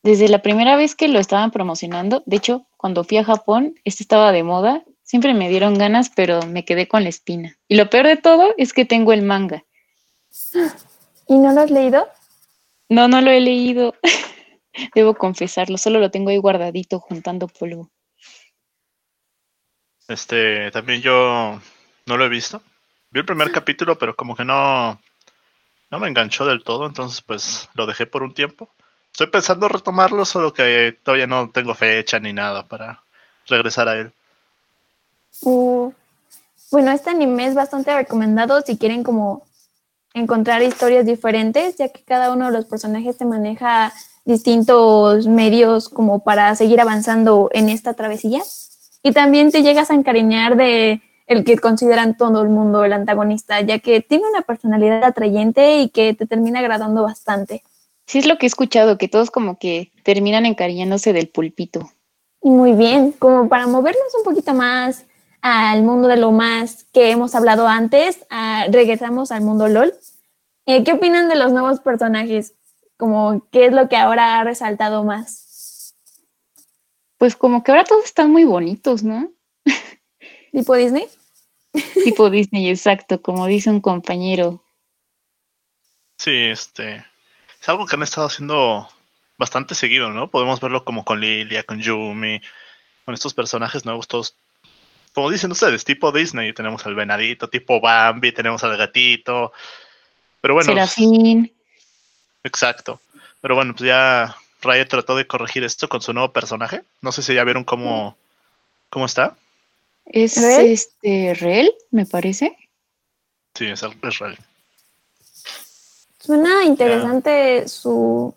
desde 0.02 0.30
la 0.30 0.42
primera 0.42 0.78
vez 0.78 0.96
que 0.96 1.10
lo 1.10 1.20
estaban 1.20 1.52
promocionando, 1.52 2.24
de 2.26 2.38
hecho, 2.38 2.66
cuando 2.78 3.04
fui 3.04 3.18
a 3.18 3.26
Japón, 3.26 3.76
este 3.84 4.04
estaba 4.04 4.32
de 4.32 4.44
moda, 4.44 4.84
siempre 5.04 5.34
me 5.34 5.50
dieron 5.50 5.78
ganas, 5.78 6.10
pero 6.16 6.42
me 6.44 6.64
quedé 6.64 6.88
con 6.88 7.04
la 7.04 7.10
espina. 7.10 7.58
Y 7.68 7.76
lo 7.76 7.90
peor 7.90 8.08
de 8.08 8.16
todo 8.16 8.54
es 8.58 8.72
que 8.72 8.86
tengo 8.86 9.12
el 9.12 9.24
manga. 9.24 9.66
¿Y 11.28 11.38
no 11.38 11.52
lo 11.52 11.62
has 11.62 11.72
leído? 11.72 12.08
No, 12.88 13.10
no 13.10 13.20
lo 13.20 13.32
he 13.32 13.42
leído. 13.42 13.94
Debo 14.96 15.16
confesarlo, 15.16 15.78
solo 15.78 16.00
lo 16.00 16.12
tengo 16.12 16.30
ahí 16.30 16.38
guardadito 16.38 17.02
juntando 17.02 17.50
polvo. 17.50 17.92
Este, 20.08 20.72
también 20.72 21.02
yo 21.02 21.60
no 22.06 22.18
lo 22.18 22.26
he 22.26 22.30
visto. 22.30 22.62
Vi 23.12 23.20
el 23.20 23.26
primer 23.26 23.52
capítulo, 23.52 23.98
pero 23.98 24.16
como 24.16 24.36
que 24.36 24.46
no, 24.46 25.00
no 25.90 26.00
me 26.00 26.08
enganchó 26.08 26.46
del 26.46 26.64
todo, 26.64 26.86
entonces 26.86 27.22
pues 27.22 27.68
lo 27.74 27.86
dejé 27.86 28.06
por 28.06 28.22
un 28.22 28.34
tiempo. 28.34 28.70
Estoy 29.12 29.28
pensando 29.28 29.68
retomarlo, 29.68 30.24
solo 30.26 30.54
que 30.54 30.98
todavía 31.04 31.28
no 31.28 31.50
tengo 31.50 31.74
fecha 31.74 32.20
ni 32.20 32.34
nada 32.34 32.64
para 32.64 33.04
regresar 33.48 33.88
a 33.88 33.98
él. 33.98 34.12
Uh, 35.42 35.92
bueno, 36.72 36.92
este 36.92 37.10
anime 37.10 37.48
es 37.48 37.56
bastante 37.56 37.96
recomendado 37.96 38.62
si 38.62 38.78
quieren 38.78 39.04
como 39.04 39.46
encontrar 40.14 40.62
historias 40.62 41.06
diferentes, 41.06 41.78
ya 41.78 41.90
que 41.90 42.04
cada 42.04 42.32
uno 42.32 42.46
de 42.46 42.52
los 42.52 42.66
personajes 42.66 43.18
te 43.18 43.26
maneja 43.26 43.92
distintos 44.26 45.26
medios 45.28 45.90
como 45.90 46.24
para 46.24 46.56
seguir 46.56 46.80
avanzando 46.80 47.50
en 47.54 47.70
esta 47.70 47.96
travesía. 47.96 48.44
Y 49.02 49.14
también 49.14 49.52
te 49.52 49.64
llegas 49.64 49.90
a 49.90 49.96
encariñar 49.96 50.56
de 50.56 51.02
el 51.30 51.44
que 51.44 51.60
consideran 51.60 52.18
todo 52.18 52.42
el 52.42 52.50
mundo 52.50 52.84
el 52.84 52.92
antagonista, 52.92 53.62
ya 53.62 53.78
que 53.78 54.02
tiene 54.02 54.28
una 54.28 54.42
personalidad 54.42 55.04
atrayente 55.04 55.80
y 55.80 55.90
que 55.90 56.16
te 56.16 56.26
termina 56.26 56.60
agradando 56.60 57.04
bastante. 57.04 57.64
Sí, 58.08 58.18
es 58.18 58.26
lo 58.26 58.40
que 58.40 58.48
he 58.48 58.48
escuchado, 58.48 58.98
que 58.98 59.08
todos 59.08 59.30
como 59.30 59.60
que 59.60 59.92
terminan 60.04 60.48
encariñándose 60.48 61.14
del 61.14 61.30
pulpito. 61.30 61.92
Muy 62.42 62.74
bien, 62.74 63.12
como 63.12 63.48
para 63.48 63.68
movernos 63.68 64.16
un 64.18 64.24
poquito 64.24 64.56
más 64.56 65.06
al 65.42 65.84
mundo 65.84 66.08
de 66.08 66.18
lo 66.18 66.32
más 66.32 66.86
que 66.92 67.12
hemos 67.12 67.36
hablado 67.36 67.68
antes, 67.68 68.26
regresamos 68.72 69.32
al 69.32 69.42
mundo 69.42 69.68
LOL. 69.68 69.94
Eh, 70.66 70.84
¿Qué 70.84 70.94
opinan 70.94 71.30
de 71.30 71.36
los 71.36 71.52
nuevos 71.52 71.80
personajes? 71.80 72.56
Como, 72.98 73.48
¿Qué 73.52 73.68
es 73.68 73.74
lo 73.74 73.88
que 73.88 73.98
ahora 73.98 74.40
ha 74.40 74.44
resaltado 74.44 75.04
más? 75.04 75.94
Pues 77.20 77.36
como 77.36 77.64
que 77.64 77.72
ahora 77.72 77.84
todos 77.84 78.06
están 78.06 78.32
muy 78.32 78.46
bonitos, 78.46 79.04
¿no? 79.04 79.30
¿Tipo 80.52 80.74
Disney? 80.76 81.08
Tipo 82.04 82.30
Disney, 82.30 82.70
exacto, 82.70 83.22
como 83.22 83.46
dice 83.48 83.70
un 83.70 83.82
compañero. 83.82 84.64
Sí, 86.18 86.32
este. 86.32 87.06
Es 87.62 87.70
algo 87.70 87.86
que 87.86 87.96
han 87.96 88.04
estado 88.04 88.28
haciendo 88.28 88.88
bastante 89.38 89.76
seguido, 89.76 90.10
¿no? 90.10 90.30
Podemos 90.30 90.60
verlo 90.60 90.84
como 90.84 91.06
con 91.06 91.20
Lilia, 91.20 91.64
con 91.64 91.80
Yumi, 91.80 92.42
con 93.06 93.14
estos 93.14 93.34
personajes 93.34 93.86
nuevos, 93.86 94.08
todos, 94.08 94.36
como 95.14 95.30
dicen 95.32 95.52
ustedes, 95.52 95.86
tipo 95.86 96.12
Disney. 96.12 96.54
Tenemos 96.54 96.86
al 96.86 96.96
venadito, 96.96 97.50
tipo 97.50 97.80
Bambi, 97.80 98.32
tenemos 98.32 98.64
al 98.64 98.78
gatito. 98.78 99.54
Pero 100.42 100.54
bueno. 100.54 100.72
Serafín. 100.72 101.52
Exacto. 102.44 103.02
Pero 103.42 103.56
bueno, 103.56 103.74
pues 103.74 103.88
ya 103.88 104.36
Raya 104.62 104.88
trató 104.88 105.16
de 105.16 105.28
corregir 105.28 105.64
esto 105.64 105.88
con 105.88 106.02
su 106.02 106.14
nuevo 106.14 106.32
personaje. 106.32 106.84
No 107.02 107.12
sé 107.12 107.22
si 107.22 107.34
ya 107.34 107.44
vieron 107.44 107.64
cómo, 107.64 108.18
cómo 108.90 109.06
está. 109.06 109.38
Es 110.06 110.38
este 110.38 111.34
Rel, 111.36 111.72
me 111.92 112.06
parece. 112.06 112.58
Sí, 113.54 113.66
es, 113.66 113.84
es 113.84 114.20
Rel. 114.20 114.38
Suena 116.20 116.66
interesante 116.66 117.68
su, 117.68 118.34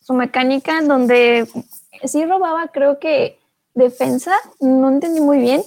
su 0.00 0.14
mecánica, 0.14 0.80
donde 0.82 1.46
sí 2.04 2.24
robaba, 2.24 2.68
creo 2.68 2.98
que 2.98 3.38
defensa, 3.74 4.34
no 4.60 4.88
entendí 4.88 5.20
muy 5.20 5.38
bien, 5.38 5.62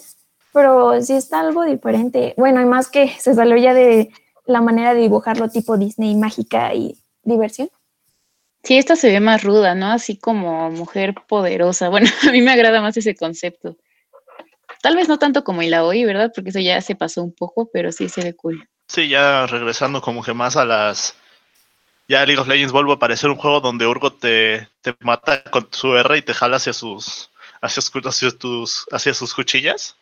pero 0.54 1.02
sí 1.02 1.14
está 1.14 1.40
algo 1.40 1.64
diferente. 1.66 2.34
Bueno, 2.38 2.62
y 2.62 2.66
más 2.66 2.90
que 2.90 3.10
se 3.20 3.34
salió 3.34 3.58
ya 3.58 3.74
de 3.74 4.12
la 4.46 4.62
manera 4.62 4.94
de 4.94 5.02
dibujarlo 5.02 5.50
tipo 5.50 5.78
Disney, 5.78 6.16
mágica 6.16 6.74
y 6.74 6.98
diversión. 7.24 7.70
Sí, 8.64 8.78
esta 8.78 8.96
se 8.96 9.10
ve 9.10 9.20
más 9.20 9.44
ruda, 9.44 9.74
¿no? 9.74 9.92
Así 9.92 10.18
como 10.18 10.70
mujer 10.70 11.16
poderosa. 11.28 11.90
Bueno, 11.90 12.10
a 12.28 12.32
mí 12.32 12.42
me 12.42 12.52
agrada 12.52 12.82
más 12.82 12.96
ese 12.98 13.16
concepto. 13.16 13.78
Tal 14.82 14.96
vez 14.96 15.08
no 15.08 15.20
tanto 15.20 15.44
como 15.44 15.62
hoy, 15.62 16.06
¿verdad? 16.06 16.32
Porque 16.34 16.50
eso 16.50 16.60
ya 16.60 16.82
se 16.82 16.96
pasó 16.96 17.24
un 17.24 17.34
poco, 17.34 17.70
pero 17.72 17.92
sí 17.92 18.10
se 18.10 18.24
ve 18.24 18.36
cool. 18.36 18.68
Sí, 18.88 19.08
ya 19.08 19.46
regresando 19.48 20.02
como 20.02 20.24
que 20.24 20.34
más 20.34 20.58
a 20.58 20.66
las... 20.66 21.16
Ya 22.08 22.26
League 22.26 22.42
of 22.42 22.48
Legends 22.48 22.74
vuelve 22.74 22.92
a 22.92 22.96
aparecer 22.96 23.30
un 23.30 23.38
juego 23.38 23.62
donde 23.62 23.88
Urgo 23.88 24.12
te, 24.12 24.68
te 24.82 24.94
mata 25.00 25.44
con 25.44 25.68
su 25.72 25.96
R 25.96 26.18
y 26.18 26.22
te 26.22 26.34
jala 26.34 26.58
hacia 26.58 26.74
sus, 26.74 27.30
hacia, 27.62 27.82
hacia, 28.04 28.32
tus, 28.32 28.86
hacia 28.92 29.14
sus 29.14 29.34
cuchillas. 29.34 29.96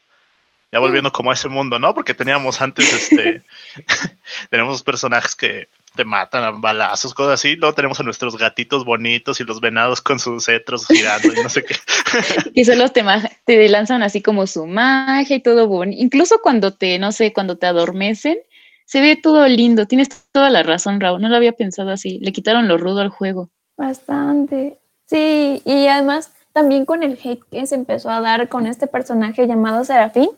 Ya 0.71 0.79
volviendo 0.79 1.11
como 1.11 1.29
a 1.29 1.33
ese 1.33 1.49
mundo, 1.49 1.77
¿no? 1.77 1.93
Porque 1.93 2.15
teníamos 2.15 2.61
antes, 2.61 2.91
este, 2.93 3.43
tenemos 4.49 4.81
personajes 4.81 5.35
que 5.35 5.67
te 5.95 6.05
matan 6.05 6.43
a 6.43 6.51
balazos, 6.51 7.13
cosas 7.13 7.35
así. 7.35 7.55
Luego 7.55 7.75
tenemos 7.75 7.99
a 7.99 8.03
nuestros 8.03 8.37
gatitos 8.37 8.85
bonitos 8.85 9.39
y 9.39 9.43
los 9.43 9.59
venados 9.59 10.01
con 10.01 10.19
sus 10.19 10.45
cetros 10.45 10.87
girando 10.87 11.33
y 11.33 11.43
no 11.43 11.49
sé 11.49 11.63
qué. 11.63 11.75
y 12.53 12.65
solo 12.65 12.89
te, 12.89 13.03
te 13.45 13.69
lanzan 13.69 14.03
así 14.03 14.21
como 14.21 14.47
su 14.47 14.65
magia 14.65 15.35
y 15.35 15.41
todo 15.41 15.67
bonito. 15.67 16.01
Incluso 16.01 16.39
cuando 16.41 16.73
te, 16.73 16.99
no 16.99 17.11
sé, 17.11 17.33
cuando 17.33 17.57
te 17.57 17.67
adormecen, 17.67 18.37
se 18.85 19.01
ve 19.01 19.15
todo 19.15 19.47
lindo. 19.47 19.85
Tienes 19.85 20.09
toda 20.31 20.49
la 20.49 20.63
razón, 20.63 20.99
Raúl. 20.99 21.21
No 21.21 21.29
lo 21.29 21.35
había 21.35 21.53
pensado 21.53 21.91
así. 21.91 22.19
Le 22.19 22.31
quitaron 22.31 22.67
lo 22.67 22.77
rudo 22.77 23.01
al 23.01 23.09
juego. 23.09 23.49
Bastante. 23.77 24.79
Sí, 25.05 25.61
y 25.65 25.87
además 25.87 26.31
también 26.53 26.85
con 26.85 27.03
el 27.03 27.19
hate 27.23 27.43
que 27.51 27.65
se 27.67 27.75
empezó 27.75 28.09
a 28.09 28.21
dar 28.21 28.49
con 28.49 28.67
este 28.67 28.87
personaje 28.87 29.47
llamado 29.47 29.83
Serafín, 29.83 30.29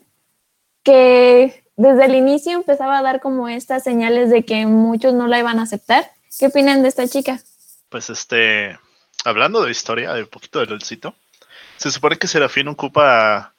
que 0.82 1.61
desde 1.82 2.04
el 2.04 2.14
inicio 2.14 2.52
empezaba 2.52 2.98
a 2.98 3.02
dar 3.02 3.20
como 3.20 3.48
estas 3.48 3.82
señales 3.82 4.30
de 4.30 4.44
que 4.44 4.66
muchos 4.66 5.14
no 5.14 5.26
la 5.26 5.40
iban 5.40 5.58
a 5.58 5.62
aceptar. 5.62 6.12
¿Qué 6.38 6.46
opinan 6.46 6.82
de 6.82 6.88
esta 6.88 7.08
chica? 7.08 7.40
Pues 7.88 8.08
este, 8.08 8.78
hablando 9.24 9.64
de 9.64 9.72
historia, 9.72 10.12
de 10.14 10.22
un 10.22 10.28
poquito 10.28 10.60
de 10.60 10.66
LOLcito, 10.66 11.16
se 11.78 11.90
supone 11.90 12.18
que 12.18 12.28
Serafín 12.28 12.68
ocupa 12.68 13.52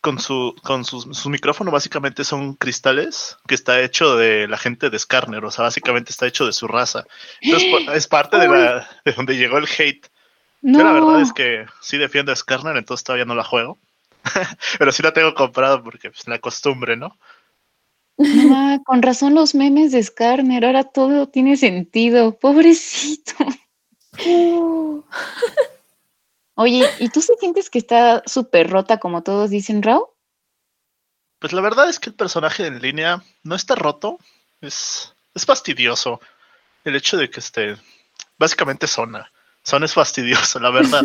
con 0.00 0.20
su 0.20 0.54
con 0.62 0.84
su, 0.84 1.12
su, 1.12 1.28
micrófono 1.28 1.72
básicamente 1.72 2.22
son 2.22 2.54
cristales 2.54 3.36
que 3.48 3.56
está 3.56 3.80
hecho 3.80 4.16
de 4.16 4.46
la 4.46 4.56
gente 4.56 4.90
de 4.90 4.98
Skarner, 4.98 5.44
o 5.44 5.50
sea, 5.50 5.64
básicamente 5.64 6.12
está 6.12 6.28
hecho 6.28 6.46
de 6.46 6.52
su 6.52 6.68
raza. 6.68 7.04
Entonces 7.40 7.68
es 7.92 8.06
parte 8.06 8.38
de, 8.38 8.46
la, 8.46 8.88
de 9.04 9.12
donde 9.12 9.36
llegó 9.36 9.58
el 9.58 9.66
hate. 9.66 10.06
Yo 10.62 10.84
la 10.84 10.92
verdad 10.92 11.20
es 11.20 11.32
que 11.32 11.66
sí 11.80 11.98
defiendo 11.98 12.30
a 12.30 12.36
Skarner, 12.36 12.76
entonces 12.76 13.02
todavía 13.02 13.24
no 13.24 13.34
la 13.34 13.42
juego. 13.42 13.78
Pero 14.78 14.92
sí 14.92 15.02
la 15.02 15.12
tengo 15.12 15.34
comprado 15.34 15.82
porque 15.82 16.10
pues, 16.10 16.28
la 16.28 16.38
costumbre, 16.38 16.96
¿no? 16.96 17.18
Ah, 18.20 18.78
con 18.84 19.02
razón 19.02 19.34
los 19.34 19.54
memes 19.54 19.92
de 19.92 20.02
Skarner, 20.02 20.64
ahora 20.64 20.84
todo 20.84 21.28
tiene 21.28 21.56
sentido. 21.56 22.36
Pobrecito. 22.38 23.34
Oye, 26.54 26.90
¿y 26.98 27.08
tú 27.10 27.22
sí 27.22 27.32
sientes 27.38 27.70
que 27.70 27.78
está 27.78 28.22
súper 28.26 28.68
rota 28.68 28.98
como 28.98 29.22
todos 29.22 29.50
dicen, 29.50 29.82
Rao? 29.82 30.16
Pues 31.38 31.52
la 31.52 31.60
verdad 31.60 31.88
es 31.88 32.00
que 32.00 32.10
el 32.10 32.16
personaje 32.16 32.66
en 32.66 32.82
línea 32.82 33.22
no 33.44 33.54
está 33.54 33.76
roto, 33.76 34.18
es, 34.60 35.14
es 35.34 35.46
fastidioso. 35.46 36.20
El 36.84 36.96
hecho 36.96 37.16
de 37.16 37.30
que 37.30 37.38
esté, 37.38 37.76
básicamente 38.38 38.88
Zona. 38.88 39.30
Zona 39.62 39.86
es 39.86 39.94
fastidioso, 39.94 40.58
la 40.58 40.70
verdad. 40.70 41.02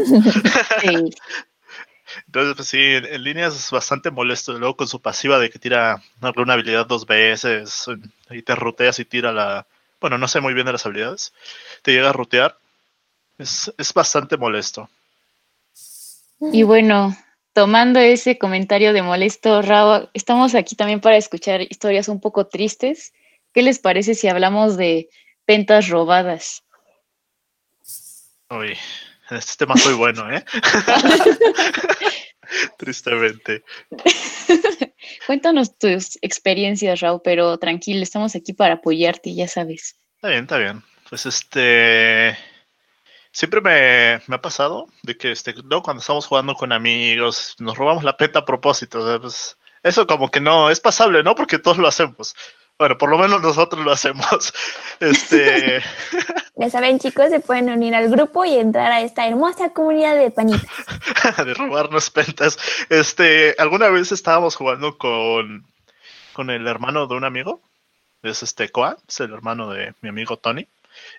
sí. 0.81 1.13
Entonces, 2.25 2.55
pues 2.55 2.67
sí, 2.67 2.79
en, 2.79 3.23
línea 3.23 3.47
es 3.47 3.71
bastante 3.71 4.11
molesto. 4.11 4.53
Luego 4.53 4.77
con 4.77 4.87
su 4.87 5.01
pasiva 5.01 5.39
de 5.39 5.49
que 5.49 5.59
tira 5.59 6.01
alguna 6.21 6.53
habilidad 6.53 6.85
dos 6.85 7.05
veces 7.05 7.85
y 8.29 8.41
te 8.41 8.55
ruteas 8.55 8.99
y 8.99 9.05
tira 9.05 9.31
la... 9.31 9.65
Bueno, 9.99 10.17
no 10.17 10.27
sé 10.27 10.41
muy 10.41 10.53
bien 10.53 10.65
de 10.65 10.73
las 10.73 10.85
habilidades. 10.85 11.33
Te 11.81 11.93
llega 11.93 12.09
a 12.09 12.13
rutear. 12.13 12.57
Es, 13.37 13.73
es 13.77 13.93
bastante 13.93 14.37
molesto. 14.37 14.89
Y 16.51 16.63
bueno, 16.63 17.15
tomando 17.53 17.99
ese 17.99 18.37
comentario 18.37 18.93
de 18.93 19.01
molesto, 19.01 19.61
Rao, 19.61 20.09
estamos 20.13 20.55
aquí 20.55 20.75
también 20.75 20.99
para 20.99 21.17
escuchar 21.17 21.61
historias 21.61 22.09
un 22.09 22.19
poco 22.19 22.47
tristes. 22.47 23.13
¿Qué 23.53 23.61
les 23.61 23.79
parece 23.79 24.15
si 24.15 24.27
hablamos 24.27 24.75
de 24.75 25.09
ventas 25.47 25.87
robadas? 25.87 26.63
Uy, 28.49 28.77
este 29.35 29.65
tema 29.65 29.77
soy 29.77 29.93
bueno, 29.93 30.31
¿eh? 30.31 30.43
Tristemente. 32.77 33.63
Cuéntanos 35.27 35.77
tus 35.77 36.17
experiencias, 36.21 36.99
Raúl, 36.99 37.21
pero 37.23 37.57
tranquilo, 37.57 38.03
estamos 38.03 38.35
aquí 38.35 38.53
para 38.53 38.75
apoyarte, 38.75 39.33
ya 39.33 39.47
sabes. 39.47 39.97
Está 40.15 40.29
bien, 40.29 40.43
está 40.43 40.57
bien. 40.57 40.83
Pues 41.09 41.25
este 41.25 42.37
siempre 43.33 43.61
me, 43.61 44.33
ha 44.33 44.41
pasado 44.41 44.87
de 45.01 45.17
que 45.17 45.31
este, 45.31 45.53
¿no? 45.65 45.81
cuando 45.81 45.99
estamos 45.99 46.27
jugando 46.27 46.53
con 46.53 46.71
amigos, 46.71 47.55
nos 47.59 47.77
robamos 47.77 48.03
la 48.03 48.15
peta 48.15 48.39
a 48.39 48.45
propósito. 48.45 49.19
Pues, 49.19 49.57
eso 49.81 50.07
como 50.07 50.31
que 50.31 50.39
no 50.39 50.69
es 50.69 50.79
pasable, 50.79 51.23
¿no? 51.23 51.35
Porque 51.35 51.59
todos 51.59 51.77
lo 51.77 51.87
hacemos. 51.87 52.35
Bueno, 52.83 52.97
por 52.97 53.09
lo 53.09 53.17
menos 53.17 53.41
nosotros 53.41 53.85
lo 53.85 53.93
hacemos. 53.93 54.53
Este. 54.99 55.81
Ya 56.55 56.69
saben, 56.69 56.99
chicos, 56.99 57.29
se 57.29 57.39
pueden 57.39 57.69
unir 57.69 57.95
al 57.95 58.09
grupo 58.09 58.43
y 58.43 58.55
entrar 58.57 58.91
a 58.91 59.01
esta 59.01 59.25
hermosa 59.25 59.71
comunidad 59.71 60.17
de 60.17 60.29
panitas. 60.31 60.69
de 61.45 61.53
robarnos 61.53 62.09
pentas. 62.11 62.59
Este, 62.89 63.55
alguna 63.57 63.87
vez 63.87 64.11
estábamos 64.11 64.55
jugando 64.55 64.97
con, 64.97 65.65
con 66.33 66.49
el 66.49 66.67
hermano 66.67 67.07
de 67.07 67.15
un 67.15 67.23
amigo. 67.23 67.61
Es 68.21 68.43
este 68.43 68.69
Koa, 68.69 68.97
es 69.07 69.19
el 69.21 69.33
hermano 69.33 69.71
de 69.71 69.93
mi 70.01 70.09
amigo 70.09 70.35
Tony. 70.37 70.67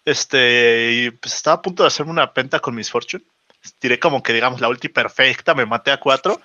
Este, 0.04 0.92
y 0.92 1.10
pues 1.12 1.34
estaba 1.34 1.56
a 1.56 1.62
punto 1.62 1.82
de 1.82 1.86
hacerme 1.86 2.12
una 2.12 2.32
penta 2.34 2.60
con 2.60 2.74
Miss 2.74 2.90
Fortune. 2.90 3.24
Tiré 3.78 3.98
como 3.98 4.22
que, 4.22 4.34
digamos, 4.34 4.60
la 4.60 4.68
ulti 4.68 4.90
perfecta, 4.90 5.54
me 5.54 5.64
maté 5.64 5.92
a 5.92 5.98
cuatro 5.98 6.40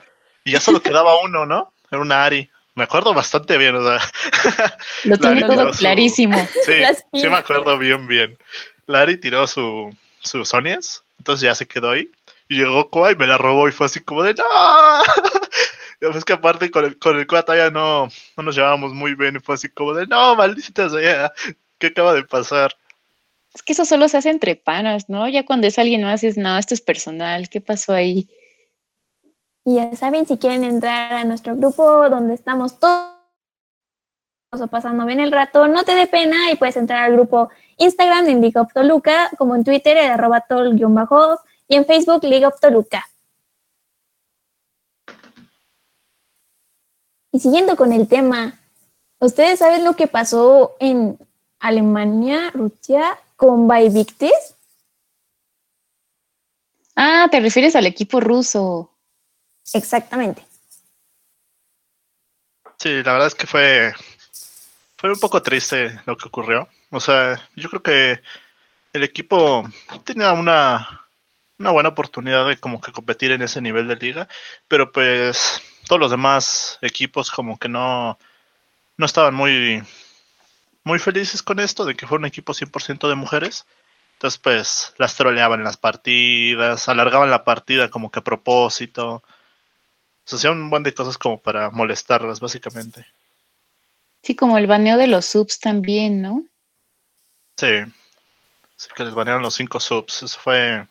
y 0.45 0.53
ya 0.53 0.61
solo 0.61 0.81
quedaba 0.81 1.21
uno, 1.21 1.45
¿no? 1.45 1.73
Era 1.91 2.01
una 2.01 2.23
Ari. 2.23 2.49
Me 2.79 2.85
acuerdo 2.85 3.13
bastante 3.13 3.57
bien, 3.57 3.75
o 3.75 3.83
sea. 3.83 3.99
Lo 5.03 5.17
tengo 5.17 5.47
todo 5.47 5.71
clarísimo. 5.71 6.37
Sí, 6.65 6.81
sí 7.13 7.27
me 7.27 7.35
acuerdo 7.35 7.77
bien, 7.77 8.07
bien. 8.07 8.37
La 8.85 9.01
Ari 9.01 9.17
tiró 9.17 9.45
su, 9.47 9.93
su 10.21 10.45
Sonias, 10.45 11.03
entonces 11.17 11.41
ya 11.43 11.53
se 11.53 11.67
quedó 11.67 11.91
ahí. 11.91 12.09
Y 12.47 12.55
llegó 12.55 12.89
Koa 12.89 13.11
y 13.11 13.17
me 13.17 13.27
la 13.27 13.37
robó 13.37 13.67
y 13.67 13.73
fue 13.73 13.87
así 13.87 13.99
como 13.99 14.23
de 14.23 14.33
¡No! 14.33 14.45
Es 16.17 16.23
que 16.23 16.31
aparte 16.31 16.71
con 16.71 16.85
el, 16.85 16.97
con 16.97 17.19
el 17.19 17.27
Koa 17.27 17.43
todavía 17.43 17.69
no, 17.69 18.07
no 18.37 18.43
nos 18.43 18.55
llevábamos 18.55 18.93
muy 18.93 19.13
bien 19.13 19.35
y 19.35 19.39
fue 19.39 19.55
así 19.55 19.67
como 19.67 19.93
de 19.93 20.07
¡No, 20.07 20.37
maldita 20.37 20.89
sea! 20.89 21.33
¿Qué 21.79 21.87
acaba 21.87 22.13
de 22.13 22.23
pasar? 22.23 22.73
Es 23.53 23.61
que 23.61 23.73
eso 23.73 23.83
solo 23.83 24.07
se 24.07 24.15
hace 24.15 24.29
entre 24.29 24.55
panas, 24.55 25.09
¿no? 25.09 25.27
Ya 25.27 25.43
cuando 25.43 25.67
es 25.67 25.77
alguien 25.77 26.03
más 26.03 26.23
es, 26.23 26.37
no, 26.37 26.57
esto 26.57 26.73
es 26.73 26.79
personal, 26.79 27.49
¿qué 27.49 27.59
pasó 27.59 27.91
ahí? 27.91 28.29
Y 29.65 29.75
ya 29.75 29.95
saben, 29.95 30.25
si 30.25 30.37
quieren 30.37 30.63
entrar 30.63 31.13
a 31.13 31.23
nuestro 31.23 31.55
grupo 31.55 32.09
donde 32.09 32.33
estamos 32.33 32.79
todos 32.79 33.19
pasando 34.71 35.05
bien 35.05 35.19
el 35.19 35.31
rato, 35.31 35.67
no 35.67 35.83
te 35.83 35.95
dé 35.95 36.07
pena 36.07 36.51
y 36.51 36.55
puedes 36.55 36.77
entrar 36.77 37.03
al 37.03 37.13
grupo 37.13 37.49
Instagram 37.77 38.25
de 38.25 38.35
Liga 38.35 38.67
Toluca, 38.73 39.29
como 39.37 39.55
en 39.55 39.63
Twitter, 39.63 39.97
el 39.97 40.11
arroba 40.11 40.41
tol-bajo, 40.41 41.39
y 41.67 41.75
en 41.75 41.85
Facebook, 41.85 42.23
Liga 42.23 42.51
Toluca. 42.51 43.05
Y 47.31 47.39
siguiendo 47.39 47.75
con 47.75 47.93
el 47.93 48.07
tema, 48.07 48.59
¿ustedes 49.19 49.59
saben 49.59 49.83
lo 49.83 49.95
que 49.95 50.07
pasó 50.07 50.75
en 50.79 51.19
Alemania, 51.59 52.49
Rusia 52.51 53.19
con 53.35 53.67
Victis? 53.67 54.55
Ah, 56.95 57.27
te 57.29 57.39
refieres 57.39 57.75
al 57.75 57.85
equipo 57.85 58.19
ruso. 58.19 58.91
Exactamente. 59.73 60.45
Sí, 62.77 63.03
la 63.03 63.13
verdad 63.13 63.27
es 63.27 63.35
que 63.35 63.47
fue, 63.47 63.93
fue 64.97 65.11
un 65.11 65.19
poco 65.19 65.41
triste 65.41 65.99
lo 66.05 66.15
que 66.17 66.27
ocurrió. 66.27 66.67
O 66.91 66.99
sea, 66.99 67.39
yo 67.55 67.69
creo 67.69 67.83
que 67.83 68.21
el 68.93 69.03
equipo 69.03 69.67
tenía 70.05 70.31
una, 70.31 71.07
una 71.57 71.71
buena 71.71 71.89
oportunidad 71.89 72.47
de 72.47 72.57
como 72.57 72.81
que 72.81 72.91
competir 72.91 73.31
en 73.31 73.41
ese 73.41 73.61
nivel 73.61 73.87
de 73.87 73.97
liga, 73.97 74.27
pero 74.67 74.91
pues 74.91 75.61
todos 75.87 75.99
los 75.99 76.11
demás 76.11 76.79
equipos 76.81 77.31
como 77.31 77.57
que 77.59 77.67
no, 77.67 78.17
no 78.97 79.05
estaban 79.05 79.33
muy, 79.35 79.83
muy 80.83 80.99
felices 80.99 81.43
con 81.43 81.59
esto, 81.59 81.85
de 81.85 81.95
que 81.95 82.07
fue 82.07 82.17
un 82.17 82.25
equipo 82.25 82.53
100% 82.53 83.09
de 83.09 83.15
mujeres. 83.15 83.65
Entonces, 84.13 84.39
pues, 84.39 84.93
las 84.97 85.15
troleaban 85.15 85.59
en 85.59 85.63
las 85.65 85.77
partidas, 85.77 86.89
alargaban 86.89 87.29
la 87.31 87.43
partida 87.43 87.89
como 87.89 88.11
que 88.11 88.19
a 88.19 88.23
propósito. 88.23 89.23
O 90.31 90.35
hacían 90.35 90.61
un 90.61 90.69
buen 90.69 90.83
de 90.83 90.93
cosas 90.93 91.17
como 91.17 91.39
para 91.39 91.69
molestarlas, 91.69 92.39
básicamente. 92.39 93.05
Sí, 94.21 94.35
como 94.35 94.57
el 94.57 94.67
baneo 94.67 94.97
de 94.97 95.07
los 95.07 95.25
subs 95.25 95.59
también, 95.59 96.21
¿no? 96.21 96.43
Sí. 97.57 97.83
Sí, 98.75 98.87
que 98.95 99.03
les 99.03 99.13
banearon 99.13 99.41
los 99.41 99.55
cinco 99.55 99.79
subs. 99.79 100.23
Eso 100.23 100.39
fue. 100.39 100.87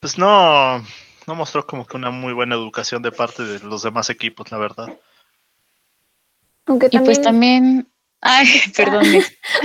Pues 0.00 0.18
no. 0.18 0.78
No 1.26 1.34
mostró 1.34 1.66
como 1.66 1.86
que 1.86 1.96
una 1.96 2.10
muy 2.10 2.32
buena 2.32 2.54
educación 2.54 3.02
de 3.02 3.12
parte 3.12 3.44
de 3.44 3.60
los 3.60 3.82
demás 3.82 4.10
equipos, 4.10 4.50
la 4.50 4.58
verdad. 4.58 4.98
Aunque 6.66 6.88
Y 6.90 6.98
pues 6.98 7.20
también 7.20 7.90
Ay, 8.20 8.46
perdón. 8.76 9.04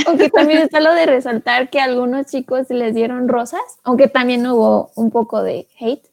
aunque 0.05 0.29
también 0.29 0.61
está 0.61 0.79
lo 0.79 0.93
de 0.93 1.05
resaltar 1.05 1.69
que 1.69 1.79
a 1.79 1.85
algunos 1.85 2.27
chicos 2.27 2.69
les 2.69 2.95
dieron 2.95 3.27
rosas, 3.27 3.61
aunque 3.83 4.07
también 4.07 4.47
hubo 4.47 4.91
un 4.95 5.11
poco 5.11 5.43
de 5.43 5.67
hate, 5.79 6.07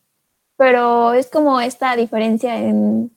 pero 0.63 1.13
es 1.13 1.29
como 1.29 1.61
esta 1.61 1.97
diferencia 1.97 2.57
en 2.57 3.11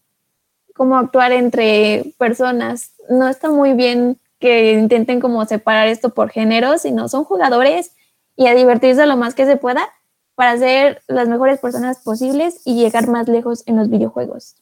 cómo 0.73 0.97
actuar 0.97 1.31
entre 1.31 2.15
personas. 2.17 2.93
No 3.07 3.27
está 3.27 3.51
muy 3.51 3.73
bien 3.73 4.17
que 4.39 4.71
intenten 4.71 5.21
como 5.21 5.45
separar 5.45 5.87
esto 5.87 6.09
por 6.09 6.31
género, 6.31 6.79
sino 6.79 7.07
son 7.07 7.23
jugadores 7.23 7.95
y 8.35 8.47
a 8.47 8.55
divertirse 8.55 9.05
lo 9.05 9.15
más 9.15 9.35
que 9.35 9.45
se 9.45 9.57
pueda 9.57 9.87
para 10.33 10.57
ser 10.57 11.03
las 11.07 11.27
mejores 11.27 11.59
personas 11.59 11.99
posibles 11.99 12.63
y 12.65 12.81
llegar 12.81 13.07
más 13.07 13.27
lejos 13.27 13.61
en 13.67 13.75
los 13.75 13.91
videojuegos. 13.91 14.55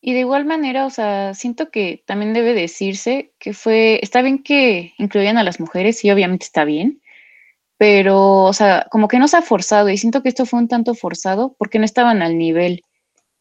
Y 0.00 0.12
de 0.12 0.20
igual 0.20 0.44
manera, 0.44 0.86
o 0.86 0.90
sea, 0.90 1.34
siento 1.34 1.72
que 1.72 2.04
también 2.06 2.32
debe 2.32 2.54
decirse 2.54 3.32
que 3.40 3.54
fue, 3.54 3.98
está 4.04 4.22
bien 4.22 4.40
que 4.40 4.94
incluyan 4.98 5.36
a 5.36 5.42
las 5.42 5.58
mujeres, 5.58 6.04
y 6.04 6.12
obviamente 6.12 6.44
está 6.44 6.64
bien, 6.64 7.02
pero, 7.80 8.42
o 8.42 8.52
sea, 8.52 8.86
como 8.90 9.08
que 9.08 9.18
no 9.18 9.26
se 9.26 9.38
ha 9.38 9.42
forzado, 9.42 9.88
y 9.88 9.96
siento 9.96 10.22
que 10.22 10.28
esto 10.28 10.44
fue 10.44 10.58
un 10.58 10.68
tanto 10.68 10.94
forzado 10.94 11.56
porque 11.58 11.78
no 11.78 11.86
estaban 11.86 12.20
al 12.20 12.36
nivel. 12.36 12.84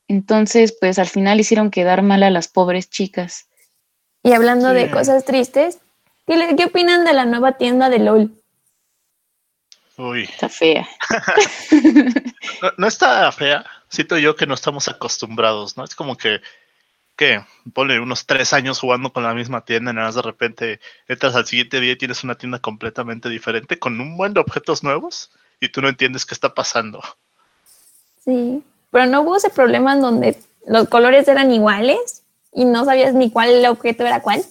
Entonces, 0.08 0.74
pues 0.80 0.98
al 0.98 1.08
final 1.08 1.42
hicieron 1.42 1.70
quedar 1.70 2.04
mal 2.04 2.24
a 2.24 2.30
las 2.30 2.48
pobres 2.48 2.90
chicas. 2.90 3.50
Y 4.24 4.32
hablando 4.32 4.70
de 4.70 4.90
cosas 4.90 5.26
tristes, 5.26 5.80
¿qué, 6.26 6.56
¿qué 6.56 6.64
opinan 6.64 7.04
de 7.04 7.12
la 7.12 7.26
nueva 7.26 7.58
tienda 7.58 7.90
de 7.90 8.00
LOL? 8.00 8.32
Uy. 9.98 10.24
Está 10.24 10.48
fea. 10.48 10.88
no 12.78 12.88
está 12.88 13.30
fea, 13.34 13.66
siento 13.90 14.18
yo 14.18 14.38
que 14.38 14.48
no 14.48 14.54
estamos 14.54 14.88
acostumbrados, 14.88 15.76
¿no? 15.76 15.84
Es 15.84 15.96
como 15.96 16.16
que, 16.16 16.40
¿qué? 17.20 17.44
Pone 17.74 18.00
unos 18.00 18.26
tres 18.26 18.54
años 18.54 18.80
jugando 18.80 19.12
con 19.12 19.24
la 19.24 19.34
misma 19.34 19.66
tienda 19.66 19.92
y 19.92 19.94
nada 19.94 20.08
más 20.08 20.16
de 20.16 20.22
repente 20.22 20.80
entras 21.06 21.36
al 21.36 21.46
siguiente 21.46 21.82
día 21.82 21.92
y 21.92 21.98
tienes 21.98 22.24
una 22.24 22.36
tienda 22.36 22.60
completamente 22.60 23.28
diferente 23.28 23.78
con 23.78 24.00
un 24.00 24.16
buen 24.16 24.34
de 24.34 24.40
objetos 24.40 24.86
nuevos 24.86 25.30
y 25.60 25.68
tú 25.68 25.82
no 25.82 25.90
entiendes 25.90 26.26
qué 26.26 26.34
está 26.34 26.54
pasando. 26.54 27.02
Sí, 28.24 28.64
pero 28.90 29.06
no 29.08 29.22
hubo 29.22 29.36
ese 29.36 29.50
problema 29.50 29.92
en 29.92 30.02
donde 30.02 30.40
los 30.66 30.88
colores 30.88 31.28
eran 31.28 31.52
iguales 31.52 32.24
y 32.54 32.64
no 32.64 32.86
sabías 32.86 33.14
ni 33.14 33.30
cuál 33.30 33.66
objeto 33.66 34.06
era 34.06 34.22
cuál. 34.22 34.42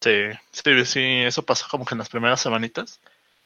Sí, 0.00 0.30
sí, 0.50 0.84
sí, 0.86 1.02
eso 1.26 1.42
pasó 1.42 1.66
como 1.70 1.84
que 1.84 1.92
en 1.94 1.98
las 1.98 2.08
primeras 2.08 2.40
semanitas. 2.40 3.00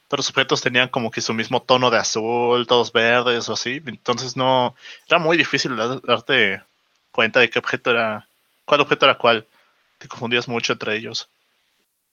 Todos 0.07 0.21
los 0.21 0.31
objetos 0.31 0.63
tenían 0.63 0.89
como 0.89 1.11
que 1.11 1.21
su 1.21 1.35
mismo 1.35 1.63
tono 1.63 1.91
de 1.91 1.99
azul, 1.99 2.65
todos 2.69 2.93
verdes 2.93 3.49
o 3.49 3.55
así. 3.55 3.83
Entonces 3.87 4.37
no, 4.37 4.77
era 5.09 5.19
muy 5.19 5.37
difícil 5.37 5.77
darte 5.77 6.63
cuenta 7.19 7.41
de 7.41 7.51
qué 7.51 7.59
objeto 7.59 7.91
era, 7.91 8.29
cuál 8.65 8.81
objeto 8.81 9.05
era 9.05 9.19
cuál. 9.19 9.45
Te 9.99 10.07
confundías 10.07 10.47
mucho 10.47 10.75
entre 10.75 10.97
ellos. 10.97 11.29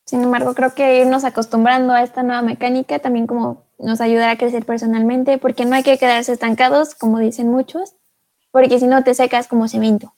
Sin 0.03 0.23
embargo, 0.23 0.55
creo 0.55 0.73
que 0.73 0.99
irnos 0.99 1.23
acostumbrando 1.23 1.93
a 1.93 2.01
esta 2.01 2.23
nueva 2.23 2.41
mecánica 2.41 2.97
también 2.97 3.27
como 3.27 3.63
nos 3.77 4.01
ayudará 4.01 4.31
a 4.31 4.37
crecer 4.39 4.65
personalmente, 4.65 5.37
porque 5.37 5.63
no 5.63 5.75
hay 5.75 5.83
que 5.83 5.99
quedarse 5.99 6.33
estancados, 6.33 6.95
como 6.95 7.19
dicen 7.19 7.51
muchos, 7.51 7.93
porque 8.49 8.79
si 8.79 8.87
no 8.87 9.03
te 9.03 9.13
secas 9.13 9.47
como 9.47 9.67
cemento. 9.67 10.11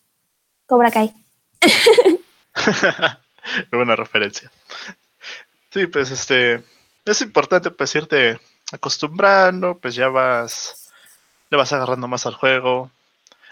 Cobra 0.67 0.89
Kai. 0.89 1.13
Buena 3.69 3.97
referencia. 3.97 4.49
Sí, 5.69 5.87
pues 5.87 6.11
este, 6.11 6.63
es 7.03 7.21
importante 7.21 7.71
pues 7.71 7.93
irte 7.93 8.39
acostumbrando, 8.71 9.79
pues 9.79 9.95
ya 9.95 10.07
vas, 10.07 10.89
le 11.49 11.57
vas 11.57 11.73
agarrando 11.73 12.07
más 12.07 12.25
al 12.25 12.35
juego. 12.35 12.89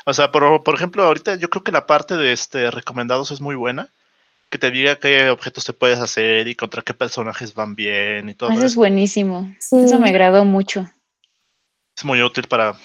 O 0.06 0.14
sea, 0.14 0.32
por, 0.32 0.64
por 0.64 0.76
ejemplo, 0.76 1.04
ahorita 1.04 1.36
yo 1.36 1.50
creo 1.50 1.64
que 1.64 1.72
la 1.72 1.88
parte 1.88 2.16
de 2.16 2.32
este 2.32 2.72
recomendados 2.72 3.32
es 3.32 3.42
muy 3.42 3.56
buena 3.56 3.90
que 4.50 4.60
te 4.60 4.72
diga 4.72 4.96
qué 4.96 5.30
objetos 5.30 5.66
te 5.66 5.74
puedes 5.74 6.00
hacer 6.00 6.48
y 6.48 6.56
contra 6.56 6.82
qué 6.82 6.94
personajes 6.94 7.54
van 7.54 7.76
bien 7.76 8.30
y 8.30 8.36
todo 8.36 8.52
eso. 8.52 8.66
es 8.66 8.76
buenísimo. 8.76 9.54
Eso 9.60 10.00
me 10.00 10.10
agradó 10.10 10.46
mucho. 10.46 10.90
Es 11.98 12.06
muy 12.06 12.22
útil 12.22 12.48
para, 12.48 12.76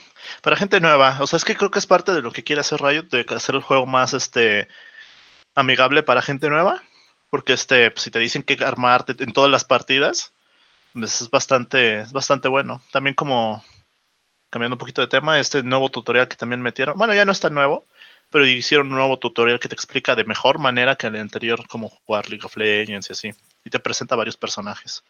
para 0.43 0.57
gente 0.57 0.81
nueva. 0.81 1.18
O 1.21 1.27
sea, 1.27 1.37
es 1.37 1.45
que 1.45 1.55
creo 1.55 1.71
que 1.71 1.79
es 1.79 1.87
parte 1.87 2.12
de 2.12 2.23
lo 2.23 2.33
que 2.33 2.45
quiere 2.45 2.61
hacer 2.61 2.81
Riot, 2.81 3.09
de 3.11 3.27
hacer 3.35 3.55
el 3.55 3.62
juego 3.62 3.87
más 3.87 4.14
este 4.14 4.68
amigable 5.55 6.03
para 6.03 6.23
gente 6.23 6.49
nueva. 6.49 6.83
Porque 7.29 7.53
este, 7.53 7.91
pues, 7.91 8.03
si 8.03 8.11
te 8.11 8.18
dicen 8.18 8.43
que 8.43 8.55
armarte 8.64 9.14
en 9.23 9.33
todas 9.33 9.51
las 9.51 9.64
partidas, 9.64 10.33
pues 10.93 11.21
es 11.21 11.31
bastante, 11.31 12.01
es 12.01 12.12
bastante 12.12 12.49
bueno. 12.49 12.83
También 12.91 13.14
como 13.14 13.62
cambiando 14.51 14.74
un 14.74 14.78
poquito 14.78 15.01
de 15.01 15.07
tema, 15.07 15.38
este 15.38 15.62
nuevo 15.62 15.88
tutorial 15.88 16.28
que 16.28 16.36
también 16.36 16.61
metieron. 16.61 16.98
Bueno, 16.98 17.14
ya 17.14 17.24
no 17.24 17.32
es 17.32 17.40
tan 17.40 17.55
nuevo, 17.55 17.86
pero 18.30 18.46
hicieron 18.46 18.88
un 18.88 18.98
nuevo 18.98 19.18
tutorial 19.18 19.59
que 19.59 19.68
te 19.68 19.74
explica 19.74 20.14
de 20.14 20.24
mejor 20.24 20.59
manera 20.59 20.96
que 20.96 21.07
el 21.07 21.16
anterior 21.16 21.66
cómo 21.68 21.88
jugar 21.88 22.28
League 22.28 22.44
of 22.44 22.57
Legends 22.57 23.09
y 23.09 23.12
así. 23.12 23.30
Y 23.64 23.70
te 23.70 23.78
presenta 23.78 24.16
varios 24.16 24.36
personajes. 24.36 25.03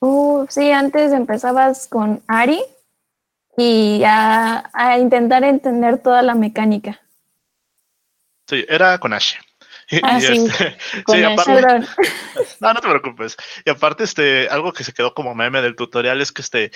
Uh, 0.00 0.46
sí, 0.48 0.70
antes 0.72 1.12
empezabas 1.12 1.86
con 1.86 2.22
Ari 2.26 2.62
y 3.56 4.02
a, 4.06 4.70
intentar 4.98 5.44
entender 5.44 5.98
toda 5.98 6.22
la 6.22 6.34
mecánica. 6.34 7.00
Sí, 8.48 8.64
era 8.68 8.98
con 8.98 9.12
Ashe. 9.12 9.38
Ah, 10.04 10.20
sí, 10.20 10.46
este, 10.46 10.78
sí 11.08 11.24
aparte, 11.24 11.84
no, 12.60 12.72
no 12.72 12.80
te 12.80 12.88
preocupes. 12.88 13.36
Y 13.64 13.70
aparte, 13.70 14.04
este, 14.04 14.48
algo 14.48 14.72
que 14.72 14.84
se 14.84 14.92
quedó 14.92 15.14
como 15.14 15.34
meme 15.34 15.62
del 15.62 15.74
tutorial 15.74 16.20
es 16.20 16.30
que 16.30 16.42
este, 16.42 16.70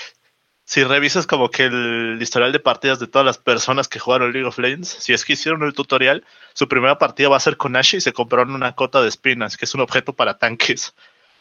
si 0.64 0.82
revisas 0.82 1.26
como 1.26 1.50
que 1.50 1.64
el 1.64 2.18
historial 2.20 2.52
de 2.52 2.58
partidas 2.58 2.98
de 2.98 3.06
todas 3.06 3.26
las 3.26 3.38
personas 3.38 3.86
que 3.86 3.98
jugaron 3.98 4.32
League 4.32 4.48
of 4.48 4.58
Legends, 4.58 4.88
si 4.88 5.12
es 5.12 5.24
que 5.24 5.34
hicieron 5.34 5.62
el 5.62 5.74
tutorial, 5.74 6.24
su 6.54 6.68
primera 6.68 6.98
partida 6.98 7.28
va 7.28 7.36
a 7.36 7.40
ser 7.40 7.56
con 7.56 7.76
Ashe 7.76 7.98
y 7.98 8.00
se 8.00 8.12
compraron 8.12 8.54
una 8.54 8.74
cota 8.74 9.02
de 9.02 9.08
espinas, 9.08 9.56
que 9.56 9.66
es 9.66 9.74
un 9.74 9.82
objeto 9.82 10.14
para 10.14 10.38
tanques. 10.38 10.94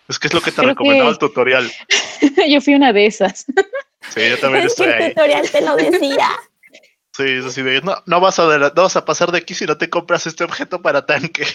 Es 0.09 0.19
que 0.19 0.27
es 0.27 0.33
lo 0.33 0.41
que 0.41 0.51
te 0.51 0.61
recomendaba 0.61 1.09
el 1.09 1.17
tutorial. 1.17 1.71
yo 2.49 2.59
fui 2.59 2.75
una 2.75 2.91
de 2.91 3.05
esas. 3.05 3.45
Sí, 4.09 4.29
yo 4.29 4.37
también 4.39 4.65
estoy 4.67 4.87
ahí. 4.87 5.03
El 5.03 5.13
tutorial 5.13 5.49
te 5.49 5.61
lo 5.61 5.75
decía. 5.77 6.29
Sí, 7.15 7.23
es 7.23 7.45
así 7.45 7.61
de, 7.61 7.81
no, 7.81 7.95
no, 8.05 8.19
vas 8.19 8.39
a 8.39 8.57
no 8.57 8.71
vas 8.75 8.95
a 8.97 9.05
pasar 9.05 9.31
de 9.31 9.37
aquí 9.37 9.53
si 9.53 9.65
no 9.65 9.77
te 9.77 9.89
compras 9.89 10.27
este 10.27 10.43
objeto 10.43 10.81
para 10.81 11.05
tanque. 11.05 11.45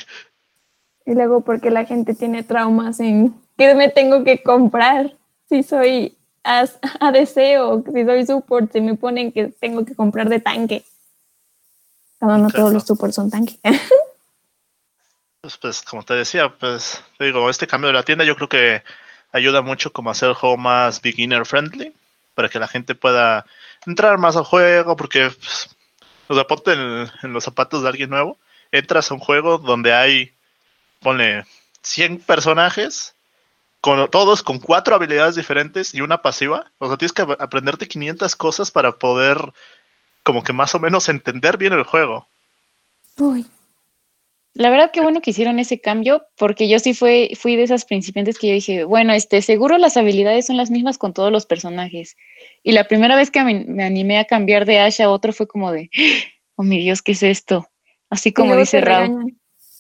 Y 1.05 1.13
luego 1.13 1.43
porque 1.43 1.71
la 1.71 1.85
gente 1.85 2.15
tiene 2.15 2.45
traumas 2.45 3.01
en 3.01 3.35
qué 3.59 3.75
me 3.75 3.91
tengo 3.91 4.25
que 4.25 4.43
comprar 4.43 5.13
si 5.49 5.63
soy 5.63 6.18
a, 7.01 7.13
deseo, 7.13 7.85
si 7.93 8.05
soy 8.05 8.27
support, 8.27 8.73
si 8.73 8.81
me 8.81 8.95
ponen 8.95 9.33
que 9.33 9.49
tengo 9.49 9.85
que 9.85 9.95
comprar 9.95 10.29
de 10.29 10.41
tanque. 10.41 10.85
Cuando 12.19 12.45
no 12.45 12.51
todos 12.51 12.73
los 12.73 12.85
supports 12.85 13.17
son 13.17 13.31
tanque. 13.31 13.59
Pues, 15.41 15.57
pues, 15.57 15.83
como 15.83 16.03
te 16.03 16.15
decía, 16.15 16.53
pues 16.59 17.01
digo, 17.21 17.49
este 17.49 17.69
cambio 17.69 17.87
de 17.87 17.95
la 17.95 18.03
tienda 18.03 18.25
yo 18.25 18.35
creo 18.35 18.49
que 18.49 18.83
ayuda 19.31 19.63
mucho 19.63 19.93
como 19.93 20.11
a 20.11 20.13
hacer 20.13 20.31
el 20.31 20.35
juego 20.35 20.57
más 20.57 21.01
beginner 21.01 21.47
friendly, 21.47 21.95
para 22.35 22.49
que 22.49 22.59
la 22.59 22.67
gente 22.67 22.97
pueda 22.97 23.47
entrar 23.87 24.19
más 24.19 24.35
al 24.35 24.43
juego, 24.43 24.97
porque 24.97 25.31
pues, 25.31 25.69
sea, 26.29 26.45
ponte 26.45 26.73
en, 26.73 27.33
los 27.33 27.45
zapatos 27.45 27.83
de 27.83 27.89
alguien 27.89 28.11
nuevo, 28.11 28.37
entras 28.73 29.11
a 29.11 29.15
un 29.15 29.21
juego 29.21 29.59
donde 29.59 29.95
hay, 29.95 30.33
pone 31.01 31.45
100 31.83 32.19
personajes 32.19 33.15
con 33.89 34.11
todos 34.11 34.43
con 34.43 34.59
cuatro 34.59 34.95
habilidades 34.95 35.35
diferentes 35.35 35.95
y 35.95 36.03
una 36.03 36.21
pasiva. 36.21 36.71
O 36.77 36.89
sea, 36.89 36.99
tienes 36.99 37.15
que 37.15 37.23
aprenderte 37.23 37.89
500 37.89 38.37
cosas 38.37 38.71
para 38.71 38.93
poder 38.93 39.39
como 40.23 40.43
que 40.43 40.53
más 40.53 40.75
o 40.75 40.79
menos 40.79 41.09
entender 41.09 41.57
bien 41.57 41.73
el 41.73 41.85
juego. 41.85 42.29
Uy. 43.17 43.47
La 44.53 44.69
verdad 44.69 44.91
que 44.91 45.01
bueno 45.01 45.23
que 45.23 45.31
hicieron 45.31 45.59
ese 45.59 45.81
cambio, 45.81 46.27
porque 46.37 46.69
yo 46.69 46.79
sí 46.81 46.93
fui, 46.93 47.35
fui 47.35 47.57
de 47.57 47.63
esas 47.63 47.87
principiantes 47.87 48.39
que 48.39 48.49
yo 48.49 48.53
dije, 48.53 48.85
bueno, 48.85 49.15
este, 49.15 49.41
seguro 49.41 49.79
las 49.79 49.97
habilidades 49.97 50.47
son 50.47 50.59
las 50.59 50.71
mismas 50.71 50.99
con 50.99 51.15
todos 51.15 51.33
los 51.33 51.47
personajes. 51.47 52.15
Y 52.63 52.73
la 52.73 52.89
primera 52.89 53.17
vez 53.17 53.31
que 53.31 53.43
me, 53.43 53.83
animé 53.83 54.19
a 54.19 54.27
cambiar 54.27 54.67
de 54.67 54.81
Asha 54.81 55.07
a 55.07 55.11
otro 55.11 55.33
fue 55.33 55.49
como 55.49 55.73
de, 55.73 55.89
oh 56.57 56.63
mi 56.63 56.79
Dios, 56.79 57.01
¿qué 57.01 57.13
es 57.13 57.23
esto? 57.23 57.67
Así 58.11 58.35
como 58.35 58.55
dice 58.55 58.83
Raúl. 58.83 59.35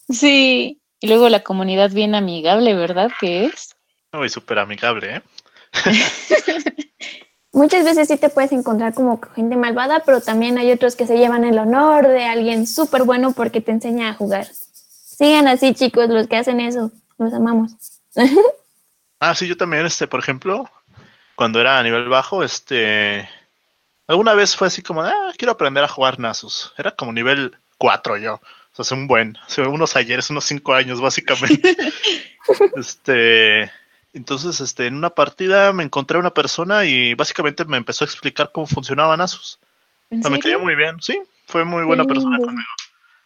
Sí, 0.09 0.81
y 0.99 1.09
luego 1.09 1.29
la 1.29 1.43
comunidad 1.43 1.91
bien 1.91 2.15
amigable, 2.15 2.73
¿verdad? 2.73 3.11
Que 3.21 3.45
es. 3.45 3.75
Muy 4.13 4.29
súper 4.29 4.59
amigable, 4.59 5.17
¿eh? 5.17 5.23
Muchas 7.53 7.85
veces 7.85 8.09
sí 8.09 8.17
te 8.17 8.29
puedes 8.29 8.53
encontrar 8.53 8.95
como 8.95 9.21
gente 9.35 9.57
malvada, 9.57 10.01
pero 10.05 10.21
también 10.21 10.59
hay 10.59 10.71
otros 10.71 10.97
que 10.97 11.07
se 11.07 11.19
llevan 11.19 11.45
el 11.45 11.59
honor 11.59 12.07
de 12.07 12.25
alguien 12.25 12.67
súper 12.67 13.03
bueno 13.03 13.33
porque 13.33 13.61
te 13.61 13.73
enseña 13.73 14.11
a 14.11 14.15
jugar. 14.15 14.47
Sigan 14.47 15.49
así, 15.49 15.75
chicos, 15.75 16.09
los 16.09 16.27
que 16.29 16.37
hacen 16.37 16.61
eso. 16.61 16.91
Los 17.19 17.35
amamos. 17.35 17.73
ah, 19.21 19.35
sí, 19.35 19.49
yo 19.49 19.57
también, 19.57 19.87
este, 19.87 20.07
por 20.07 20.21
ejemplo, 20.21 20.71
cuando 21.35 21.61
era 21.61 21.79
a 21.79 21.83
nivel 21.83 22.09
bajo, 22.09 22.45
este. 22.45 23.29
Alguna 24.07 24.35
vez 24.35 24.57
fue 24.57 24.69
así 24.69 24.83
como, 24.83 25.03
ah, 25.03 25.33
quiero 25.37 25.53
aprender 25.53 25.85
a 25.85 25.89
jugar 25.89 26.19
Nasus. 26.19 26.73
Era 26.79 26.93
como 26.93 27.13
nivel 27.13 27.57
4 27.79 28.19
yo. 28.19 28.41
O 28.77 28.85
sea, 28.85 28.97
un 28.97 29.09
buen, 29.09 29.37
hace 29.45 29.63
unos 29.63 29.97
ayeres, 29.97 30.31
unos 30.31 30.45
5 30.45 30.75
años, 30.75 31.01
básicamente. 31.01 31.77
este 32.77 33.71
entonces, 34.13 34.61
este, 34.61 34.87
en 34.87 34.95
una 34.95 35.11
partida 35.11 35.73
me 35.73 35.85
encontré 35.85 36.17
a 36.17 36.21
una 36.21 36.35
persona 36.35 36.85
y 36.85 37.15
básicamente 37.15 37.65
me 37.65 37.77
empezó 37.77 38.05
a 38.05 38.07
explicar 38.07 38.51
cómo 38.53 38.67
funcionaban 38.67 39.21
Asus. 39.21 39.59
me 40.11 40.39
cayó 40.39 40.61
muy 40.61 40.75
bien, 40.75 41.01
sí, 41.01 41.21
fue 41.47 41.65
muy 41.65 41.85
buena 41.85 42.05
persona 42.05 42.39
conmigo. 42.39 42.69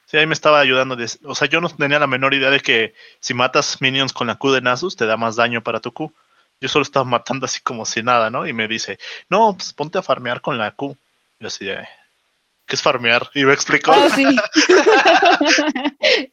Sí, 0.07 0.19
ahí 0.19 0.27
me 0.27 0.35
estaba 0.35 0.61
ayudando. 0.61 0.97
o 1.25 1.35
sea, 1.35 1.49
yo 1.49 1.61
no 1.61 1.71
tenía 1.71 1.99
la 1.99 2.07
menor 2.07 2.35
idea 2.35 2.51
de 2.51 2.61
que 2.61 2.95
si 3.21 3.33
matas 3.33 3.81
minions 3.81 4.13
con 4.13 4.27
la 4.27 4.35
Q 4.35 4.53
de 4.53 4.61
Nasus 4.61 4.97
te 4.97 5.07
da 5.07 5.17
más 5.17 5.37
daño 5.37 5.63
para 5.63 5.81
tu 5.81 5.93
Q. 5.93 6.13
Yo 6.61 6.69
solo 6.69 6.83
estaba 6.83 7.05
matando 7.05 7.47
así 7.47 7.61
como 7.61 7.87
si 7.87 8.03
nada, 8.03 8.29
¿no? 8.29 8.47
Y 8.47 8.53
me 8.53 8.69
dice, 8.69 8.99
no, 9.31 9.55
pues 9.57 9.73
ponte 9.73 9.99
a 9.99 10.03
farmear 10.03 10.43
con 10.43 10.59
la 10.59 10.73
Q. 10.73 10.97
Y 11.41 11.45
yo 11.45 11.49
así 11.49 11.65
¿qué 11.65 12.77
es 12.77 12.83
farmear? 12.83 13.31
Y 13.35 13.45
me 13.45 13.55
explicó. 13.55 13.93
Ah, 13.93 14.09
sí. 14.15 14.27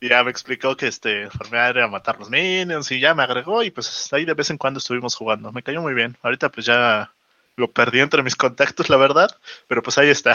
Y 0.00 0.08
ya 0.08 0.24
me 0.24 0.30
explicó 0.30 0.76
que 0.76 0.88
este 0.88 1.24
enfermedad 1.24 1.70
era 1.70 1.88
matar 1.88 2.18
los 2.18 2.30
minions 2.30 2.90
y 2.90 3.00
ya 3.00 3.14
me 3.14 3.22
agregó 3.22 3.62
y 3.62 3.70
pues 3.70 4.10
ahí 4.12 4.24
de 4.24 4.32
vez 4.32 4.48
en 4.48 4.56
cuando 4.56 4.78
estuvimos 4.78 5.14
jugando. 5.14 5.52
Me 5.52 5.62
cayó 5.62 5.82
muy 5.82 5.92
bien. 5.92 6.16
Ahorita 6.22 6.48
pues 6.48 6.64
ya 6.64 7.12
lo 7.56 7.70
perdí 7.70 8.00
entre 8.00 8.22
mis 8.22 8.36
contactos, 8.44 8.88
la 8.88 8.96
verdad, 8.96 9.30
pero 9.68 9.82
pues 9.82 9.98
ahí 9.98 10.08
está. 10.08 10.34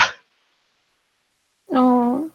No. 1.68 2.30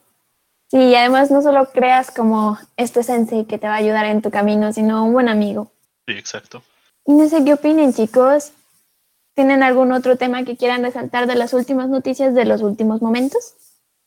Sí, 0.71 0.79
y 0.79 0.95
además 0.95 1.31
no 1.31 1.41
solo 1.41 1.71
creas 1.71 2.11
como 2.11 2.59
este 2.77 3.03
sensei 3.03 3.45
que 3.45 3.59
te 3.59 3.69
va 3.69 3.75
a 3.75 3.79
ayudar 3.79 4.07
en 4.07 4.23
tu 4.23 4.31
camino, 4.31 4.73
sino 4.73 5.05
un 5.05 5.13
buen 5.13 5.29
amigo. 5.29 5.71
Sí, 6.07 6.15
exacto. 6.15 6.63
Y 7.07 7.13
no 7.13 7.29
sé 7.29 7.45
qué 7.45 7.55
opinen, 7.55 7.93
chicos. 7.93 8.53
¿Tienen 9.35 9.63
algún 9.63 9.93
otro 9.93 10.17
tema 10.17 10.45
que 10.45 10.57
quieran 10.57 10.83
resaltar 10.83 11.27
de 11.27 11.37
las 11.37 11.55
últimas 11.55 11.89
noticias 11.89 12.35
de 12.35 12.45
los 12.45 12.63
últimos 12.63 13.01
momentos? 13.01 13.55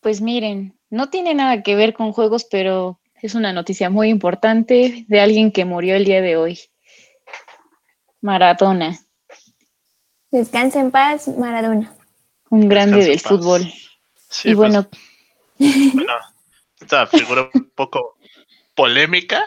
Pues 0.01 0.21
miren, 0.21 0.77
no 0.89 1.09
tiene 1.09 1.33
nada 1.33 1.63
que 1.63 1.75
ver 1.75 1.93
con 1.93 2.11
juegos, 2.11 2.45
pero 2.45 2.99
es 3.23 3.35
una 3.35 3.53
noticia 3.53 3.89
muy 3.89 4.09
importante 4.09 5.05
de 5.07 5.21
alguien 5.21 5.53
que 5.53 5.63
murió 5.63 5.95
el 5.95 6.03
día 6.03 6.21
de 6.21 6.35
hoy. 6.35 6.59
Maradona. 8.19 8.99
Descansa 10.29 10.81
en 10.81 10.91
paz, 10.91 11.29
Maradona. 11.29 11.95
Un 12.49 12.67
grande 12.67 13.05
del 13.05 13.21
fútbol. 13.21 13.61
Sí, 14.29 14.49
y 14.49 14.55
pues, 14.55 14.57
bueno. 14.57 14.89
bueno, 15.57 16.13
esta 16.81 17.07
figura 17.07 17.49
un 17.53 17.71
poco 17.73 18.17
polémica, 18.75 19.41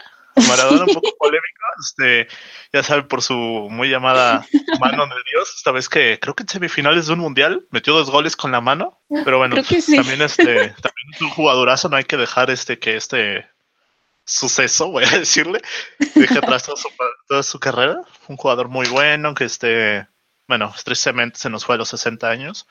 Maradona 0.47 0.85
un 0.85 0.93
poco 0.95 1.15
polémico, 1.19 1.65
este, 1.79 2.27
ya 2.73 2.81
saben, 2.81 3.07
por 3.07 3.21
su 3.21 3.35
muy 3.35 3.89
llamada 3.89 4.43
mano 4.79 5.05
de 5.05 5.15
Dios, 5.31 5.53
esta 5.55 5.69
vez 5.69 5.87
que 5.87 6.17
creo 6.19 6.33
que 6.33 6.43
en 6.43 6.49
semifinales 6.49 7.05
de 7.05 7.13
un 7.13 7.19
mundial 7.19 7.67
metió 7.69 7.93
dos 7.93 8.09
goles 8.09 8.35
con 8.35 8.51
la 8.51 8.61
mano, 8.61 9.01
pero 9.23 9.37
bueno, 9.37 9.55
también 9.55 10.21
este, 10.23 10.45
también 10.45 11.07
es 11.13 11.21
un 11.21 11.29
jugadorazo, 11.29 11.89
no 11.89 11.97
hay 11.97 12.05
que 12.05 12.17
dejar 12.17 12.49
este 12.49 12.79
que 12.79 12.95
este 12.95 13.45
suceso, 14.27 14.91
voy 14.91 15.05
a 15.05 15.09
decirle, 15.19 15.61
deje 16.13 16.37
atrás 16.37 16.63
toda 16.63 16.77
su, 16.77 16.89
toda 17.27 17.41
su 17.41 17.59
carrera, 17.59 18.01
un 18.27 18.37
jugador 18.37 18.67
muy 18.67 18.87
bueno, 18.89 19.33
que 19.33 19.45
este, 19.45 20.05
bueno, 20.47 20.73
tristemente 20.83 21.39
se 21.39 21.49
nos 21.49 21.65
fue 21.65 21.75
a 21.75 21.77
los 21.79 21.89
60 21.89 22.29
años, 22.29 22.67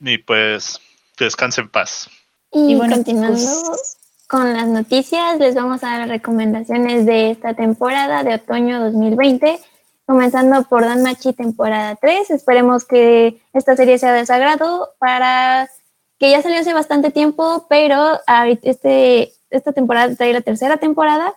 y 0.00 0.18
pues 0.18 0.80
que 1.16 1.24
descanse 1.24 1.60
en 1.60 1.70
paz. 1.70 2.10
Y, 2.52 2.74
bueno, 2.74 2.96
continuando 2.96 3.40
pues, 3.66 3.96
con 4.28 4.52
las 4.52 4.66
noticias, 4.66 5.38
les 5.38 5.54
vamos 5.54 5.82
a 5.82 5.98
dar 5.98 6.08
recomendaciones 6.08 7.06
de 7.06 7.30
esta 7.30 7.54
temporada 7.54 8.24
de 8.24 8.34
otoño 8.34 8.82
2020, 8.84 9.60
comenzando 10.06 10.62
por 10.64 10.84
Dan 10.84 11.02
Machi 11.02 11.32
temporada 11.32 11.96
3. 11.96 12.30
Esperemos 12.30 12.84
que 12.84 13.40
esta 13.52 13.76
serie 13.76 13.98
sea 13.98 14.12
de 14.12 14.26
sagrado 14.26 14.94
para 14.98 15.68
que 16.18 16.30
ya 16.30 16.42
salió 16.42 16.60
hace 16.60 16.74
bastante 16.74 17.10
tiempo, 17.10 17.66
pero 17.68 18.20
este, 18.62 19.32
esta 19.56 19.72
temporada 19.72 20.14
trae 20.14 20.32
la 20.32 20.40
tercera 20.40 20.76
temporada. 20.76 21.34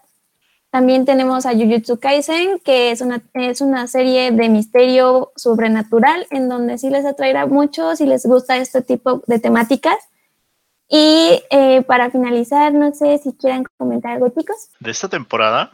También 0.70 1.06
tenemos 1.06 1.46
a 1.46 1.54
Jujutsu 1.54 2.00
Kaisen, 2.00 2.60
que 2.60 2.92
es 2.92 3.02
una, 3.02 3.22
es 3.34 3.62
una 3.62 3.88
serie 3.88 4.32
de 4.32 4.50
misterio 4.50 5.32
sobrenatural, 5.36 6.28
en 6.30 6.50
donde 6.50 6.78
sí 6.78 6.90
les 6.90 7.06
atraerá 7.06 7.46
mucho 7.46 7.96
si 7.96 8.06
les 8.06 8.26
gusta 8.26 8.58
este 8.58 8.82
tipo 8.82 9.24
de 9.28 9.40
temáticas. 9.40 9.98
Y 10.90 11.42
eh, 11.50 11.84
para 11.84 12.12
finalizar, 12.12 12.74
no 12.74 12.94
sé 12.94 13.18
si 13.18 13.34
quieran 13.34 13.64
comentar 13.78 14.14
algo, 14.14 14.30
chicos. 14.30 14.70
De 14.80 14.92
esta 14.92 15.08
temporada, 15.10 15.72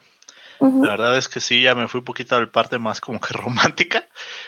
la 0.59 0.91
verdad 0.91 1.17
es 1.17 1.27
que 1.27 1.39
sí, 1.39 1.61
ya 1.61 1.75
me 1.75 1.87
fui 1.87 1.99
un 1.99 2.05
poquito 2.05 2.35
al 2.35 2.49
parte 2.49 2.79
más 2.79 3.01
como 3.01 3.19
que 3.19 3.33
romántica. 3.37 4.07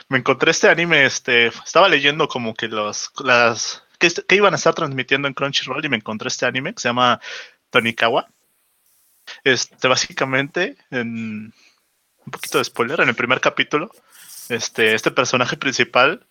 Me 0.10 0.20
encontré 0.20 0.52
este 0.52 0.70
anime, 0.70 1.06
este, 1.06 1.48
estaba 1.48 1.90
leyendo 1.90 2.28
como 2.28 2.54
que 2.54 2.68
los, 2.68 3.12
las, 3.24 3.84
que, 4.00 4.10
que 4.10 4.36
iban 4.36 4.54
a 4.54 4.58
estar 4.58 4.74
transmitiendo 4.74 5.28
en 5.28 5.34
Crunchyroll 5.34 5.84
y 5.84 5.90
me 5.90 5.98
encontré 5.98 6.28
este 6.28 6.46
anime 6.46 6.74
que 6.74 6.82
se 6.82 6.90
llama 6.90 7.20
Tonikawa. 7.70 8.28
Este, 9.44 9.88
básicamente, 9.88 10.78
en 10.92 11.54
un 12.26 12.32
poquito 12.32 12.58
de 12.58 12.64
spoiler, 12.64 13.02
en 13.02 13.10
el 13.10 13.16
primer 13.16 13.40
capítulo, 13.42 13.92
este, 14.50 14.94
este 14.94 15.12
personaje 15.12 15.58
principal 15.58 16.26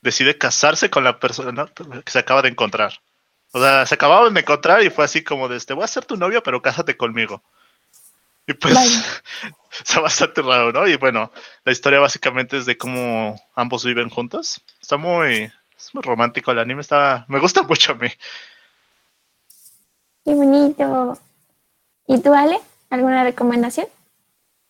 decide 0.00 0.36
casarse 0.36 0.90
con 0.90 1.04
la 1.04 1.18
persona 1.18 1.66
que 2.04 2.10
se 2.10 2.18
acaba 2.18 2.42
de 2.42 2.50
encontrar. 2.50 3.00
O 3.52 3.60
sea, 3.60 3.86
se 3.86 3.94
acababan 3.94 4.34
de 4.34 4.40
encontrar 4.40 4.82
y 4.82 4.90
fue 4.90 5.04
así 5.04 5.22
como 5.22 5.48
de 5.48 5.56
este, 5.56 5.74
voy 5.74 5.84
a 5.84 5.88
ser 5.88 6.04
tu 6.04 6.16
novio, 6.16 6.42
pero 6.42 6.60
cásate 6.60 6.96
conmigo. 6.96 7.42
Y 8.46 8.52
pues, 8.54 8.76
está 9.78 10.00
bastante 10.00 10.42
raro, 10.42 10.72
¿no? 10.72 10.86
Y 10.86 10.96
bueno, 10.96 11.32
la 11.64 11.72
historia 11.72 12.00
básicamente 12.00 12.58
es 12.58 12.66
de 12.66 12.76
cómo 12.76 13.40
ambos 13.54 13.84
viven 13.84 14.10
juntos. 14.10 14.62
Está 14.80 14.96
muy, 14.96 15.50
es 15.76 15.94
muy 15.94 16.02
romántico 16.02 16.50
el 16.50 16.58
anime, 16.58 16.82
está, 16.82 17.24
me 17.28 17.38
gusta 17.38 17.62
mucho 17.62 17.92
a 17.92 17.94
mí. 17.94 18.08
Qué 20.24 20.34
bonito. 20.34 21.18
¿Y 22.06 22.18
tú, 22.20 22.32
Ale? 22.32 22.58
¿Alguna 22.90 23.24
recomendación? 23.24 23.86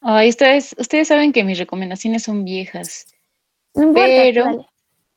Ay, 0.01 0.29
ustedes, 0.29 0.75
ustedes 0.79 1.09
saben 1.09 1.33
que 1.33 1.45
mis 1.45 1.59
recomendaciones 1.59 2.25
son 2.25 2.45
viejas. 2.45 3.07
pero 3.95 4.67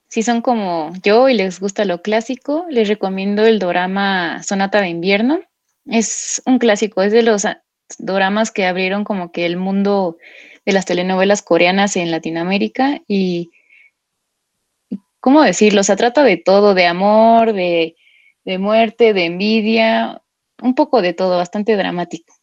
si 0.07 0.23
son 0.23 0.41
como 0.41 0.93
yo 1.03 1.27
y 1.27 1.33
les 1.33 1.59
gusta 1.59 1.85
lo 1.85 2.01
clásico, 2.01 2.65
les 2.69 2.87
recomiendo 2.87 3.45
el 3.45 3.59
drama 3.59 4.41
Sonata 4.43 4.81
de 4.81 4.89
Invierno. 4.89 5.41
Es 5.85 6.41
un 6.45 6.59
clásico, 6.59 7.01
es 7.01 7.11
de 7.11 7.23
los 7.23 7.43
doramas 7.97 8.51
que 8.51 8.65
abrieron 8.65 9.03
como 9.03 9.31
que 9.31 9.45
el 9.45 9.57
mundo 9.57 10.17
de 10.65 10.73
las 10.73 10.85
telenovelas 10.85 11.41
coreanas 11.41 11.95
en 11.95 12.11
Latinoamérica 12.11 13.01
y, 13.07 13.51
¿cómo 15.19 15.41
decirlo? 15.41 15.83
Se 15.83 15.95
trata 15.95 16.23
de 16.23 16.37
todo, 16.37 16.73
de 16.73 16.85
amor, 16.85 17.53
de, 17.53 17.95
de 18.45 18.57
muerte, 18.57 19.13
de 19.13 19.25
envidia, 19.25 20.21
un 20.61 20.75
poco 20.75 21.01
de 21.01 21.13
todo, 21.13 21.37
bastante 21.37 21.75
dramático. 21.75 22.33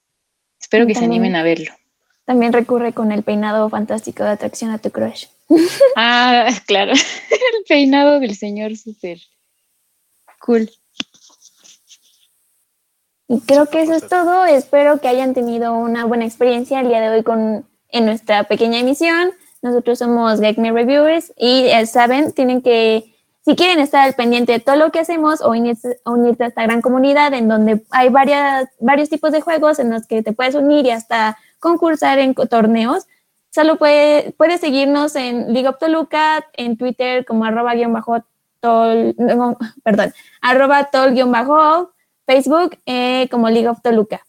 Espero 0.61 0.87
que 0.87 0.95
se 0.95 1.05
animen 1.05 1.37
a 1.37 1.43
verlo. 1.43 1.73
También 2.25 2.53
recurre 2.53 2.93
con 2.93 3.13
el 3.13 3.23
peinado 3.23 3.69
fantástico 3.69 4.25
de 4.25 4.31
atracción 4.31 4.71
a 4.71 4.79
tu 4.79 4.91
crush. 4.91 5.27
Ah, 5.97 6.49
claro. 6.67 6.93
El 7.31 7.65
peinado 7.69 8.19
del 8.19 8.35
señor 8.35 8.77
súper 8.77 9.19
cool. 10.41 10.71
Y 13.29 13.41
creo 13.41 13.67
que 13.67 13.83
eso 13.83 13.95
es 13.95 14.09
todo. 14.09 14.45
Espero 14.45 15.01
que 15.01 15.09
hayan 15.09 15.35
tenido 15.35 15.75
una 15.75 16.05
buena 16.05 16.25
experiencia 16.25 16.81
el 16.81 16.89
día 16.89 17.01
de 17.01 17.09
hoy 17.11 17.23
con, 17.23 17.67
en 17.89 18.07
nuestra 18.07 18.45
pequeña 18.45 18.81
emisión. 18.81 19.33
Nosotros 19.63 19.99
somos 19.99 20.41
Get 20.41 20.59
Me 20.59 20.73
Reviewers 20.73 21.33
y 21.37 21.67
eh, 21.69 21.87
saben, 21.87 22.33
tienen 22.33 22.61
que, 22.61 23.14
si 23.45 23.57
quieren 23.57 23.79
estar 23.79 24.03
al 24.03 24.15
pendiente 24.15 24.53
de 24.53 24.61
todo 24.61 24.77
lo 24.77 24.91
que 24.91 25.01
hacemos 25.01 25.41
o 25.43 25.51
unirse, 25.51 25.99
a 26.05 26.47
esta 26.47 26.63
gran 26.63 26.81
comunidad 26.81 27.35
en 27.35 27.49
donde 27.49 27.83
hay 27.91 28.09
varias, 28.09 28.69
varios 28.81 29.11
tipos 29.11 29.33
de 29.33 29.41
juegos 29.41 29.79
en 29.79 29.91
los 29.91 30.07
que 30.07 30.23
te 30.23 30.33
puedes 30.33 30.55
unir 30.55 30.87
y 30.87 30.91
hasta 30.91 31.37
concursar 31.59 32.19
en 32.19 32.35
torneos, 32.35 33.07
Solo 33.55 33.77
puede, 33.77 34.33
puede 34.33 34.59
seguirnos 34.59 35.15
en 35.15 35.53
League 35.53 35.69
of 35.69 35.79
Toluca, 35.79 36.45
en 36.55 36.77
Twitter 36.77 37.25
como 37.25 37.45
arroba 37.45 37.75
guion 37.75 37.93
bajo 37.93 38.17
tol, 38.59 39.15
perdón, 39.85 40.13
arroba 40.43 40.91
tol 40.91 41.13
guion 41.13 41.31
bajo, 41.31 41.93
Facebook 42.27 42.77
eh, 42.85 43.29
como 43.31 43.49
League 43.51 43.69
of 43.69 43.81
Toluca. 43.81 44.27